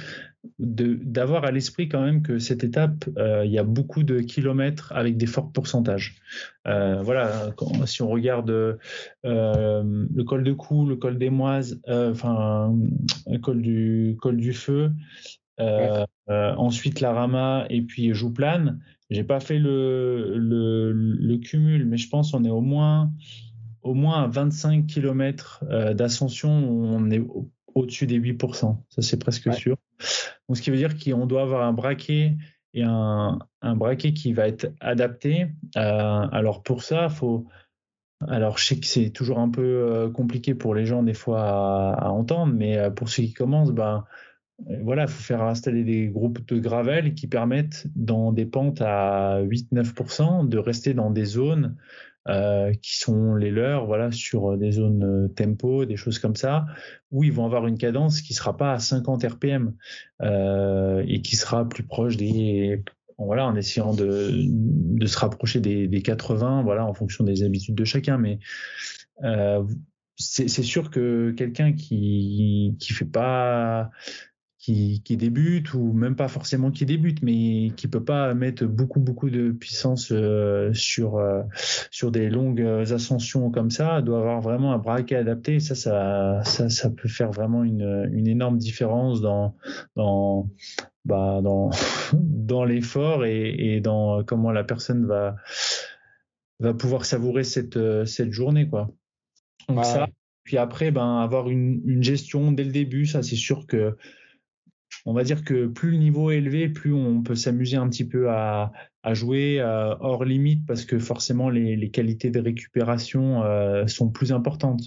d'avoir 0.60 1.46
à 1.46 1.52
l'esprit 1.52 1.88
quand 1.88 2.02
même 2.02 2.22
que 2.22 2.38
cette 2.40 2.64
étape, 2.64 3.06
euh, 3.18 3.46
il 3.46 3.52
y 3.52 3.58
a 3.58 3.64
beaucoup 3.64 4.04
de 4.04 4.20
kilomètres 4.20 4.92
avec 4.94 5.18
des 5.18 5.26
forts 5.26 5.52
pourcentages. 5.52 6.16
Euh, 6.68 7.02
voilà, 7.02 7.54
si 7.86 8.02
on 8.02 8.10
regarde 8.10 8.50
euh, 8.50 8.78
le 9.24 10.24
col 10.24 10.44
de 10.44 10.54
Cou, 10.54 10.86
le 10.86 10.96
col 10.96 11.18
des 11.18 11.30
Moises, 11.30 11.82
enfin 11.88 12.76
le 13.28 13.38
col 13.40 13.62
du 13.62 14.18
col 14.22 14.38
du 14.38 14.54
Feu, 14.54 14.92
ensuite 15.58 17.00
la 17.00 17.14
Rama 17.14 17.66
et 17.70 17.82
puis 17.82 18.14
Jouplane. 18.14 18.82
J'ai 19.10 19.24
pas 19.24 19.40
fait 19.40 19.60
le, 19.60 20.38
le, 20.38 20.92
le, 20.92 21.38
cumul, 21.38 21.86
mais 21.86 21.98
je 21.98 22.10
pense 22.10 22.32
qu'on 22.32 22.46
est 22.46 22.50
au 22.50 22.62
moins 22.62 23.12
au 23.84 23.94
moins 23.94 24.24
à 24.24 24.28
25 24.28 24.88
km 24.88 25.64
d'ascension, 25.94 26.50
on 26.50 27.12
est 27.12 27.22
au-dessus 27.76 28.08
des 28.08 28.20
8%. 28.20 28.78
Ça, 28.90 29.02
c'est 29.02 29.18
presque 29.18 29.54
sûr. 29.54 29.78
Donc, 30.48 30.58
ce 30.58 30.62
qui 30.62 30.72
veut 30.72 30.78
dire 30.78 30.98
qu'on 30.98 31.26
doit 31.26 31.42
avoir 31.42 31.64
un 31.64 31.74
braquet 31.74 32.36
et 32.74 32.84
un, 32.84 33.40
braquet 33.62 34.14
qui 34.14 34.34
va 34.34 34.48
être 34.48 34.74
adapté. 34.80 35.48
Euh, 35.78 36.28
alors, 36.32 36.64
pour 36.64 36.84
ça, 36.84 37.10
faut. 37.10 37.48
Alors, 38.28 38.58
je 38.58 38.66
sais 38.66 38.80
que 38.80 38.86
c'est 38.86 39.10
toujours 39.10 39.40
un 39.40 39.50
peu 39.50 39.62
euh, 39.62 40.10
compliqué 40.10 40.56
pour 40.56 40.76
les 40.76 40.86
gens, 40.86 41.04
des 41.04 41.14
fois, 41.14 41.42
à, 41.94 42.10
entendre, 42.10 42.54
mais 42.54 42.78
euh, 42.78 42.90
pour 42.90 43.10
ceux 43.10 43.24
qui 43.24 43.34
commencent, 43.34 43.72
ben. 43.72 44.06
Voilà, 44.84 45.04
il 45.04 45.08
faut 45.10 45.24
faire 45.24 45.42
installer 45.42 45.84
des 45.84 46.08
groupes 46.08 46.46
de 46.48 46.60
gravel 46.60 47.16
qui 47.16 47.28
permettent, 47.28 47.88
dans 47.96 48.32
des 48.32 48.46
pentes 48.46 48.82
à 48.82 49.42
8-9%, 49.42 50.48
de 50.48 50.58
rester 50.60 50.94
dans 50.94 51.10
des 51.10 51.26
zones 51.26 51.76
euh, 52.30 52.72
qui 52.82 52.98
sont 52.98 53.36
les 53.36 53.52
leurs, 53.52 53.86
voilà, 53.86 54.12
sur 54.12 54.58
des 54.58 54.72
zones 54.72 55.04
euh, 55.04 55.28
tempo, 55.28 55.86
des 55.86 55.98
choses 55.98 56.20
comme 56.20 56.36
ça, 56.36 56.66
où 57.12 57.24
ils 57.24 57.34
vont 57.34 57.46
avoir 57.46 57.68
une 57.68 57.78
cadence 57.78 58.22
qui 58.22 58.34
sera 58.34 58.56
pas 58.56 58.72
à 58.72 58.80
50 58.80 59.24
RPM 59.24 59.76
euh, 60.22 61.04
et 61.06 61.22
qui 61.22 61.36
sera 61.36 61.68
plus 61.68 61.84
proche 61.84 62.16
des 62.16 62.82
voilà, 63.18 63.46
en 63.46 63.56
essayant 63.56 63.94
de, 63.94 64.32
de 64.34 65.06
se 65.06 65.18
rapprocher 65.18 65.60
des, 65.60 65.88
des, 65.88 66.02
80, 66.02 66.64
voilà, 66.64 66.86
en 66.86 66.94
fonction 66.94 67.24
des 67.24 67.44
habitudes 67.44 67.76
de 67.76 67.86
chacun. 67.86 68.18
Mais 68.18 68.40
euh, 69.24 69.64
c'est 70.16 70.48
sûr 70.48 70.92
que 70.92 71.32
quelqu'un 71.32 71.74
qui 71.74 72.78
qui 72.80 72.94
fait 72.94 73.06
pas 73.06 73.90
qui, 74.64 75.02
qui, 75.04 75.18
débute 75.18 75.74
ou 75.74 75.92
même 75.92 76.16
pas 76.16 76.30
forcément 76.30 76.72
qui 76.72 76.86
débute, 76.86 77.22
mais 77.22 77.72
qui 77.76 77.90
peut 77.90 78.04
pas 78.04 78.34
mettre 78.34 78.64
beaucoup 78.64 79.02
beaucoup 79.02 79.30
de 79.30 79.52
puissance 79.52 80.10
euh, 80.14 80.74
sur 80.74 81.18
euh, 81.18 81.42
sur 81.92 82.12
des 82.12 82.30
longues 82.30 82.62
ascensions 82.62 83.52
comme 83.52 83.70
ça, 83.70 84.02
doit 84.02 84.20
avoir 84.20 84.40
vraiment 84.40 84.72
un 84.72 84.78
braquet 84.78 85.18
adapté. 85.18 85.60
Ça, 85.60 85.76
ça, 85.76 86.46
ça, 86.46 86.70
ça 86.70 86.90
peut 86.90 87.10
faire 87.10 87.30
vraiment 87.30 87.66
une, 87.66 88.10
une 88.14 88.26
énorme 88.26 88.58
différence 88.58 89.20
dans 89.20 89.54
dans 89.98 90.50
bah, 91.04 91.42
dans 91.44 91.70
dans 92.14 92.64
l'effort 92.64 93.26
et, 93.26 93.76
et 93.76 93.82
dans 93.82 94.24
comment 94.24 94.54
la 94.54 94.64
personne 94.64 95.06
va 95.06 95.36
va 96.62 96.74
pouvoir 96.74 97.04
savourer 97.04 97.44
cette 97.44 98.06
cette 98.06 98.32
journée 98.32 98.70
quoi. 98.70 98.90
Donc 99.68 99.84
ça. 99.84 100.08
Puis 100.46 100.58
après, 100.58 100.92
ben 100.92 101.20
avoir 101.20 101.50
une, 101.50 101.82
une 101.86 102.04
gestion 102.04 102.52
dès 102.52 102.66
le 102.66 102.72
début, 102.72 103.06
ça 103.06 103.24
c'est 103.24 103.38
sûr 103.38 103.66
que 103.66 103.96
on 105.06 105.14
va 105.14 105.24
dire 105.24 105.44
que 105.44 105.68
plus 105.68 105.92
le 105.92 105.98
niveau 105.98 106.32
est 106.32 106.38
élevé, 106.38 106.70
plus 106.70 106.94
on 106.94 107.24
peut 107.24 107.36
s'amuser 107.36 107.76
un 107.76 107.90
petit 107.90 108.08
peu 108.08 108.30
à, 108.30 108.72
jouer 109.12 109.60
euh, 109.60 109.96
hors 110.00 110.24
limite 110.24 110.66
parce 110.66 110.86
que 110.86 110.98
forcément 110.98 111.50
les, 111.50 111.90
qualités 111.90 112.30
de 112.30 112.40
récupération 112.40 113.44
euh, 113.44 113.86
sont 113.86 114.10
plus 114.10 114.32
importantes. 114.32 114.82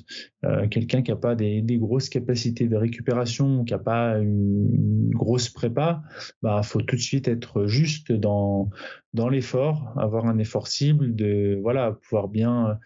Euh, 0.47 0.69
Quelqu'un 0.69 1.03
qui 1.03 1.11
n'a 1.11 1.19
pas 1.19 1.35
des, 1.35 1.63
grosses 1.79 2.09
capacités 2.09 2.67
de 2.67 2.77
récupération, 2.77 3.63
qui 3.65 3.75
n'a 3.75 3.79
pas 3.79 4.17
une, 4.19 5.11
grosse 5.11 5.51
prépa, 5.51 6.03
bah 6.43 6.63
faut 6.63 6.81
tout 6.81 6.97
de 6.97 7.01
suite 7.01 7.29
être 7.29 7.67
juste 7.67 8.11
dans 8.11 8.71
dans 9.13 9.29
l'effort, 9.29 9.93
avoir 9.99 10.27
un 10.27 10.39
effort 10.39 10.69
cible, 10.69 11.15
de 11.15 11.59
voilà 11.63 11.93
pouvoir 11.93 12.29
bien 12.29 12.79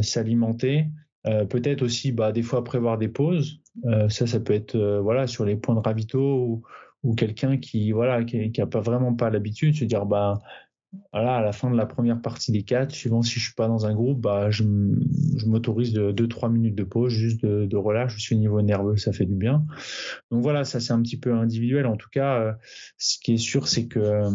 s'alimenter. 0.00 0.86
Euh, 1.26 1.44
peut-être 1.44 1.82
aussi 1.82 2.12
bah, 2.12 2.32
des 2.32 2.42
fois 2.42 2.64
prévoir 2.64 2.98
des 2.98 3.08
pauses. 3.08 3.60
Euh, 3.84 4.08
ça, 4.08 4.26
ça 4.26 4.40
peut 4.40 4.52
être 4.52 4.74
euh, 4.74 5.00
voilà 5.00 5.26
sur 5.26 5.44
les 5.44 5.56
points 5.56 5.74
de 5.74 5.80
ravito 5.80 6.18
ou, 6.20 6.62
ou 7.04 7.14
quelqu'un 7.14 7.58
qui 7.58 7.92
voilà 7.92 8.24
qui, 8.24 8.50
qui 8.52 8.60
a 8.60 8.66
pas 8.66 8.80
vraiment 8.80 9.14
pas 9.14 9.30
l'habitude 9.30 9.72
de 9.72 9.78
se 9.78 9.84
dire 9.84 10.04
bah 10.04 10.40
voilà, 11.12 11.36
à 11.36 11.40
la 11.40 11.52
fin 11.52 11.70
de 11.70 11.76
la 11.76 11.86
première 11.86 12.20
partie 12.20 12.52
des 12.52 12.62
quatre, 12.62 12.90
suivant 12.90 13.22
si 13.22 13.40
je 13.40 13.44
suis 13.46 13.54
pas 13.54 13.66
dans 13.66 13.86
un 13.86 13.94
groupe, 13.94 14.20
bah, 14.20 14.50
je, 14.50 14.62
je 14.62 15.46
m'autorise 15.46 15.92
de 15.92 16.12
2-3 16.12 16.52
minutes 16.52 16.74
de 16.74 16.84
pause, 16.84 17.12
juste 17.12 17.44
de, 17.44 17.76
relâche. 17.76 18.14
Je 18.16 18.20
suis 18.20 18.34
au 18.34 18.38
niveau 18.38 18.60
nerveux, 18.60 18.96
ça 18.96 19.12
fait 19.12 19.24
du 19.24 19.34
bien. 19.34 19.64
Donc 20.30 20.42
voilà, 20.42 20.64
ça 20.64 20.80
c'est 20.80 20.92
un 20.92 21.00
petit 21.00 21.18
peu 21.18 21.32
individuel. 21.32 21.86
En 21.86 21.96
tout 21.96 22.10
cas, 22.10 22.40
euh, 22.40 22.52
ce 22.98 23.18
qui 23.18 23.34
est 23.34 23.38
sûr, 23.38 23.68
c'est 23.68 23.86
que 23.88 23.98
euh, 23.98 24.30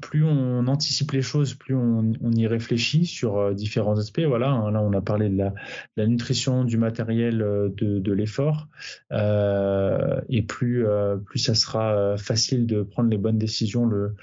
plus 0.00 0.24
on 0.24 0.66
anticipe 0.66 1.12
les 1.12 1.22
choses, 1.22 1.54
plus 1.54 1.76
on, 1.76 2.12
on 2.20 2.32
y 2.32 2.46
réfléchit 2.46 3.06
sur 3.06 3.38
euh, 3.38 3.54
différents 3.54 3.98
aspects. 3.98 4.20
Voilà, 4.26 4.50
hein, 4.50 4.72
là 4.72 4.82
on 4.82 4.92
a 4.92 5.00
parlé 5.00 5.28
de 5.28 5.36
la, 5.36 5.54
la 5.96 6.06
nutrition, 6.06 6.64
du 6.64 6.76
matériel, 6.76 7.38
de, 7.38 7.98
de 7.98 8.12
l'effort, 8.12 8.68
et 9.12 10.42
plus 10.42 10.86
plus 11.24 11.38
ça 11.38 11.54
sera 11.54 12.16
facile 12.16 12.66
de 12.66 12.82
prendre 12.82 13.10
les 13.10 13.18
bonnes 13.18 13.38
décisions 13.38 13.86
le 13.86 14.14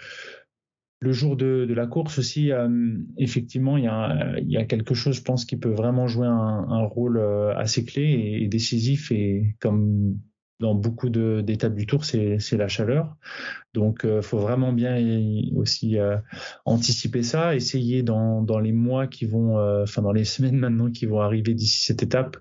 le 1.00 1.12
jour 1.12 1.36
de, 1.36 1.72
la 1.74 1.88
course 1.88 2.20
aussi, 2.20 2.52
euh, 2.52 2.98
effectivement, 3.18 3.78
il 3.78 3.84
y, 3.84 4.58
a, 4.58 4.66
quelque 4.66 4.94
chose, 4.94 5.18
je 5.18 5.22
pense, 5.22 5.46
qui 5.46 5.58
peut 5.58 5.72
vraiment 5.72 6.08
jouer 6.08 6.28
un, 6.28 6.86
rôle 6.86 7.18
euh, 7.18 7.56
assez 7.56 7.86
clé 7.86 8.40
et, 8.42 8.48
décisif. 8.48 9.12
Et 9.12 9.56
comme 9.60 10.18
dans 10.62 10.74
beaucoup 10.74 11.10
d'étapes 11.10 11.76
du 11.76 11.86
tour, 11.86 12.06
c'est 12.06 12.40
la 12.54 12.68
chaleur. 12.70 13.16
Donc, 13.74 14.02
il 14.04 14.10
euh, 14.10 14.22
faut 14.22 14.38
vraiment 14.38 14.72
bien 14.72 14.98
aussi 15.56 15.98
anticiper 16.64 17.24
ça, 17.24 17.56
essayer 17.56 18.02
dans, 18.02 18.60
les 18.60 18.72
mois 18.72 19.08
qui 19.08 19.26
vont, 19.26 19.58
enfin 19.84 20.02
dans 20.02 20.14
les 20.14 20.26
semaines 20.26 20.58
maintenant 20.58 20.90
qui 20.90 21.06
vont 21.06 21.20
arriver 21.20 21.54
d'ici 21.54 21.84
cette 21.86 22.04
étape, 22.04 22.38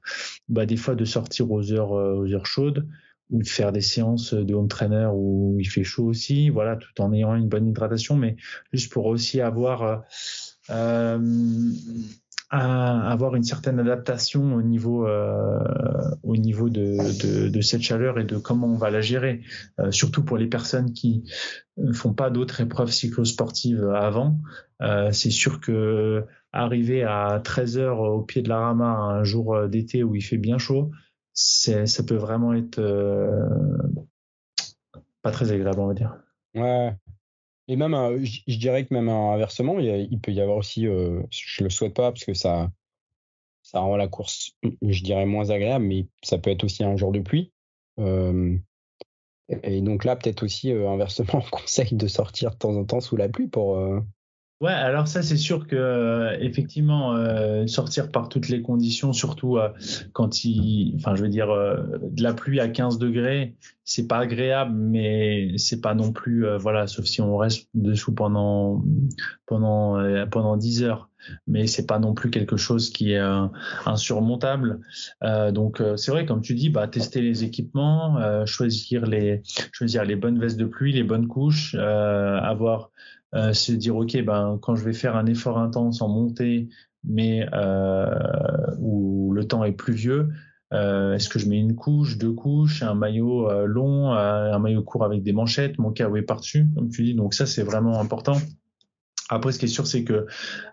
bah, 0.49 0.65
des 0.65 0.77
fois 0.77 0.95
de 0.95 1.05
sortir 1.05 1.51
aux 1.51 1.73
heures, 1.73 2.47
chaudes, 2.47 2.87
faire 3.43 3.73
des 3.73 3.81
séances 3.81 4.35
de 4.35 4.55
home 4.55 4.69
trainer 4.69 5.09
où 5.13 5.57
il 5.59 5.69
fait 5.69 5.85
chaud 5.85 6.05
aussi, 6.05 6.51
voilà, 6.51 6.77
tout 6.77 7.01
en 7.01 7.13
ayant 7.13 7.35
une 7.35 7.49
bonne 7.49 7.67
hydratation, 7.67 8.17
mais 8.17 8.37
juste 8.73 8.93
pour 8.93 9.07
aussi 9.07 9.41
avoir 9.41 10.05
euh, 10.71 11.19
avoir 12.51 13.35
une 13.35 13.43
certaine 13.43 13.81
adaptation 13.81 14.55
au 14.55 14.63
niveau 14.63 15.07
euh, 15.07 15.59
au 16.23 16.37
niveau 16.37 16.69
de, 16.69 16.97
de, 17.23 17.49
de, 17.49 17.61
cette 17.61 17.83
chaleur 17.83 18.19
et 18.19 18.25
de 18.25 18.37
comment 18.37 18.69
on 18.69 18.77
va 18.77 18.91
la 18.91 19.01
gérer, 19.01 19.43
euh, 19.81 19.91
surtout 19.91 20.25
pour 20.25 20.37
les 20.37 20.47
personnes 20.47 20.93
qui 20.93 21.25
ne 21.77 21.93
font 21.93 22.13
pas 22.13 22.31
d'autres 22.31 22.61
épreuves 22.61 22.91
cyclosportives 22.91 23.89
avant. 23.91 24.39
Euh, 24.83 25.11
c'est 25.13 25.31
sûr 25.31 25.61
que 25.61 26.25
arriver 26.53 27.03
à 27.03 27.41
13 27.43 27.79
heures 27.79 28.01
au 28.01 28.23
pied 28.23 28.43
de 28.43 28.49
la 28.49 28.61
Rama 28.61 28.87
un 28.87 29.25
jour 29.25 29.69
d'été 29.69 30.05
où 30.05 30.15
il 30.15 30.23
fait 30.23 30.39
bien 30.39 30.59
chaud, 30.59 30.91
ça 31.35 32.03
peut 32.07 32.17
vraiment 32.17 32.55
être 32.55 32.79
euh, 32.79 33.47
pas 35.23 35.33
très 35.33 35.53
agréable, 35.53 35.81
on 35.81 35.89
va 35.89 35.95
dire. 35.95 36.17
Ouais. 36.55 36.95
Et 37.67 37.77
même, 37.77 37.95
euh, 37.95 38.19
je 38.23 38.59
dirais 38.59 38.85
que 38.85 38.95
même 38.95 39.09
inversement, 39.09 39.79
il, 39.79 40.21
peut 40.21 40.33
y 40.33 40.41
avoir 40.41 40.59
aussi, 40.59 40.87
euh, 40.87 41.23
je 41.31 41.65
le 41.65 41.71
souhaite 41.71 41.95
pas 41.95 42.13
parce 42.13 42.25
que 42.25 42.35
ça, 42.35 42.71
ça 43.63 43.81
rend 43.81 43.97
la 43.97 44.07
course, 44.07 44.53
je 44.83 45.03
dirais, 45.03 45.27
moins 45.27 45.51
agréable, 45.51 45.87
mais 45.87 46.07
ça 46.23 46.39
peut 46.39 46.51
être 46.51 46.65
aussi 46.65 46.85
un 46.85 46.97
jour 46.97 47.11
de 47.11 47.21
pluie. 47.21 47.53
et 47.99 49.81
donc 49.81 50.05
là, 50.05 50.17
peut-être 50.17 50.43
aussi, 50.43 50.71
inversement, 50.71 51.29
on 51.47 51.51
conseille 51.51 51.95
de 51.95 52.07
sortir 52.07 52.51
de 52.51 52.57
temps 52.57 52.77
en 52.77 52.85
temps 52.85 53.01
sous 53.01 53.17
la 53.17 53.29
pluie 53.29 53.49
pour, 53.49 53.79
Ouais, 54.61 54.71
alors 54.71 55.09
ça 55.09 55.23
c'est 55.23 55.37
sûr 55.37 55.67
que 55.67 55.75
euh, 55.75 56.39
effectivement 56.39 57.15
euh, 57.17 57.67
sortir 57.67 58.13
par 58.13 58.29
toutes 58.29 58.49
les 58.49 58.63
conditions, 58.63 59.13
surtout 59.13 59.59
euh, 59.59 59.69
quand 60.13 60.45
il, 60.45 60.95
enfin 60.97 61.17
je 61.17 61.23
veux 61.23 61.29
dire 61.29 61.49
de 61.49 62.23
la 62.23 62.33
pluie 62.33 62.61
à 62.61 62.69
15 62.69 62.99
degrés, 62.99 63.57
c'est 63.83 64.07
pas 64.07 64.19
agréable, 64.19 64.73
mais 64.73 65.59
c'est 65.59 65.81
pas 65.81 65.95
non 65.95 66.13
plus 66.13 66.47
voilà, 66.57 66.87
sauf 66.87 67.05
si 67.05 67.21
on 67.21 67.37
reste 67.37 67.69
dessous 67.75 68.15
pendant 68.15 68.85
pendant 69.47 69.99
pendant 70.31 70.57
10 70.57 70.85
heures, 70.85 71.11
mais 71.49 71.67
c'est 71.67 71.87
pas 71.87 71.99
non 71.99 72.15
plus 72.15 72.31
quelque 72.31 72.57
chose 72.57 72.91
qui 72.91 73.13
est 73.13 73.23
insurmontable. 73.87 74.81
donc 75.53 75.83
c'est 75.97 76.13
vrai 76.13 76.27
comme 76.27 76.43
tu 76.43 76.55
dis, 76.55 76.71
bah 76.71 76.87
tester 76.87 77.21
les 77.21 77.43
équipements, 77.43 78.47
choisir 78.47 79.05
les 79.05 79.43
choisir 79.73 80.05
les 80.05 80.15
bonnes 80.15 80.39
vestes 80.39 80.59
de 80.59 80.67
pluie, 80.67 80.93
les 80.93 81.03
bonnes 81.03 81.27
couches, 81.27 81.75
avoir 81.75 82.91
euh, 83.35 83.53
se 83.53 83.73
dire 83.73 83.97
ok 83.97 84.23
ben 84.23 84.59
quand 84.63 84.77
je 84.77 84.85
vais 84.85 84.93
faire 84.93 85.17
un 85.17 85.27
effort 85.27 85.59
intense 85.59 86.03
en 86.03 86.09
montée 86.09 86.69
mais 87.05 87.47
euh, 87.53 88.07
où 88.79 89.33
le 89.33 89.47
temps 89.47 89.65
est 89.65 89.73
pluvieux 89.73 90.29
euh, 90.73 91.15
est-ce 91.15 91.29
que 91.29 91.39
je 91.39 91.49
mets 91.49 91.59
une 91.59 91.77
couche 91.77 92.17
deux 92.17 92.33
couches 92.33 92.83
un 92.83 92.95
maillot 92.95 93.51
euh, 93.51 93.67
long 93.67 94.13
un 94.13 94.59
maillot 94.59 94.83
court 94.83 95.05
avec 95.05 95.23
des 95.23 95.33
manchettes 95.33 95.79
mon 95.79 95.93
kawaii 95.93 96.23
par 96.23 96.41
dessus 96.41 96.67
comme 96.75 96.89
tu 96.89 97.05
dis. 97.05 97.15
Donc 97.15 97.35
ça 97.35 97.47
c'est 97.47 97.63
vraiment 97.63 98.01
important. 98.01 98.37
Après 99.29 99.53
ce 99.53 99.59
qui 99.59 99.67
est 99.67 99.69
sûr 99.69 99.87
c'est 99.87 100.05
que 100.05 100.27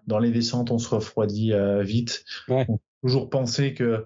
dans 0.07 0.19
les 0.19 0.31
descentes 0.31 0.71
on 0.71 0.79
se 0.79 0.89
refroidit 0.89 1.53
vite. 1.81 2.23
Ouais. 2.47 2.65
on 2.67 2.77
peut 2.77 2.83
toujours 3.01 3.29
penser 3.29 3.73
que 3.73 4.05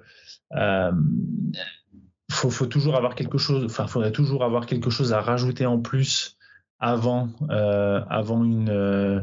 faut, 2.31 2.49
faut 2.49 2.65
toujours 2.65 2.95
avoir 2.95 3.15
quelque 3.15 3.37
chose 3.37 3.65
enfin 3.65 3.87
faudrait 3.87 4.11
toujours 4.11 4.43
avoir 4.43 4.65
quelque 4.65 4.89
chose 4.89 5.13
à 5.13 5.21
rajouter 5.21 5.65
en 5.65 5.79
plus 5.79 6.37
avant 6.79 7.29
euh, 7.49 8.01
avant 8.09 8.43
une 8.43 8.69
euh, 8.69 9.21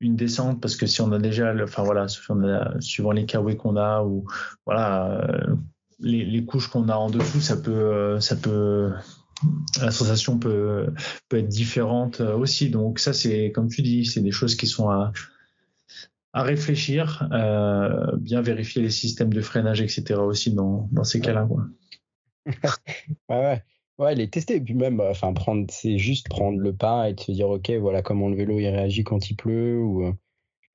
une 0.00 0.16
descente 0.16 0.60
parce 0.60 0.76
que 0.76 0.86
si 0.86 1.00
on 1.00 1.12
a 1.12 1.18
déjà 1.18 1.52
le, 1.52 1.64
enfin 1.64 1.82
voilà 1.82 2.06
suivant 2.08 3.12
les 3.12 3.26
kawaii 3.26 3.56
qu'on 3.56 3.76
a 3.76 4.02
ou 4.02 4.26
voilà 4.66 5.20
euh, 5.22 5.56
les, 5.98 6.24
les, 6.24 6.44
couches 6.44 6.68
qu'on 6.68 6.88
a 6.88 6.94
en 6.94 7.10
dessous 7.10 7.40
ça 7.40 7.56
peut 7.56 8.18
ça 8.20 8.36
peut 8.36 8.92
la 9.80 9.90
sensation 9.90 10.38
peut 10.38 10.92
peut 11.28 11.38
être 11.38 11.48
différente 11.48 12.20
aussi. 12.20 12.70
Donc 12.70 12.98
ça 12.98 13.12
c'est 13.12 13.52
comme 13.52 13.68
tu 13.68 13.82
dis 13.82 14.04
c'est 14.04 14.20
des 14.20 14.32
choses 14.32 14.54
qui 14.54 14.66
sont 14.66 14.90
à 14.90 15.12
à 16.32 16.42
réfléchir 16.42 17.28
bien 18.18 18.40
vérifier 18.42 18.82
les 18.82 18.90
systèmes 18.90 19.32
de 19.32 19.40
freinage 19.40 19.80
etc 19.80 20.20
aussi 20.20 20.52
dans 20.52 20.88
dans 20.92 21.04
ces 21.04 21.20
cas 21.20 21.32
là 21.32 21.46
quoi. 21.46 21.64
Ouais 23.28 23.36
ouais 23.36 23.64
Ouais, 24.00 24.14
les 24.14 24.30
tester. 24.30 24.56
Et 24.56 24.60
puis 24.60 24.74
même, 24.74 24.96
bah, 24.96 25.08
enfin, 25.10 25.32
prendre, 25.34 25.66
c'est 25.70 25.98
juste 25.98 26.28
prendre 26.28 26.58
le 26.58 26.74
pas 26.74 27.10
et 27.10 27.14
de 27.14 27.20
se 27.20 27.32
dire, 27.32 27.48
OK, 27.50 27.70
voilà 27.72 28.02
comment 28.02 28.28
le 28.28 28.36
vélo 28.36 28.58
il 28.58 28.68
réagit 28.68 29.04
quand 29.04 29.30
il 29.30 29.36
pleut 29.36 29.78
ou 29.80 30.06
euh, 30.06 30.12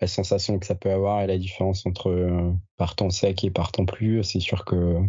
la 0.01 0.07
sensation 0.07 0.59
que 0.59 0.65
ça 0.67 0.75
peut 0.75 0.91
avoir 0.91 1.21
et 1.21 1.27
la 1.27 1.37
différence 1.39 1.85
entre 1.87 2.09
euh, 2.11 2.53
partant 2.77 3.09
sec 3.09 3.43
et 3.43 3.51
partant 3.51 3.85
pluie. 3.85 4.23
C'est 4.23 4.39
sûr 4.39 4.63
que 4.65 4.99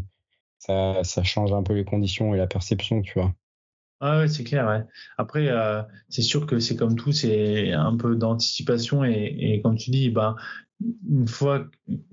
ça, 0.59 1.05
ça 1.05 1.25
change 1.25 1.53
un 1.53 1.63
peu 1.63 1.75
les 1.75 1.85
conditions 1.85 2.35
et 2.35 2.39
la 2.39 2.47
perception, 2.47 3.03
tu 3.03 3.21
vois. 3.21 3.35
Ah 4.01 4.19
ouais, 4.21 4.29
c'est 4.29 4.45
clair. 4.45 4.67
Ouais. 4.67 4.85
Après, 5.17 5.49
euh, 5.49 5.83
c'est 6.09 6.23
sûr 6.23 6.47
que 6.47 6.59
c'est 6.59 6.77
comme 6.77 6.97
tout, 6.97 7.13
c'est 7.13 7.73
un 7.73 7.97
peu 7.97 8.15
d'anticipation 8.15 9.05
et, 9.05 9.35
et, 9.39 9.63
comme 9.63 9.77
tu 9.77 9.91
dis, 9.91 10.11
bah, 10.11 10.37
une 11.09 11.27
fois, 11.29 11.67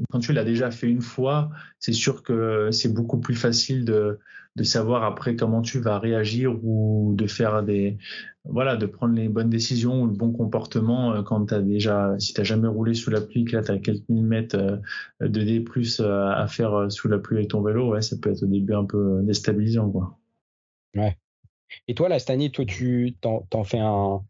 quand 0.09 0.19
tu 0.19 0.31
l'as 0.31 0.45
déjà 0.45 0.71
fait 0.71 0.89
une 0.89 1.01
fois, 1.01 1.51
c'est 1.79 1.91
sûr 1.91 2.23
que 2.23 2.71
c'est 2.71 2.93
beaucoup 2.93 3.19
plus 3.19 3.36
facile 3.36 3.84
de, 3.84 4.19
de 4.55 4.63
savoir 4.63 5.03
après 5.03 5.36
comment 5.36 5.61
tu 5.61 5.79
vas 5.79 5.99
réagir 5.99 6.57
ou 6.63 7.13
de 7.17 7.27
faire 7.27 7.63
des, 7.63 7.97
voilà, 8.45 8.77
de 8.77 8.86
prendre 8.86 9.15
les 9.15 9.27
bonnes 9.27 9.49
décisions 9.49 10.03
ou 10.03 10.07
le 10.07 10.13
bon 10.13 10.31
comportement 10.31 11.13
euh, 11.13 11.21
quand 11.23 11.47
tu 11.47 11.53
as 11.53 11.61
déjà, 11.61 12.17
si 12.19 12.34
tu 12.34 12.45
jamais 12.45 12.69
roulé 12.69 12.93
sous 12.93 13.09
la 13.09 13.19
pluie, 13.19 13.43
que 13.43 13.57
là 13.57 13.63
tu 13.63 13.71
as 13.71 13.79
quelques 13.79 14.07
millimètres 14.07 14.55
euh, 14.55 14.77
de 15.19 15.43
D 15.43 15.59
plus 15.59 15.99
euh, 15.99 16.29
à 16.29 16.47
faire 16.47 16.89
sous 16.89 17.09
la 17.09 17.19
pluie 17.19 17.38
avec 17.38 17.49
ton 17.49 17.61
vélo, 17.61 17.91
ouais, 17.91 18.01
ça 18.01 18.15
peut 18.21 18.31
être 18.31 18.43
au 18.43 18.47
début 18.47 18.73
un 18.73 18.86
peu 18.86 19.21
déstabilisant, 19.23 19.89
quoi. 19.89 20.17
Ouais. 20.95 21.17
Et 21.88 21.95
toi, 21.95 22.09
là, 22.09 22.20
cette 22.20 22.30
année, 22.30 22.51
toi, 22.51 22.66
tu 22.66 23.16
t'en, 23.22 23.64
fais 23.64 23.80
un. 23.80 24.22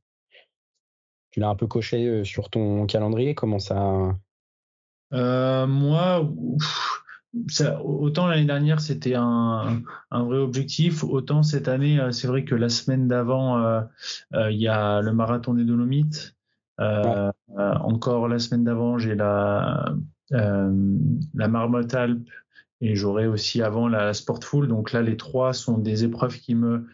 Tu 1.31 1.39
l'as 1.39 1.49
un 1.49 1.55
peu 1.55 1.67
coché 1.67 2.23
sur 2.23 2.49
ton 2.49 2.85
calendrier? 2.85 3.35
Comment 3.35 3.59
ça 3.59 4.15
Moi, 5.11 6.31
autant 7.83 8.27
l'année 8.27 8.45
dernière 8.45 8.79
c'était 8.79 9.15
un, 9.15 9.81
vrai 10.11 10.37
objectif, 10.37 11.03
autant 11.03 11.41
cette 11.41 11.67
année 11.67 11.99
c'est 12.11 12.27
vrai 12.27 12.45
que 12.45 12.53
la 12.53 12.69
semaine 12.69 13.07
d'avant 13.07 13.81
il 14.33 14.57
y 14.57 14.67
a 14.67 15.01
le 15.01 15.13
marathon 15.13 15.55
des 15.55 15.65
Dolomites. 15.65 16.35
encore 16.77 18.27
la 18.27 18.37
semaine 18.37 18.63
d'avant 18.63 18.99
j'ai 18.99 19.15
la 19.15 19.95
la 20.29 21.47
Marmotte 21.47 21.93
Alpes 21.93 22.29
et 22.81 22.95
j'aurai 22.95 23.27
aussi 23.27 23.61
avant 23.61 23.87
la 23.87 24.13
Sportful. 24.13 24.67
Donc 24.67 24.91
là, 24.91 25.01
les 25.01 25.15
trois 25.15 25.53
sont 25.53 25.77
des 25.77 26.03
épreuves 26.03 26.37
qui 26.37 26.53
me, 26.53 26.87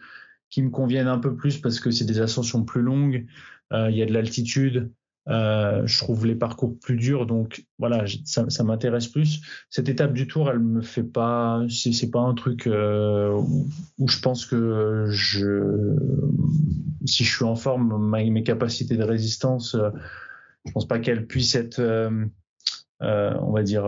qui 0.50 0.62
me 0.62 0.70
conviennent 0.70 1.08
un 1.08 1.18
peu 1.18 1.34
plus 1.34 1.58
parce 1.58 1.80
que 1.80 1.90
c'est 1.90 2.04
des 2.04 2.20
ascensions 2.20 2.64
plus 2.64 2.82
longues. 2.82 3.26
Euh, 3.72 3.90
il 3.90 3.96
y 3.96 4.02
a 4.02 4.06
de 4.06 4.12
l'altitude. 4.12 4.90
Euh, 5.28 5.86
je 5.86 5.98
trouve 5.98 6.26
les 6.26 6.34
parcours 6.34 6.76
plus 6.80 6.96
durs, 6.96 7.26
donc 7.26 7.64
voilà, 7.78 8.04
ça, 8.24 8.64
m'intéresse 8.64 9.06
plus. 9.06 9.42
Cette 9.68 9.88
étape 9.88 10.12
du 10.12 10.26
Tour, 10.26 10.50
elle 10.50 10.58
me 10.58 10.80
fait 10.80 11.04
pas, 11.04 11.62
c'est 11.68 12.10
pas 12.10 12.20
un 12.20 12.34
truc 12.34 12.66
euh, 12.66 13.30
où, 13.98 14.08
je 14.08 14.20
pense 14.20 14.46
que 14.46 15.06
je, 15.08 15.94
si 17.04 17.24
je 17.24 17.36
suis 17.36 17.44
en 17.44 17.54
forme, 17.54 18.10
mes 18.10 18.42
capacités 18.42 18.96
de 18.96 19.04
résistance, 19.04 19.74
euh, 19.74 19.90
je 20.64 20.72
pense 20.72 20.88
pas 20.88 20.98
qu'elles 20.98 21.26
puissent 21.26 21.54
être, 21.54 21.80
on 23.00 23.52
va 23.52 23.62
dire, 23.62 23.84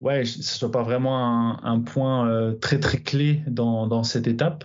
ouais, 0.00 0.24
ce 0.24 0.42
soit 0.42 0.70
pas 0.70 0.82
vraiment 0.82 1.62
un, 1.64 1.80
point 1.80 2.28
euh, 2.28 2.54
très 2.54 2.78
très 2.78 2.98
clé 2.98 3.42
dans, 3.46 3.86
dans 3.86 4.02
cette 4.02 4.26
étape. 4.26 4.64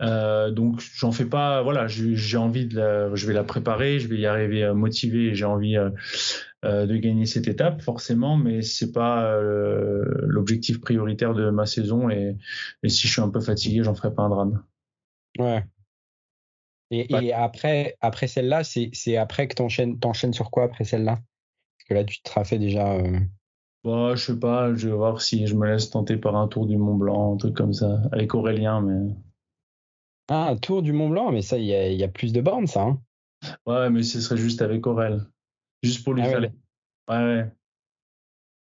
Euh, 0.00 0.50
donc 0.50 0.80
j'en 0.80 1.12
fais 1.12 1.26
pas. 1.26 1.62
Voilà, 1.62 1.86
j'ai 1.86 2.36
envie 2.36 2.66
de 2.66 2.76
la, 2.76 3.14
je 3.14 3.26
vais 3.26 3.32
la 3.32 3.44
préparer, 3.44 4.00
je 4.00 4.08
vais 4.08 4.18
y 4.18 4.26
arriver 4.26 4.64
euh, 4.64 4.74
motivé. 4.74 5.34
J'ai 5.34 5.44
envie 5.44 5.76
euh, 5.76 5.90
de 6.86 6.96
gagner 6.96 7.26
cette 7.26 7.46
étape 7.46 7.82
forcément, 7.82 8.36
mais 8.36 8.62
c'est 8.62 8.92
pas 8.92 9.40
l'objectif 9.40 10.80
prioritaire 10.80 11.34
de 11.34 11.50
ma 11.50 11.66
saison. 11.66 12.10
Et, 12.10 12.36
et, 12.82 12.88
si 12.88 13.06
je 13.06 13.12
suis 13.12 13.22
un 13.22 13.30
peu 13.30 13.40
fatigué, 13.40 13.82
j'en 13.82 13.94
ferai 13.94 14.12
pas 14.14 14.22
un 14.22 14.30
drame. 14.30 14.64
Ouais. 15.38 15.64
Et, 16.90 17.10
et 17.10 17.32
après, 17.32 17.96
après 18.00 18.26
celle-là, 18.26 18.64
c'est 18.64 19.16
après 19.16 19.48
que 19.48 19.54
t'enchaînes, 19.54 19.98
t'enchaînes 19.98 20.34
sur 20.34 20.50
quoi 20.50 20.64
après 20.64 20.84
celle-là? 20.84 21.14
Parce 21.14 21.88
que 21.88 21.94
là, 21.94 22.04
tu 22.04 22.20
te 22.20 22.44
fait 22.44 22.58
déjà. 22.58 22.98
Bah, 23.84 24.14
je 24.14 24.24
sais 24.24 24.38
pas, 24.38 24.74
je 24.74 24.88
vais 24.88 24.94
voir 24.94 25.20
si 25.20 25.46
je 25.46 25.56
me 25.56 25.66
laisse 25.66 25.90
tenter 25.90 26.16
par 26.16 26.36
un 26.36 26.46
tour 26.46 26.66
du 26.66 26.76
Mont 26.76 26.94
Blanc, 26.94 27.34
un 27.34 27.36
truc 27.36 27.56
comme 27.56 27.72
ça, 27.72 28.00
avec 28.12 28.34
Aurélien, 28.34 28.80
mais. 28.80 29.12
Ah, 30.28 30.50
un 30.50 30.56
tour 30.56 30.82
du 30.82 30.92
Mont 30.92 31.08
Blanc, 31.08 31.32
mais 31.32 31.42
ça, 31.42 31.58
il 31.58 31.66
y 31.66 32.04
a, 32.04 32.08
plus 32.08 32.32
de 32.32 32.40
bornes, 32.40 32.68
ça. 32.68 32.82
Hein 32.82 33.02
ouais, 33.66 33.90
mais 33.90 34.04
ce 34.04 34.20
serait 34.20 34.36
juste 34.36 34.62
avec 34.62 34.86
Aurel. 34.86 35.26
Juste 35.82 36.04
pour 36.04 36.14
lui 36.14 36.22
ah 36.22 36.28
faire. 36.28 36.40
Ouais, 36.40 36.48
ouais. 37.08 37.50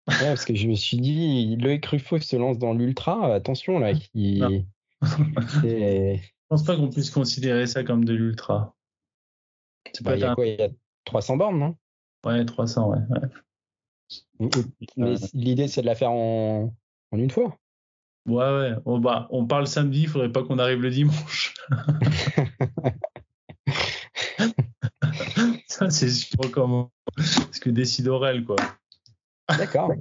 ouais. 0.06 0.16
parce 0.20 0.44
que 0.44 0.54
je 0.54 0.68
me 0.68 0.74
suis 0.74 0.98
dit, 0.98 1.56
Loïc 1.56 1.84
Ruffo 1.86 2.20
se 2.20 2.36
lance 2.36 2.58
dans 2.58 2.72
l'ultra, 2.72 3.34
attention 3.34 3.80
là. 3.80 3.92
Il... 4.14 4.64
je 5.02 6.18
pense 6.48 6.62
pas 6.62 6.76
qu'on 6.76 6.88
puisse 6.88 7.10
considérer 7.10 7.66
ça 7.66 7.82
comme 7.82 8.04
de 8.04 8.12
l'ultra. 8.12 8.76
Bah, 10.02 10.14
il 10.14 10.20
y 10.20 10.24
a 10.24 10.34
quoi 10.36 10.46
Il 10.46 10.60
y 10.60 10.62
a 10.62 10.68
300 11.04 11.36
bornes, 11.36 11.58
non? 11.58 11.76
Ouais, 12.24 12.44
300, 12.44 12.90
ouais. 12.90 12.98
ouais. 13.10 13.28
Mais 14.96 15.14
l'idée, 15.34 15.68
c'est 15.68 15.82
de 15.82 15.86
la 15.86 15.94
faire 15.94 16.10
en, 16.10 16.74
en 17.12 17.18
une 17.18 17.30
fois. 17.30 17.56
Ouais, 18.26 18.36
ouais. 18.36 18.72
On, 18.84 18.98
bah, 18.98 19.28
on 19.30 19.46
parle 19.46 19.66
samedi, 19.66 20.02
il 20.02 20.08
faudrait 20.08 20.32
pas 20.32 20.42
qu'on 20.42 20.58
arrive 20.58 20.82
le 20.82 20.90
dimanche. 20.90 21.54
ça, 25.66 25.90
c'est 25.90 26.10
sûr 26.10 26.38
comment. 26.52 26.90
Ce 27.18 27.60
que 27.60 27.70
décide 27.70 28.08
Aurel, 28.08 28.44
quoi. 28.44 28.56
D'accord. 29.48 29.92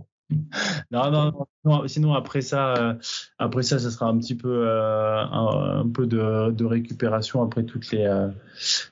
non, 0.91 1.09
non, 1.09 1.47
non, 1.63 1.87
sinon 1.87 2.13
après 2.13 2.41
ça, 2.41 2.75
euh, 2.75 2.93
après 3.39 3.63
ça, 3.63 3.79
ça 3.79 3.89
sera 3.89 4.07
un 4.07 4.19
petit 4.19 4.35
peu, 4.35 4.67
euh, 4.67 5.23
un, 5.23 5.89
peu 5.89 6.05
de, 6.05 6.51
de, 6.51 6.65
récupération 6.65 7.41
après 7.41 7.63
toutes 7.63 7.91
les, 7.91 8.05
euh, 8.05 8.29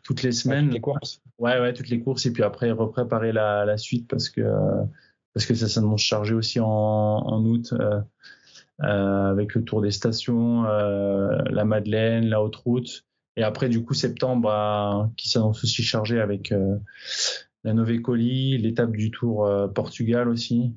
toutes 0.03 0.23
les 0.23 0.31
semaines. 0.31 0.65
toutes 0.65 0.73
les 0.73 0.81
courses. 0.81 1.21
Ouais, 1.37 1.59
ouais, 1.59 1.73
toutes 1.73 1.89
les 1.89 1.99
courses 1.99 2.25
et 2.25 2.33
puis 2.33 2.41
après 2.41 2.71
repréparer 2.71 3.31
la, 3.31 3.65
la 3.65 3.77
suite 3.77 4.07
parce 4.07 4.29
que 4.29 4.41
parce 5.37 5.45
que 5.45 5.53
ça 5.53 5.67
s'annonce 5.69 6.01
chargé 6.01 6.33
aussi 6.33 6.59
en, 6.59 6.65
en 6.67 7.45
août 7.45 7.71
euh, 7.73 8.01
euh, 8.81 9.29
avec 9.29 9.53
le 9.53 9.63
tour 9.63 9.83
des 9.83 9.91
stations, 9.91 10.65
euh, 10.65 11.37
la 11.51 11.63
Madeleine, 11.63 12.25
la 12.25 12.41
Haute 12.41 12.55
Route. 12.55 13.05
Et 13.35 13.43
après, 13.43 13.69
du 13.69 13.83
coup, 13.83 13.93
septembre, 13.93 14.41
bah, 14.41 15.11
qui 15.15 15.29
s'annonce 15.29 15.63
aussi 15.63 15.83
chargé 15.83 16.19
avec 16.19 16.51
la 17.63 17.73
Nové 17.75 18.01
Colis, 18.01 18.57
l'étape 18.57 18.93
du 18.93 19.11
Tour 19.11 19.47
Portugal 19.75 20.27
aussi, 20.27 20.75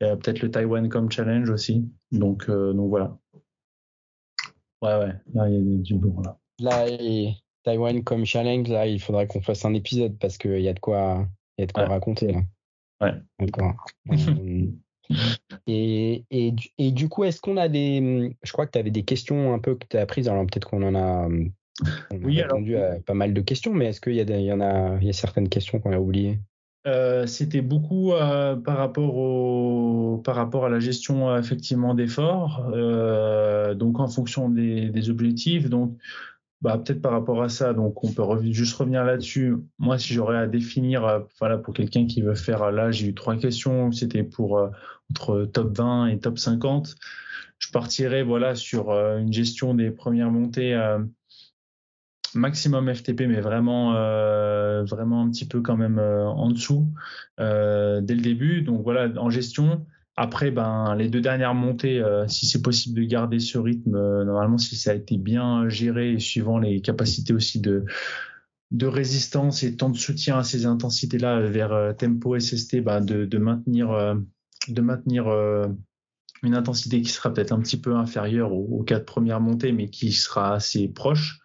et 0.00 0.16
peut-être 0.16 0.40
le 0.40 0.50
Taiwan 0.50 0.88
comme 0.88 1.12
challenge 1.12 1.50
aussi. 1.50 1.86
Donc, 2.10 2.50
donc 2.50 2.88
voilà. 2.88 3.18
Ouais, 4.80 4.98
ouais, 5.00 5.12
là, 5.34 5.50
il 5.50 5.70
y 5.70 5.74
a 5.74 5.82
du 5.82 5.98
lourd 5.98 6.22
là. 6.22 6.38
Là, 6.60 6.86
Taiwan 7.62 8.02
comme 8.04 8.24
challenge, 8.24 8.70
là, 8.70 8.86
il 8.86 9.02
faudrait 9.02 9.26
qu'on 9.26 9.42
fasse 9.42 9.66
un 9.66 9.74
épisode 9.74 10.16
parce 10.18 10.38
qu'il 10.38 10.62
y 10.62 10.68
a 10.68 10.72
de 10.72 10.80
quoi, 10.80 11.28
y 11.58 11.62
a 11.64 11.66
de 11.66 11.72
quoi 11.72 11.84
raconter 11.84 12.32
là. 12.32 12.40
Ouais. 13.00 13.14
D'accord. 13.38 13.74
Euh, 15.10 15.46
et, 15.66 16.26
et, 16.30 16.54
et, 16.76 16.92
du 16.92 17.08
coup, 17.08 17.24
est-ce 17.24 17.40
qu'on 17.40 17.56
a 17.56 17.68
des. 17.68 18.36
Je 18.42 18.52
crois 18.52 18.66
que 18.66 18.72
tu 18.72 18.78
avais 18.78 18.90
des 18.90 19.04
questions 19.04 19.54
un 19.54 19.58
peu 19.58 19.74
que 19.74 19.86
tu 19.88 19.96
as 19.96 20.04
prises. 20.04 20.28
Alors 20.28 20.44
peut-être 20.44 20.68
qu'on 20.68 20.82
en 20.82 20.94
a, 20.94 21.26
on 22.10 22.16
oui, 22.22 22.42
répondu 22.42 22.76
à 22.76 23.00
pas 23.00 23.14
mal 23.14 23.32
de 23.32 23.40
questions, 23.40 23.72
mais 23.72 23.86
est-ce 23.86 24.02
qu'il 24.02 24.12
y, 24.12 24.20
a 24.20 24.38
y 24.38 24.52
en 24.52 24.60
a, 24.60 24.98
il 25.00 25.06
y 25.06 25.08
a 25.08 25.14
certaines 25.14 25.48
questions 25.48 25.80
qu'on 25.80 25.94
a 25.94 25.98
oubliées? 25.98 26.40
Euh, 26.86 27.26
C'était 27.26 27.62
beaucoup 27.62 28.12
euh, 28.12 28.56
par, 28.56 28.76
rapport 28.76 29.16
au, 29.16 30.20
par 30.22 30.36
rapport 30.36 30.66
à 30.66 30.68
la 30.68 30.78
gestion 30.78 31.34
effectivement 31.38 31.94
d'efforts, 31.94 32.70
donc 33.76 34.00
en 34.00 34.08
fonction 34.08 34.50
des, 34.50 34.90
des 34.90 35.08
objectifs. 35.08 35.70
Donc, 35.70 35.96
bah, 36.60 36.76
peut-être 36.76 37.00
par 37.00 37.12
rapport 37.12 37.42
à 37.42 37.48
ça, 37.48 37.72
donc 37.72 38.02
on 38.02 38.12
peut 38.12 38.24
juste 38.50 38.74
revenir 38.76 39.04
là-dessus. 39.04 39.56
Moi, 39.78 39.98
si 39.98 40.12
j'aurais 40.12 40.38
à 40.38 40.46
définir, 40.48 41.04
euh, 41.04 41.20
voilà, 41.38 41.56
pour 41.56 41.72
quelqu'un 41.72 42.06
qui 42.06 42.20
veut 42.20 42.34
faire, 42.34 42.62
euh, 42.62 42.70
là, 42.72 42.90
j'ai 42.90 43.08
eu 43.08 43.14
trois 43.14 43.36
questions, 43.36 43.92
c'était 43.92 44.24
pour 44.24 44.58
euh, 44.58 44.68
entre 45.10 45.44
top 45.44 45.76
20 45.76 46.08
et 46.08 46.18
top 46.18 46.38
50. 46.38 46.96
Je 47.58 47.70
partirais, 47.70 48.24
voilà, 48.24 48.54
sur 48.56 48.90
une 48.92 49.32
gestion 49.32 49.74
des 49.74 49.90
premières 49.90 50.30
montées 50.30 50.78
maximum 52.34 52.94
FTP, 52.94 53.22
mais 53.22 53.40
vraiment, 53.40 53.94
vraiment 54.84 55.22
un 55.22 55.30
petit 55.30 55.44
peu 55.44 55.60
quand 55.60 55.76
même 55.76 55.98
en 55.98 56.50
dessous 56.50 56.86
dès 57.36 58.14
le 58.14 58.20
début. 58.20 58.62
Donc 58.62 58.84
voilà, 58.84 59.08
en 59.20 59.28
gestion, 59.28 59.84
après, 60.20 60.50
ben, 60.50 60.96
les 60.96 61.08
deux 61.08 61.20
dernières 61.20 61.54
montées, 61.54 62.00
euh, 62.00 62.26
si 62.26 62.46
c'est 62.46 62.60
possible 62.60 63.00
de 63.00 63.06
garder 63.06 63.38
ce 63.38 63.56
rythme, 63.56 63.94
euh, 63.94 64.24
normalement, 64.24 64.58
si 64.58 64.74
ça 64.74 64.90
a 64.90 64.94
été 64.94 65.16
bien 65.16 65.68
géré 65.68 66.14
et 66.14 66.18
suivant 66.18 66.58
les 66.58 66.80
capacités 66.80 67.32
aussi 67.32 67.60
de, 67.60 67.84
de 68.72 68.86
résistance 68.86 69.62
et 69.62 69.76
temps 69.76 69.90
de 69.90 69.96
soutien 69.96 70.36
à 70.36 70.42
ces 70.42 70.66
intensités-là 70.66 71.42
vers 71.42 71.72
euh, 71.72 71.92
tempo 71.92 72.36
SST, 72.36 72.80
ben, 72.80 73.00
de, 73.00 73.26
de, 73.26 73.38
maintenir, 73.38 74.16
de 74.66 74.80
maintenir 74.80 75.28
une 76.42 76.54
intensité 76.54 77.00
qui 77.00 77.10
sera 77.10 77.32
peut-être 77.32 77.52
un 77.52 77.60
petit 77.60 77.80
peu 77.80 77.94
inférieure 77.94 78.52
aux, 78.52 78.82
quatre 78.82 79.04
premières 79.04 79.40
montées, 79.40 79.70
mais 79.70 79.88
qui 79.88 80.10
sera 80.10 80.54
assez 80.54 80.88
proche. 80.88 81.38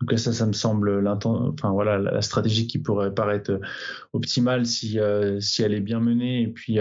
Donc 0.00 0.18
ça, 0.18 0.32
ça 0.32 0.46
me 0.46 0.52
semble 0.52 1.06
enfin 1.06 1.70
voilà 1.70 1.98
la 1.98 2.22
stratégie 2.22 2.68
qui 2.68 2.78
pourrait 2.78 3.12
paraître 3.14 3.60
optimale 4.12 4.64
si 4.64 4.98
si 5.40 5.62
elle 5.62 5.74
est 5.74 5.80
bien 5.80 5.98
menée 5.98 6.42
et 6.42 6.48
puis 6.48 6.78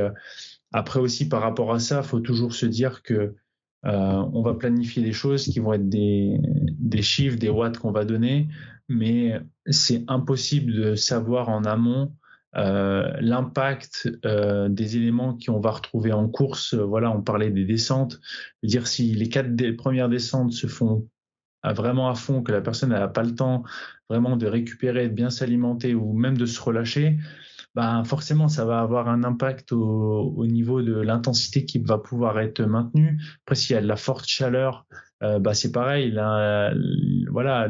après 0.71 0.99
aussi, 0.99 1.29
par 1.29 1.41
rapport 1.41 1.73
à 1.73 1.79
ça, 1.79 2.01
il 2.03 2.07
faut 2.07 2.19
toujours 2.19 2.53
se 2.53 2.65
dire 2.65 3.01
que 3.03 3.35
euh, 3.85 4.25
on 4.33 4.41
va 4.41 4.53
planifier 4.55 5.03
des 5.03 5.13
choses 5.13 5.45
qui 5.45 5.59
vont 5.59 5.73
être 5.73 5.87
des, 5.87 6.39
des 6.43 7.01
chiffres, 7.01 7.37
des 7.37 7.49
watts 7.49 7.77
qu'on 7.77 7.91
va 7.91 8.05
donner, 8.05 8.47
mais 8.89 9.39
c'est 9.67 10.03
impossible 10.07 10.73
de 10.73 10.95
savoir 10.95 11.49
en 11.49 11.63
amont 11.63 12.13
euh, 12.55 13.11
l'impact 13.19 14.09
euh, 14.25 14.67
des 14.67 14.97
éléments 14.97 15.37
qu'on 15.37 15.59
va 15.59 15.71
retrouver 15.71 16.11
en 16.11 16.27
course. 16.27 16.73
Voilà, 16.73 17.11
on 17.11 17.21
parlait 17.21 17.51
des 17.51 17.65
descentes. 17.65 18.19
dire 18.63 18.87
si 18.87 19.13
les 19.13 19.29
quatre 19.29 19.55
premières 19.75 20.09
descentes 20.09 20.53
se 20.53 20.67
font 20.67 21.07
vraiment 21.63 22.09
à 22.09 22.15
fond, 22.15 22.41
que 22.43 22.51
la 22.51 22.61
personne 22.61 22.89
n'a 22.89 23.07
pas 23.07 23.23
le 23.23 23.35
temps 23.35 23.63
vraiment 24.09 24.37
de 24.37 24.47
récupérer, 24.47 25.09
de 25.09 25.13
bien 25.13 25.29
s'alimenter 25.29 25.95
ou 25.95 26.13
même 26.13 26.37
de 26.37 26.45
se 26.45 26.61
relâcher, 26.61 27.17
ben 27.77 28.03
forcément, 28.03 28.47
ça 28.47 28.65
va 28.65 28.79
avoir 28.79 29.07
un 29.07 29.23
impact 29.23 29.71
au, 29.71 30.47
niveau 30.47 30.81
de 30.81 30.99
l'intensité 30.99 31.63
qui 31.63 31.77
va 31.77 31.99
pouvoir 31.99 32.39
être 32.39 32.63
maintenue. 32.63 33.21
Après, 33.45 33.53
s'il 33.53 33.75
y 33.75 33.77
a 33.77 33.83
de 33.83 33.87
la 33.87 33.95
forte 33.95 34.25
chaleur, 34.25 34.87
euh, 35.21 35.37
bah, 35.37 35.53
c'est 35.53 35.71
pareil. 35.71 36.09
Là, 36.09 36.73
voilà, 37.29 37.69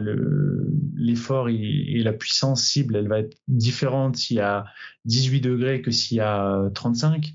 l'effort 0.95 1.49
et, 1.49 2.01
la 2.01 2.13
puissance 2.13 2.63
cible, 2.63 2.95
elle 2.95 3.09
va 3.09 3.19
être 3.19 3.35
différente 3.49 4.15
s'il 4.15 4.37
y 4.37 4.39
a 4.39 4.63
18 5.03 5.41
degrés 5.41 5.81
que 5.81 5.91
s'il 5.91 6.15
y 6.15 6.21
a 6.21 6.69
35. 6.73 7.33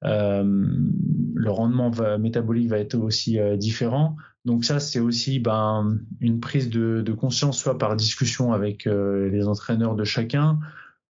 le 0.00 1.50
rendement 1.50 1.90
métabolique 2.18 2.70
va 2.70 2.78
être 2.78 2.94
aussi 2.94 3.38
différent. 3.58 4.16
Donc 4.46 4.64
ça, 4.64 4.80
c'est 4.80 5.00
aussi 5.00 5.40
ben, 5.40 5.98
une 6.22 6.40
prise 6.40 6.70
de, 6.70 7.12
conscience, 7.12 7.58
soit 7.58 7.76
par 7.76 7.96
discussion 7.96 8.54
avec 8.54 8.86
les 8.86 9.46
entraîneurs 9.46 9.94
de 9.94 10.04
chacun, 10.04 10.58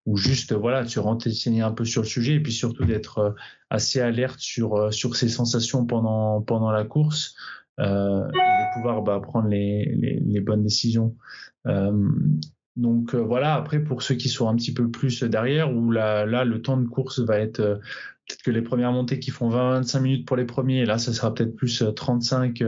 ou 0.09 0.16
juste 0.16 0.52
voilà, 0.54 0.84
tu 0.84 0.98
renseigner 0.98 1.61
un 1.61 1.72
peu 1.72 1.84
sur 1.84 2.02
le 2.02 2.09
sujet, 2.09 2.34
et 2.34 2.40
puis 2.40 2.52
surtout 2.52 2.84
d'être 2.84 3.34
assez 3.70 4.00
alerte 4.00 4.40
sur 4.40 4.92
sur 4.92 5.16
ses 5.16 5.28
sensations 5.28 5.84
pendant 5.86 6.70
la 6.70 6.84
course, 6.84 7.36
euh, 7.78 8.26
et 8.28 8.32
de 8.32 8.74
pouvoir 8.74 9.02
bah, 9.02 9.20
prendre 9.20 9.48
les, 9.48 10.40
bonnes 10.40 10.62
décisions. 10.62 11.14
Donc 12.78 13.12
euh, 13.12 13.18
voilà, 13.18 13.54
après 13.54 13.80
pour 13.80 14.02
ceux 14.02 14.14
qui 14.14 14.28
sont 14.28 14.48
un 14.48 14.54
petit 14.54 14.72
peu 14.72 14.88
plus 14.88 15.24
derrière, 15.24 15.74
où 15.74 15.90
là, 15.90 16.24
le 16.24 16.62
temps 16.62 16.76
de 16.76 16.86
course 16.86 17.18
va 17.18 17.38
être 17.40 17.59
euh, 17.59 17.76
peut-être 18.28 18.42
que 18.42 18.50
les 18.50 18.62
premières 18.62 18.92
montées 18.92 19.18
qui 19.18 19.30
font 19.30 19.50
20-25 19.50 20.00
minutes 20.00 20.26
pour 20.26 20.36
les 20.36 20.44
premiers, 20.44 20.84
là 20.84 20.98
ça 20.98 21.12
sera 21.12 21.34
peut-être 21.34 21.56
plus 21.56 21.82
35, 21.96 22.62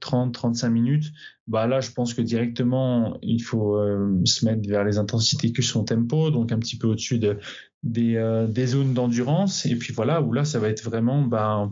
30, 0.00 0.34
35 0.34 0.68
minutes. 0.70 1.12
Bah 1.46 1.66
là 1.66 1.80
je 1.80 1.90
pense 1.90 2.14
que 2.14 2.22
directement 2.22 3.18
il 3.22 3.42
faut 3.42 3.76
euh, 3.76 4.20
se 4.24 4.46
mettre 4.46 4.66
vers 4.68 4.84
les 4.84 4.98
intensités 4.98 5.52
qui 5.52 5.62
sont 5.62 5.84
tempo, 5.84 6.30
donc 6.30 6.52
un 6.52 6.58
petit 6.58 6.78
peu 6.78 6.86
au-dessus 6.86 7.18
de, 7.18 7.38
des, 7.82 8.66
zones 8.66 8.94
d'endurance. 8.94 9.66
Et 9.66 9.76
puis 9.76 9.92
voilà, 9.92 10.22
où 10.22 10.32
là 10.32 10.44
ça 10.44 10.58
va 10.58 10.68
être 10.68 10.82
vraiment 10.84 11.22
bah, 11.22 11.70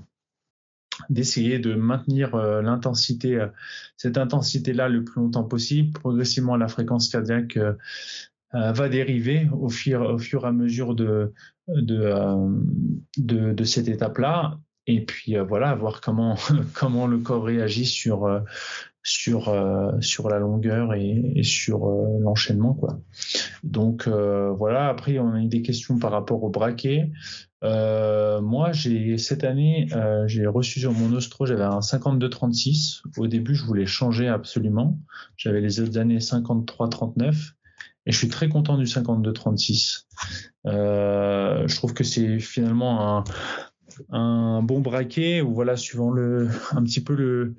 d'essayer 1.08 1.58
de 1.58 1.74
maintenir 1.74 2.34
euh, 2.34 2.62
l'intensité, 2.62 3.36
euh, 3.36 3.48
cette 3.96 4.18
intensité-là 4.18 4.88
le 4.88 5.04
plus 5.04 5.20
longtemps 5.20 5.44
possible. 5.44 5.92
Progressivement, 5.92 6.56
la 6.56 6.68
fréquence 6.68 7.08
cardiaque 7.08 7.56
euh, 7.56 7.74
va 8.52 8.88
dériver 8.88 9.48
au 9.52 9.68
fur, 9.68 10.02
au 10.02 10.18
fur 10.18 10.44
et 10.44 10.48
à 10.48 10.52
mesure 10.52 10.94
de, 10.94 11.32
de, 11.68 12.14
de, 13.18 13.52
de 13.52 13.64
cette 13.64 13.88
étape-là. 13.88 14.58
Et 14.86 15.04
puis 15.04 15.36
voilà, 15.36 15.74
voir 15.74 16.00
comment, 16.00 16.36
comment 16.74 17.06
le 17.06 17.18
corps 17.18 17.44
réagit 17.44 17.86
sur, 17.86 18.42
sur 19.02 19.48
euh, 19.48 19.90
sur 20.00 20.28
la 20.28 20.38
longueur 20.38 20.94
et, 20.94 21.32
et 21.34 21.42
sur 21.42 21.86
euh, 21.86 22.18
l'enchaînement 22.20 22.74
quoi. 22.74 23.00
Donc 23.64 24.06
euh, 24.06 24.50
voilà. 24.52 24.88
Après 24.88 25.18
on 25.18 25.32
a 25.32 25.40
eu 25.40 25.48
des 25.48 25.62
questions 25.62 25.98
par 25.98 26.12
rapport 26.12 26.42
au 26.42 26.50
braquet. 26.50 27.10
moi 27.62 28.72
j'ai 28.72 29.18
cette 29.18 29.44
année 29.44 29.88
j'ai 30.26 30.46
reçu 30.46 30.80
sur 30.80 30.92
mon 30.92 31.12
ostro 31.14 31.46
j'avais 31.46 31.64
un 31.64 31.80
52-36. 31.80 33.02
Au 33.16 33.26
début 33.26 33.54
je 33.54 33.64
voulais 33.64 33.86
changer 33.86 34.28
absolument. 34.28 34.98
J'avais 35.36 35.60
les 35.60 35.80
autres 35.80 35.98
années 35.98 36.18
53-39 36.18 37.52
et 38.06 38.12
je 38.12 38.18
suis 38.18 38.28
très 38.28 38.48
content 38.48 38.76
du 38.76 38.84
52-36. 38.84 40.06
je 40.64 41.76
trouve 41.76 41.94
que 41.94 42.04
c'est 42.04 42.38
finalement 42.38 43.18
un 43.18 43.24
un 44.10 44.62
bon 44.62 44.80
braquet 44.80 45.42
ou 45.42 45.52
voilà 45.52 45.76
suivant 45.76 46.10
le 46.10 46.48
un 46.72 46.82
petit 46.82 47.02
peu 47.02 47.14
le 47.14 47.54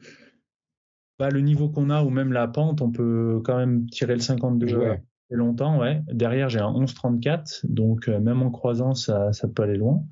bah, 1.19 1.29
le 1.29 1.41
niveau 1.41 1.69
qu'on 1.69 1.89
a 1.89 2.03
ou 2.03 2.09
même 2.09 2.33
la 2.33 2.47
pente, 2.47 2.81
on 2.81 2.91
peut 2.91 3.39
quand 3.43 3.55
même 3.55 3.87
tirer 3.87 4.15
le 4.15 4.19
52 4.19 4.75
ouais. 4.75 5.01
longtemps. 5.29 5.79
Ouais. 5.79 6.01
Derrière, 6.11 6.49
j'ai 6.49 6.59
un 6.59 6.71
11-34, 6.71 7.61
donc 7.65 8.09
euh, 8.09 8.19
même 8.19 8.41
en 8.41 8.49
croisant, 8.49 8.95
ça, 8.95 9.31
ça 9.31 9.47
peut 9.47 9.63
aller 9.63 9.77
loin. 9.77 10.03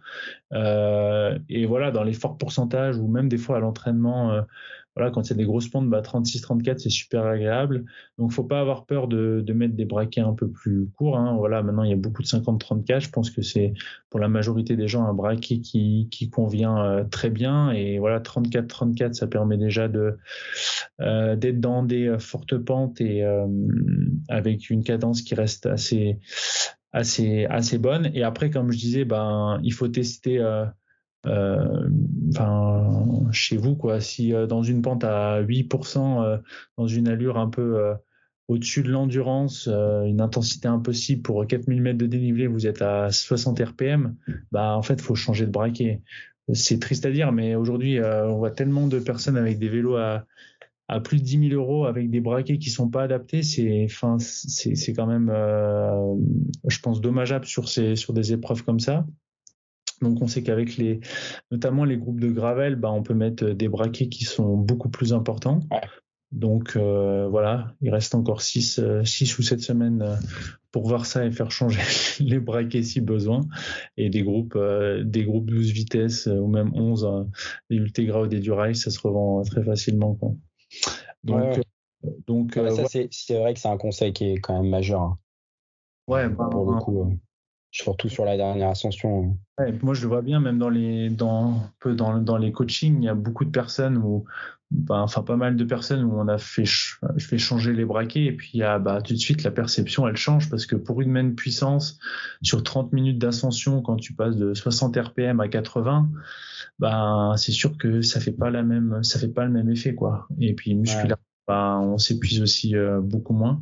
Euh, 0.54 1.38
et 1.50 1.66
voilà, 1.66 1.92
dans 1.92 2.04
les 2.04 2.14
forts 2.14 2.38
pourcentages 2.38 2.98
ou 2.98 3.08
même 3.08 3.30
des 3.30 3.40
fois 3.40 3.58
à 3.58 3.60
l'entraînement, 3.60 4.32
euh, 4.32 4.42
voilà, 4.96 5.10
quand 5.10 5.32
a 5.32 5.34
des 5.34 5.46
grosses 5.46 5.70
pentes, 5.70 5.89
bah, 5.89 6.02
36-34, 6.02 6.80
c'est 6.80 6.89
super 6.89 7.26
agréable. 7.26 7.86
Donc, 8.18 8.32
faut 8.32 8.44
pas 8.44 8.60
avoir 8.60 8.86
peur 8.86 9.08
de, 9.08 9.44
mettre 9.54 9.76
des 9.76 9.86
braquets 9.86 10.22
un 10.22 10.34
peu 10.34 10.50
plus 10.50 10.89
courts. 10.98 11.18
Hein. 11.18 11.36
Voilà, 11.38 11.64
maintenant, 11.64 11.84
il 11.84 11.89
y 11.89 11.94
a 11.94 11.98
beaucoup 11.98 12.22
de 12.22 12.28
50-34. 12.28 13.00
Je 13.00 13.10
pense 13.10 13.32
que 13.32 13.42
c'est 13.42 13.74
pour 14.10 14.20
la 14.20 14.28
majorité 14.28 14.76
des 14.76 14.88
gens 14.88 15.06
un 15.06 15.14
braquet 15.14 15.60
qui, 15.60 16.10
qui 16.12 16.30
convient 16.30 16.78
euh, 16.84 17.04
très 17.06 17.30
bien. 17.30 17.72
Et 17.72 18.00
voilà, 18.00 18.20
34-34, 18.20 19.14
ça 19.14 19.28
permet 19.28 19.58
déjà 19.58 19.88
de 19.88 20.18
euh, 21.00 21.36
d'être 21.38 21.62
dans 21.62 21.84
des 21.84 22.08
euh, 22.08 22.20
fortes 22.20 22.58
pentes 22.58 23.00
et 23.00 23.24
avec 24.28 24.70
une 24.70 24.84
cadence 24.84 25.22
qui 25.22 25.36
reste 25.36 25.66
assez 25.66 26.20
assez 26.92 27.46
assez 27.46 27.78
bonne. 27.78 28.12
Et 28.14 28.24
après, 28.24 28.50
comme 28.50 28.72
je 28.72 28.78
disais, 28.78 29.06
ben 29.06 29.60
il 29.64 29.74
faut 29.74 29.88
tester 29.88 30.39
enfin 31.26 33.30
chez 33.32 33.58
vous 33.58 33.76
quoi 33.76 34.02
si 34.02 34.34
euh, 34.34 34.48
dans 34.48 34.64
une 34.64 34.82
pente 34.82 35.04
à 35.04 35.42
8% 35.42 36.24
euh, 36.24 36.38
dans 36.78 36.88
une 36.88 37.08
allure 37.08 37.38
un 37.38 37.50
peu 37.50 37.94
au-dessus 38.48 38.84
de 38.84 38.90
l'endurance, 38.90 39.68
une 39.68 40.20
intensité 40.20 40.68
impossible 40.68 41.22
pour 41.22 41.48
4000 41.48 41.82
mètres 41.82 41.98
de 41.98 42.06
dénivelé, 42.06 42.48
vous 42.48 42.68
êtes 42.68 42.82
à 42.82 43.10
60 43.10 43.60
RPM, 43.60 44.18
bah 44.52 44.76
en 44.76 44.82
fait, 44.82 45.00
faut 45.00 45.16
changer 45.16 45.46
de 45.46 45.52
braquet. 45.52 46.02
C'est 46.52 46.82
triste 46.82 47.06
à 47.06 47.12
dire, 47.12 47.32
mais 47.32 47.56
aujourd'hui, 47.56 48.02
on 48.02 48.40
voit 48.40 48.52
tellement 48.52 48.88
de 48.88 49.00
personnes 49.00 49.38
avec 49.38 49.58
des 49.58 49.70
vélos 49.70 49.96
à, 49.96 50.26
plus 51.02 51.20
de 51.20 51.24
10 51.24 51.50
000 51.50 51.62
euros 51.62 51.86
avec 51.86 52.10
des 52.10 52.20
braquets 52.20 52.58
qui 52.58 52.72
sont 52.72 52.90
pas 52.90 53.04
adaptés. 53.04 53.42
C'est, 53.42 53.86
enfin, 53.86 54.18
c'est 54.20 54.94
quand 54.94 55.08
même, 55.08 55.32
je 56.68 56.80
pense, 56.80 57.00
dommageable 57.00 57.46
sur 57.46 57.70
ces, 57.70 57.96
sur 57.96 58.12
des 58.12 58.34
épreuves 58.34 58.66
comme 58.66 58.82
ça. 58.82 59.06
Donc 60.02 60.22
on 60.22 60.28
sait 60.28 60.43
qu'avec 60.43 60.78
les, 60.78 60.99
notamment 61.52 61.86
les 61.86 61.97
groupes 61.97 62.20
de 62.20 62.30
gravel, 62.30 62.76
bah, 62.76 62.91
on 62.91 63.04
peut 63.04 63.14
mettre 63.14 63.45
des 63.49 63.70
braquets 63.70 64.10
qui 64.10 64.26
sont 64.26 64.58
beaucoup 64.58 64.89
plus 64.89 65.14
importants. 65.14 65.60
Donc 66.32 66.78
euh, 66.78 67.28
voilà, 67.28 67.76
il 67.82 67.91
reste 67.91 68.16
encore 68.16 68.41
6 68.41 68.80
euh, 68.80 69.04
six, 69.04 69.38
ou 69.38 69.43
7 69.43 69.60
semaines 69.60 70.02
euh, 70.02 70.16
pour 70.72 70.88
voir 70.88 71.06
ça 71.06 71.26
et 71.26 71.32
faire 71.32 71.52
changer 71.52 71.82
les 72.22 72.39
braquets 72.39 72.84
si 72.84 73.02
besoin. 73.02 73.41
Et 73.97 74.10
des 74.10 74.24
groupes, 74.24 74.58
des 75.04 75.26
groupes 75.26 75.49
12 75.49 75.72
vitesses 75.72 76.28
ou 76.28 76.47
même 76.47 76.72
11, 76.74 77.28
des 77.70 77.76
Ultegra 77.76 78.22
ou 78.22 78.28
des 78.28 78.39
Durail, 78.39 78.76
ça 78.76 78.91
se 78.91 78.99
revend 78.99 79.41
très 79.43 79.64
facilement. 79.64 80.16
Quoi. 80.16 80.34
Donc, 81.24 81.62
donc 82.26 82.58
ah 82.58 82.64
bah 82.64 82.72
ça, 82.72 82.86
c'est 82.88 83.38
vrai 83.38 83.54
que 83.54 83.60
c'est 83.60 83.68
un 83.68 83.78
conseil 83.78 84.14
qui 84.14 84.32
est 84.32 84.38
quand 84.38 84.60
même 84.62 84.72
majeur. 84.72 85.02
Hein. 85.02 85.18
Ouais, 86.08 86.30
bah, 86.30 86.47
pour 86.49 86.72
le 86.72 86.80
coup 86.80 87.20
surtout 87.72 88.10
sur 88.10 88.26
la 88.26 88.38
dernière 88.38 88.70
ascension. 88.70 89.38
Ouais, 89.58 89.74
moi, 89.82 89.94
je 89.94 90.02
le 90.02 90.10
vois 90.10 90.22
bien, 90.22 90.40
même 90.40 90.60
dans 90.60 90.70
les, 90.70 91.10
dans, 91.10 91.64
peu 91.80 91.96
dans, 91.96 92.18
dans 92.18 92.38
les 92.38 92.52
coachings, 92.52 93.02
il 93.02 93.06
y 93.06 93.10
a 93.10 93.16
beaucoup 93.16 93.46
de 93.46 93.50
personnes 93.50 93.98
où, 93.98 94.26
ben, 94.72 95.00
enfin, 95.00 95.24
pas 95.24 95.38
mal 95.38 95.56
de 95.56 95.64
personnes 95.64 96.04
où 96.04 96.20
on 96.20 96.28
a 96.28 96.38
fait, 96.38 96.66
fait 97.18 97.38
changer 97.38 97.74
les 97.74 97.86
braquets 97.86 98.26
et 98.26 98.32
puis 98.34 98.52
il 98.54 98.60
y 98.60 98.64
a, 98.64 98.78
bah, 98.78 99.02
tout 99.02 99.14
de 99.14 99.20
suite, 99.20 99.44
la 99.44 99.52
perception, 99.52 100.08
elle 100.08 100.18
change 100.18 100.50
parce 100.50 100.66
que 100.66 100.76
pour 100.76 101.02
une 101.02 101.12
même 101.12 101.36
puissance, 101.36 101.98
sur 102.42 102.62
30 102.62 102.92
minutes 102.92 103.20
d'ascension, 103.20 103.82
quand 103.82 103.96
tu 103.96 104.14
passes 104.14 104.36
de 104.36 104.54
60 104.54 104.98
RPM 104.98 105.40
à 105.40 105.48
80, 105.48 106.10
ben, 106.80 107.36
c'est 107.38 107.54
sûr 107.54 107.78
que 107.78 108.02
ça 108.02 108.20
fait 108.20 108.32
pas 108.34 108.50
la 108.50 108.64
même, 108.64 109.02
ça 109.04 109.18
fait 109.18 109.30
pas 109.30 109.46
le 109.46 109.52
même 109.52 109.70
effet, 109.70 109.96
quoi. 109.96 110.28
Et 110.40 110.54
puis, 110.54 110.76
musculaire. 110.76 111.18
Ben, 111.48 111.80
on 111.82 111.98
s'épuise 111.98 112.42
aussi 112.42 112.76
euh, 112.76 113.02
beaucoup 113.02 113.34
moins. 113.34 113.62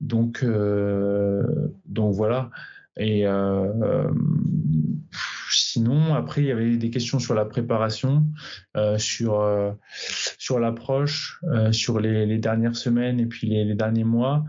Donc, 0.00 0.42
euh, 0.42 1.42
donc 1.86 2.12
voilà. 2.12 2.50
Et 2.96 3.26
euh, 3.26 4.08
sinon, 5.50 6.14
après, 6.14 6.42
il 6.42 6.46
y 6.46 6.52
avait 6.52 6.76
des 6.76 6.90
questions 6.90 7.18
sur 7.18 7.34
la 7.34 7.44
préparation, 7.44 8.26
euh, 8.76 8.98
sur 8.98 9.40
euh, 9.40 9.72
sur 10.38 10.58
l'approche, 10.60 11.40
euh, 11.52 11.72
sur 11.72 12.00
les, 12.00 12.26
les, 12.26 12.38
dernières 12.38 12.76
semaines 12.76 13.20
et 13.20 13.26
puis 13.26 13.48
les, 13.48 13.64
les 13.64 13.74
derniers 13.74 14.04
mois. 14.04 14.44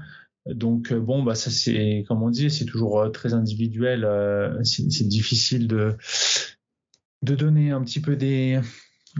Donc 0.46 0.94
bon, 0.94 1.24
bah 1.24 1.34
ça 1.34 1.50
c'est 1.50 2.06
comme 2.08 2.22
on 2.22 2.30
dit, 2.30 2.52
c'est 2.52 2.66
toujours 2.66 3.12
très 3.12 3.34
individuel. 3.34 4.08
c'est 4.64 5.08
difficile 5.08 5.68
de 5.68 5.98
de 7.24 7.34
donner 7.34 7.72
un 7.72 7.82
petit 7.82 8.00
peu 8.00 8.16
des 8.16 8.60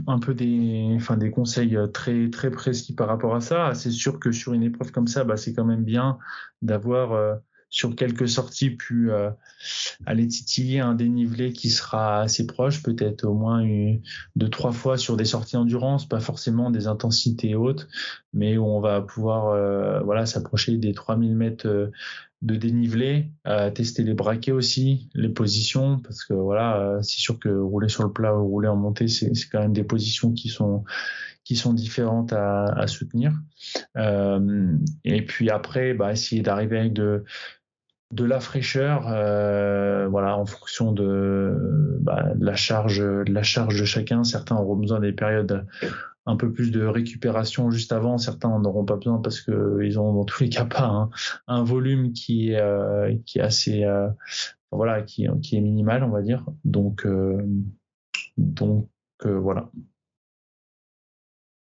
un 0.06 0.20
peu 0.20 0.36
des 0.36 0.92
enfin 0.96 1.18
des 1.18 1.32
conseils 1.32 1.76
très 1.94 2.30
très 2.30 2.52
précis 2.52 2.94
par 2.94 3.08
rapport 3.08 3.34
à 3.34 3.42
ça. 3.42 3.74
C'est 3.74 3.90
sûr 3.90 4.20
que 4.20 4.32
sur 4.32 4.54
une 4.54 4.62
épreuve 4.62 4.92
comme 4.92 5.08
ça, 5.08 5.24
bah 5.24 5.36
c'est 5.36 5.54
quand 5.54 5.66
même 5.66 5.84
bien 5.84 6.20
d'avoir 6.62 7.40
sur 7.70 7.96
quelques 7.96 8.28
sorties 8.28 8.70
pu 8.72 9.12
euh, 9.12 9.30
aller 10.06 10.28
titiller 10.28 10.80
un 10.80 10.96
dénivelé 10.96 11.52
qui 11.52 11.70
sera 11.70 12.22
assez 12.22 12.48
proche, 12.48 12.82
peut-être 12.84 13.26
au 13.26 13.34
moins 13.34 13.60
une, 13.60 14.02
deux 14.36 14.50
trois 14.50 14.72
fois 14.72 14.98
sur 14.98 15.18
des 15.18 15.26
sorties 15.26 15.58
endurance, 15.58 16.08
pas 16.08 16.20
forcément 16.20 16.72
des 16.72 16.88
intensités 16.88 17.56
hautes, 17.56 17.88
mais 18.34 18.58
où 18.58 18.66
on 18.66 18.80
va 18.80 19.02
pouvoir 19.02 19.48
euh, 19.50 20.00
voilà 20.02 20.26
s'approcher 20.26 20.78
des 20.78 20.94
3000 20.94 21.36
mètres 21.36 21.68
euh, 21.68 21.92
de 22.42 22.56
dénivelé, 22.56 23.32
tester 23.74 24.04
les 24.04 24.14
braquets 24.14 24.52
aussi, 24.52 25.10
les 25.16 25.30
positions, 25.30 26.00
parce 26.00 26.24
que 26.24 26.34
voilà, 26.34 27.00
c'est 27.02 27.20
sûr 27.20 27.40
que 27.40 27.50
rouler 27.50 27.90
sur 27.90 28.04
le 28.04 28.12
plat 28.12 28.38
ou 28.38 28.48
rouler 28.48 28.68
en 28.68 28.76
montée, 28.76 29.08
c'est 29.08 29.32
quand 29.52 29.62
même 29.62 29.74
des 29.74 29.84
positions 29.84 30.32
qui 30.32 30.50
sont 30.50 30.84
qui 31.46 31.56
sont 31.56 31.74
différentes 31.74 32.34
à, 32.34 32.88
soutenir. 32.88 33.32
Euh, 33.96 34.76
et 35.06 35.22
puis 35.24 35.52
après, 35.52 35.94
bah, 35.94 36.12
essayer 36.12 36.42
d'arriver 36.42 36.80
avec 36.80 36.94
de, 36.94 37.24
de 38.12 38.26
la 38.26 38.40
fraîcheur, 38.40 39.08
euh, 39.08 40.08
voilà, 40.08 40.36
en 40.36 40.46
fonction 40.48 40.92
bah, 40.92 42.34
de, 42.34 42.44
la 42.44 42.56
charge, 42.56 42.98
de 42.98 43.32
la 43.32 43.44
charge 43.44 43.80
de 43.80 43.86
chacun. 43.86 44.24
Certains 44.24 44.56
auront 44.56 44.76
besoin 44.76 45.00
des 45.00 45.14
périodes 45.14 45.68
un 46.26 46.36
peu 46.36 46.52
plus 46.52 46.72
de 46.72 46.86
récupération 46.86 47.70
juste 47.72 47.92
avant. 47.92 48.18
Certains 48.18 48.50
n'en 48.50 48.64
auront 48.64 48.86
pas 48.86 48.96
besoin 48.96 49.20
parce 49.20 49.42
que 49.42 49.80
ils 49.84 50.00
ont 50.00 50.14
dans 50.14 50.26
tous 50.26 50.44
les 50.44 50.50
cas 50.50 50.66
pas 50.66 50.86
un, 50.86 51.10
un 51.48 51.64
volume 51.64 52.14
qui 52.14 52.52
est 52.52 52.60
euh, 52.60 53.16
qui 53.26 53.40
est 53.40 53.44
assez 53.44 53.84
euh, 53.84 54.10
voilà 54.72 55.02
qui, 55.04 55.28
qui 55.42 55.58
est 55.58 55.62
minimal, 55.62 56.04
on 56.04 56.10
va 56.10 56.22
dire. 56.22 56.46
Donc 56.64 57.06
euh, 57.06 57.46
Donc 58.38 58.90
voilà. 59.24 59.70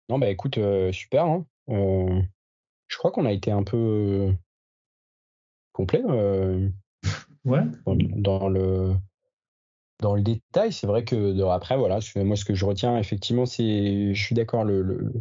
Non, 0.10 0.18
bah 0.18 0.30
écoute, 0.30 0.60
super. 0.92 1.26
Hein. 1.26 1.46
je 1.68 2.98
crois 2.98 3.12
qu'on 3.12 3.26
a 3.26 3.32
été 3.32 3.52
un 3.52 3.64
peu 3.64 4.34
complet 5.74 6.04
ouais. 7.46 7.64
dans, 7.86 8.50
le 8.50 8.96
dans 10.02 10.16
le 10.16 10.22
détail. 10.22 10.72
C'est 10.72 10.88
vrai 10.88 11.04
que 11.04 11.42
après, 11.50 11.78
voilà, 11.78 12.00
moi 12.18 12.36
ce 12.36 12.46
que 12.46 12.54
je 12.54 12.66
retiens 12.66 12.98
effectivement, 12.98 13.46
c'est, 13.46 14.14
je 14.14 14.24
suis 14.24 14.36
d'accord, 14.36 14.64
le, 14.64 15.12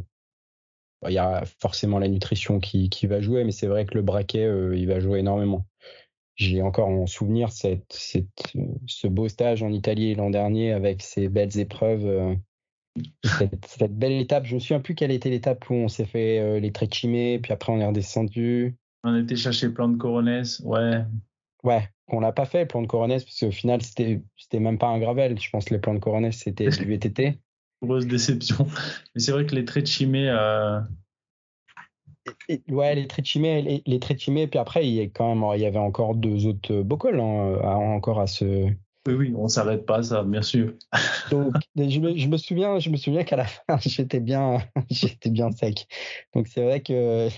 il 1.06 1.12
y 1.12 1.18
a 1.18 1.44
forcément 1.60 1.98
la 1.98 2.08
nutrition 2.08 2.60
qui, 2.60 2.90
va 3.04 3.20
jouer, 3.20 3.44
mais 3.44 3.52
c'est 3.52 3.66
vrai 3.66 3.86
que 3.86 3.94
le 3.94 4.02
braquet, 4.02 4.48
il 4.74 4.86
va 4.86 5.00
jouer 5.00 5.20
énormément. 5.20 5.66
J'ai 6.36 6.62
encore 6.62 6.88
en 6.88 7.06
souvenir 7.06 7.50
cette, 7.50 7.92
cette, 7.92 8.54
ce 8.86 9.08
beau 9.08 9.28
stage 9.28 9.62
en 9.62 9.72
Italie 9.72 10.14
l'an 10.14 10.30
dernier 10.30 10.72
avec 10.72 11.02
ces 11.02 11.28
belles 11.28 11.58
épreuves 11.58 12.36
cette, 13.66 13.96
belle 13.96 14.12
étape, 14.12 14.46
je 14.46 14.54
me 14.54 14.60
souviens 14.60 14.80
plus 14.80 14.94
quelle 14.94 15.10
était 15.10 15.30
l'étape 15.30 15.68
où 15.70 15.74
on 15.74 15.88
s'est 15.88 16.04
fait 16.04 16.38
euh, 16.38 16.60
les 16.60 16.72
tréchimés, 16.72 17.38
puis 17.38 17.52
après 17.52 17.72
on 17.72 17.80
est 17.80 17.86
redescendu. 17.86 18.76
On 19.04 19.16
était 19.16 19.36
chercher 19.36 19.70
plan 19.70 19.88
de 19.88 19.96
coronès, 19.96 20.60
ouais. 20.64 21.04
Ouais, 21.64 21.88
on 22.08 22.20
l'a 22.20 22.32
pas 22.32 22.44
fait, 22.44 22.62
le 22.62 22.68
plan 22.68 22.82
de 22.82 22.86
coronès, 22.86 23.24
parce 23.24 23.38
qu'au 23.40 23.50
final, 23.50 23.82
c'était, 23.82 24.22
c'était 24.36 24.60
même 24.60 24.78
pas 24.78 24.88
un 24.88 24.98
gravel. 24.98 25.38
Je 25.40 25.50
pense 25.50 25.66
que 25.66 25.74
le 25.74 25.80
plan 25.80 25.94
de 25.94 25.98
coronès, 25.98 26.36
c'était 26.36 26.68
du 26.68 26.84
VTT. 26.84 27.38
Grosse 27.82 28.06
déception. 28.06 28.66
Mais 29.14 29.20
c'est 29.20 29.32
vrai 29.32 29.46
que 29.46 29.54
les 29.54 29.64
tréchimés. 29.64 30.28
Euh... 30.28 30.80
ouais, 32.68 32.94
les 32.94 33.06
tréchimés, 33.06 33.62
les, 33.62 33.82
les 33.86 33.98
puis 34.46 34.58
après, 34.58 34.86
il 34.86 34.94
y, 34.94 35.00
a 35.00 35.04
quand 35.04 35.34
même, 35.34 35.44
il 35.56 35.60
y 35.60 35.66
avait 35.66 35.78
encore 35.78 36.14
deux 36.14 36.46
autres 36.46 36.82
bocols 36.82 37.20
hein, 37.20 37.60
encore 37.62 38.20
à 38.20 38.26
ce, 38.26 38.72
oui, 39.08 39.14
oui, 39.14 39.34
on 39.36 39.48
s'arrête 39.48 39.86
pas 39.86 40.02
ça, 40.02 40.22
bien 40.22 40.42
sûr. 40.42 40.74
Donc, 41.30 41.54
je 41.76 41.98
me, 41.98 42.14
je 42.14 42.28
me, 42.28 42.36
souviens, 42.36 42.78
je 42.78 42.90
me 42.90 42.96
souviens 42.96 43.24
qu'à 43.24 43.36
la 43.36 43.44
fin, 43.46 43.78
j'étais 43.80 44.20
bien, 44.20 44.58
j'étais 44.90 45.30
bien 45.30 45.50
sec. 45.50 45.86
Donc, 46.34 46.46
c'est 46.46 46.62
vrai 46.62 46.82
que 46.82 47.28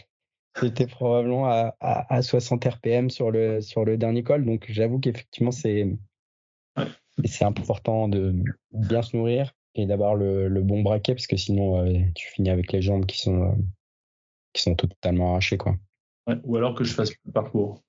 j'étais 0.61 0.87
probablement 0.87 1.47
à, 1.47 1.75
à, 1.81 2.23
60 2.23 2.65
RPM 2.65 3.11
sur 3.11 3.31
le, 3.31 3.61
sur 3.61 3.85
le 3.85 3.97
dernier 3.97 4.23
col. 4.23 4.45
Donc, 4.45 4.67
j'avoue 4.69 4.99
qu'effectivement, 4.99 5.51
c'est, 5.51 5.89
c'est 7.25 7.45
important 7.45 8.09
de 8.09 8.35
bien 8.73 9.03
se 9.03 9.17
nourrir 9.17 9.53
et 9.75 9.87
d'avoir 9.87 10.15
le, 10.15 10.49
le, 10.49 10.63
bon 10.63 10.83
braquet 10.83 11.15
parce 11.15 11.27
que 11.27 11.37
sinon, 11.37 11.85
euh, 11.85 12.01
tu 12.15 12.29
finis 12.29 12.51
avec 12.51 12.73
les 12.73 12.83
jambes 12.83 13.07
qui 13.07 13.19
sont, 13.19 13.43
euh, 13.43 13.55
qui 14.53 14.63
sont 14.63 14.75
totalement 14.75 15.33
arrachées, 15.33 15.59
quoi. 15.59 15.77
ou 16.45 16.57
alors 16.57 16.75
que 16.75 16.85
je 16.85 16.95
fasse 16.95 17.13
le 17.25 17.33
parcours. 17.33 17.83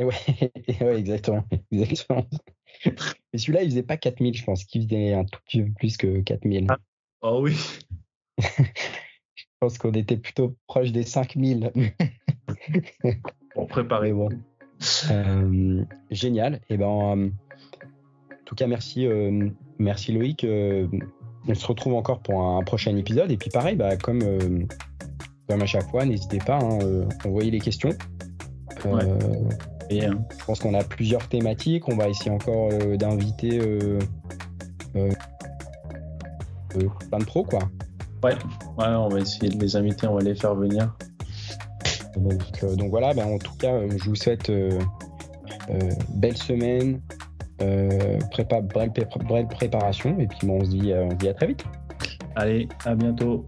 Ouais, 0.00 0.06
ouais, 0.80 0.98
exactement. 0.98 1.44
exactement. 1.70 2.26
Mais 2.84 3.38
celui-là, 3.38 3.62
il 3.62 3.70
faisait 3.70 3.82
pas 3.82 3.96
4000, 3.96 4.34
je 4.34 4.44
pense 4.44 4.64
qu'il 4.64 4.82
faisait 4.82 5.12
un 5.12 5.24
tout 5.24 5.40
petit 5.44 5.62
peu 5.62 5.72
plus 5.72 5.96
que 5.96 6.20
4000. 6.20 6.66
Ah 6.70 6.78
oh 7.22 7.42
oui. 7.42 7.56
je 9.54 9.58
pense 9.60 9.78
qu'on 9.78 9.92
était 9.92 10.16
plutôt 10.16 10.56
proche 10.66 10.92
des 10.92 11.04
5000. 11.04 11.72
Pour 13.54 13.68
préparer. 13.68 14.12
Bon. 14.12 14.28
Euh, 15.10 15.84
génial. 16.10 16.54
Et 16.54 16.74
eh 16.74 16.76
ben, 16.76 16.86
euh, 16.86 17.28
en 17.28 18.44
tout 18.44 18.54
cas, 18.54 18.66
merci, 18.66 19.06
euh, 19.06 19.48
merci 19.78 20.12
Loïc. 20.12 20.44
on 20.44 21.54
se 21.54 21.66
retrouve 21.66 21.94
encore 21.94 22.20
pour 22.20 22.42
un, 22.42 22.62
prochain 22.62 22.96
épisode. 22.96 23.30
Et 23.30 23.36
puis 23.36 23.50
pareil, 23.50 23.76
bah, 23.76 23.96
comme, 23.96 24.20
comme 25.48 25.62
à 25.62 25.66
chaque 25.66 25.88
fois, 25.90 26.04
n'hésitez 26.04 26.38
pas, 26.38 26.58
à 26.58 26.64
hein, 26.64 27.08
envoyer 27.24 27.50
les 27.50 27.60
questions. 27.60 27.90
Ouais. 28.84 29.04
Et, 29.90 30.04
hein. 30.04 30.24
Je 30.38 30.44
pense 30.44 30.60
qu'on 30.60 30.74
a 30.74 30.82
plusieurs 30.82 31.28
thématiques. 31.28 31.88
On 31.88 31.96
va 31.96 32.08
essayer 32.08 32.30
encore 32.30 32.70
d'inviter 32.98 33.60
plein 37.08 37.18
de 37.18 37.24
pros, 37.24 37.44
quoi. 37.44 37.60
Ouais. 38.24 38.32
ouais, 38.78 38.86
on 38.86 39.08
va 39.08 39.20
essayer 39.20 39.50
de 39.50 39.60
les 39.60 39.76
inviter, 39.76 40.06
on 40.06 40.14
va 40.14 40.22
les 40.22 40.34
faire 40.34 40.54
venir. 40.54 40.96
Donc, 42.16 42.88
voilà, 42.88 43.12
ben, 43.12 43.26
en 43.26 43.38
tout 43.38 43.54
cas, 43.58 43.86
je 43.86 44.04
vous 44.08 44.14
souhaite 44.14 44.50
belle 46.14 46.36
semaine, 46.38 47.02
prépa 48.30 48.62
belle, 48.62 49.48
préparation, 49.48 50.18
et 50.18 50.26
puis 50.26 50.48
on, 50.48 50.64
se 50.64 50.70
dit, 50.70 50.94
on 50.94 51.10
se 51.10 51.16
dit 51.16 51.28
à 51.28 51.34
très 51.34 51.48
vite. 51.48 51.64
Allez, 52.36 52.66
à 52.86 52.94
bientôt. 52.94 53.46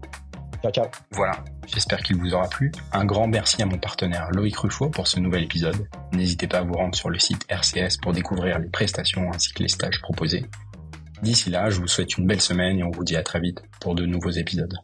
Ciao, 0.61 0.71
ciao. 0.71 0.85
Voilà, 1.11 1.43
j'espère 1.65 2.03
qu'il 2.03 2.17
vous 2.17 2.35
aura 2.35 2.47
plu. 2.47 2.71
Un 2.93 3.05
grand 3.05 3.27
merci 3.27 3.63
à 3.63 3.65
mon 3.65 3.79
partenaire 3.79 4.29
Loïc 4.31 4.57
Ruffo 4.57 4.89
pour 4.89 5.07
ce 5.07 5.19
nouvel 5.19 5.43
épisode. 5.43 5.87
N'hésitez 6.13 6.47
pas 6.47 6.59
à 6.59 6.61
vous 6.61 6.73
rendre 6.73 6.93
sur 6.93 7.09
le 7.09 7.17
site 7.17 7.45
RCS 7.49 7.97
pour 8.01 8.13
découvrir 8.13 8.59
les 8.59 8.69
prestations 8.69 9.31
ainsi 9.33 9.53
que 9.53 9.63
les 9.63 9.69
stages 9.69 10.01
proposés. 10.01 10.45
D'ici 11.21 11.49
là, 11.49 11.69
je 11.69 11.79
vous 11.79 11.87
souhaite 11.87 12.17
une 12.17 12.27
belle 12.27 12.41
semaine 12.41 12.79
et 12.79 12.83
on 12.83 12.91
vous 12.91 13.03
dit 13.03 13.15
à 13.15 13.23
très 13.23 13.39
vite 13.39 13.61
pour 13.81 13.95
de 13.95 14.05
nouveaux 14.05 14.31
épisodes. 14.31 14.75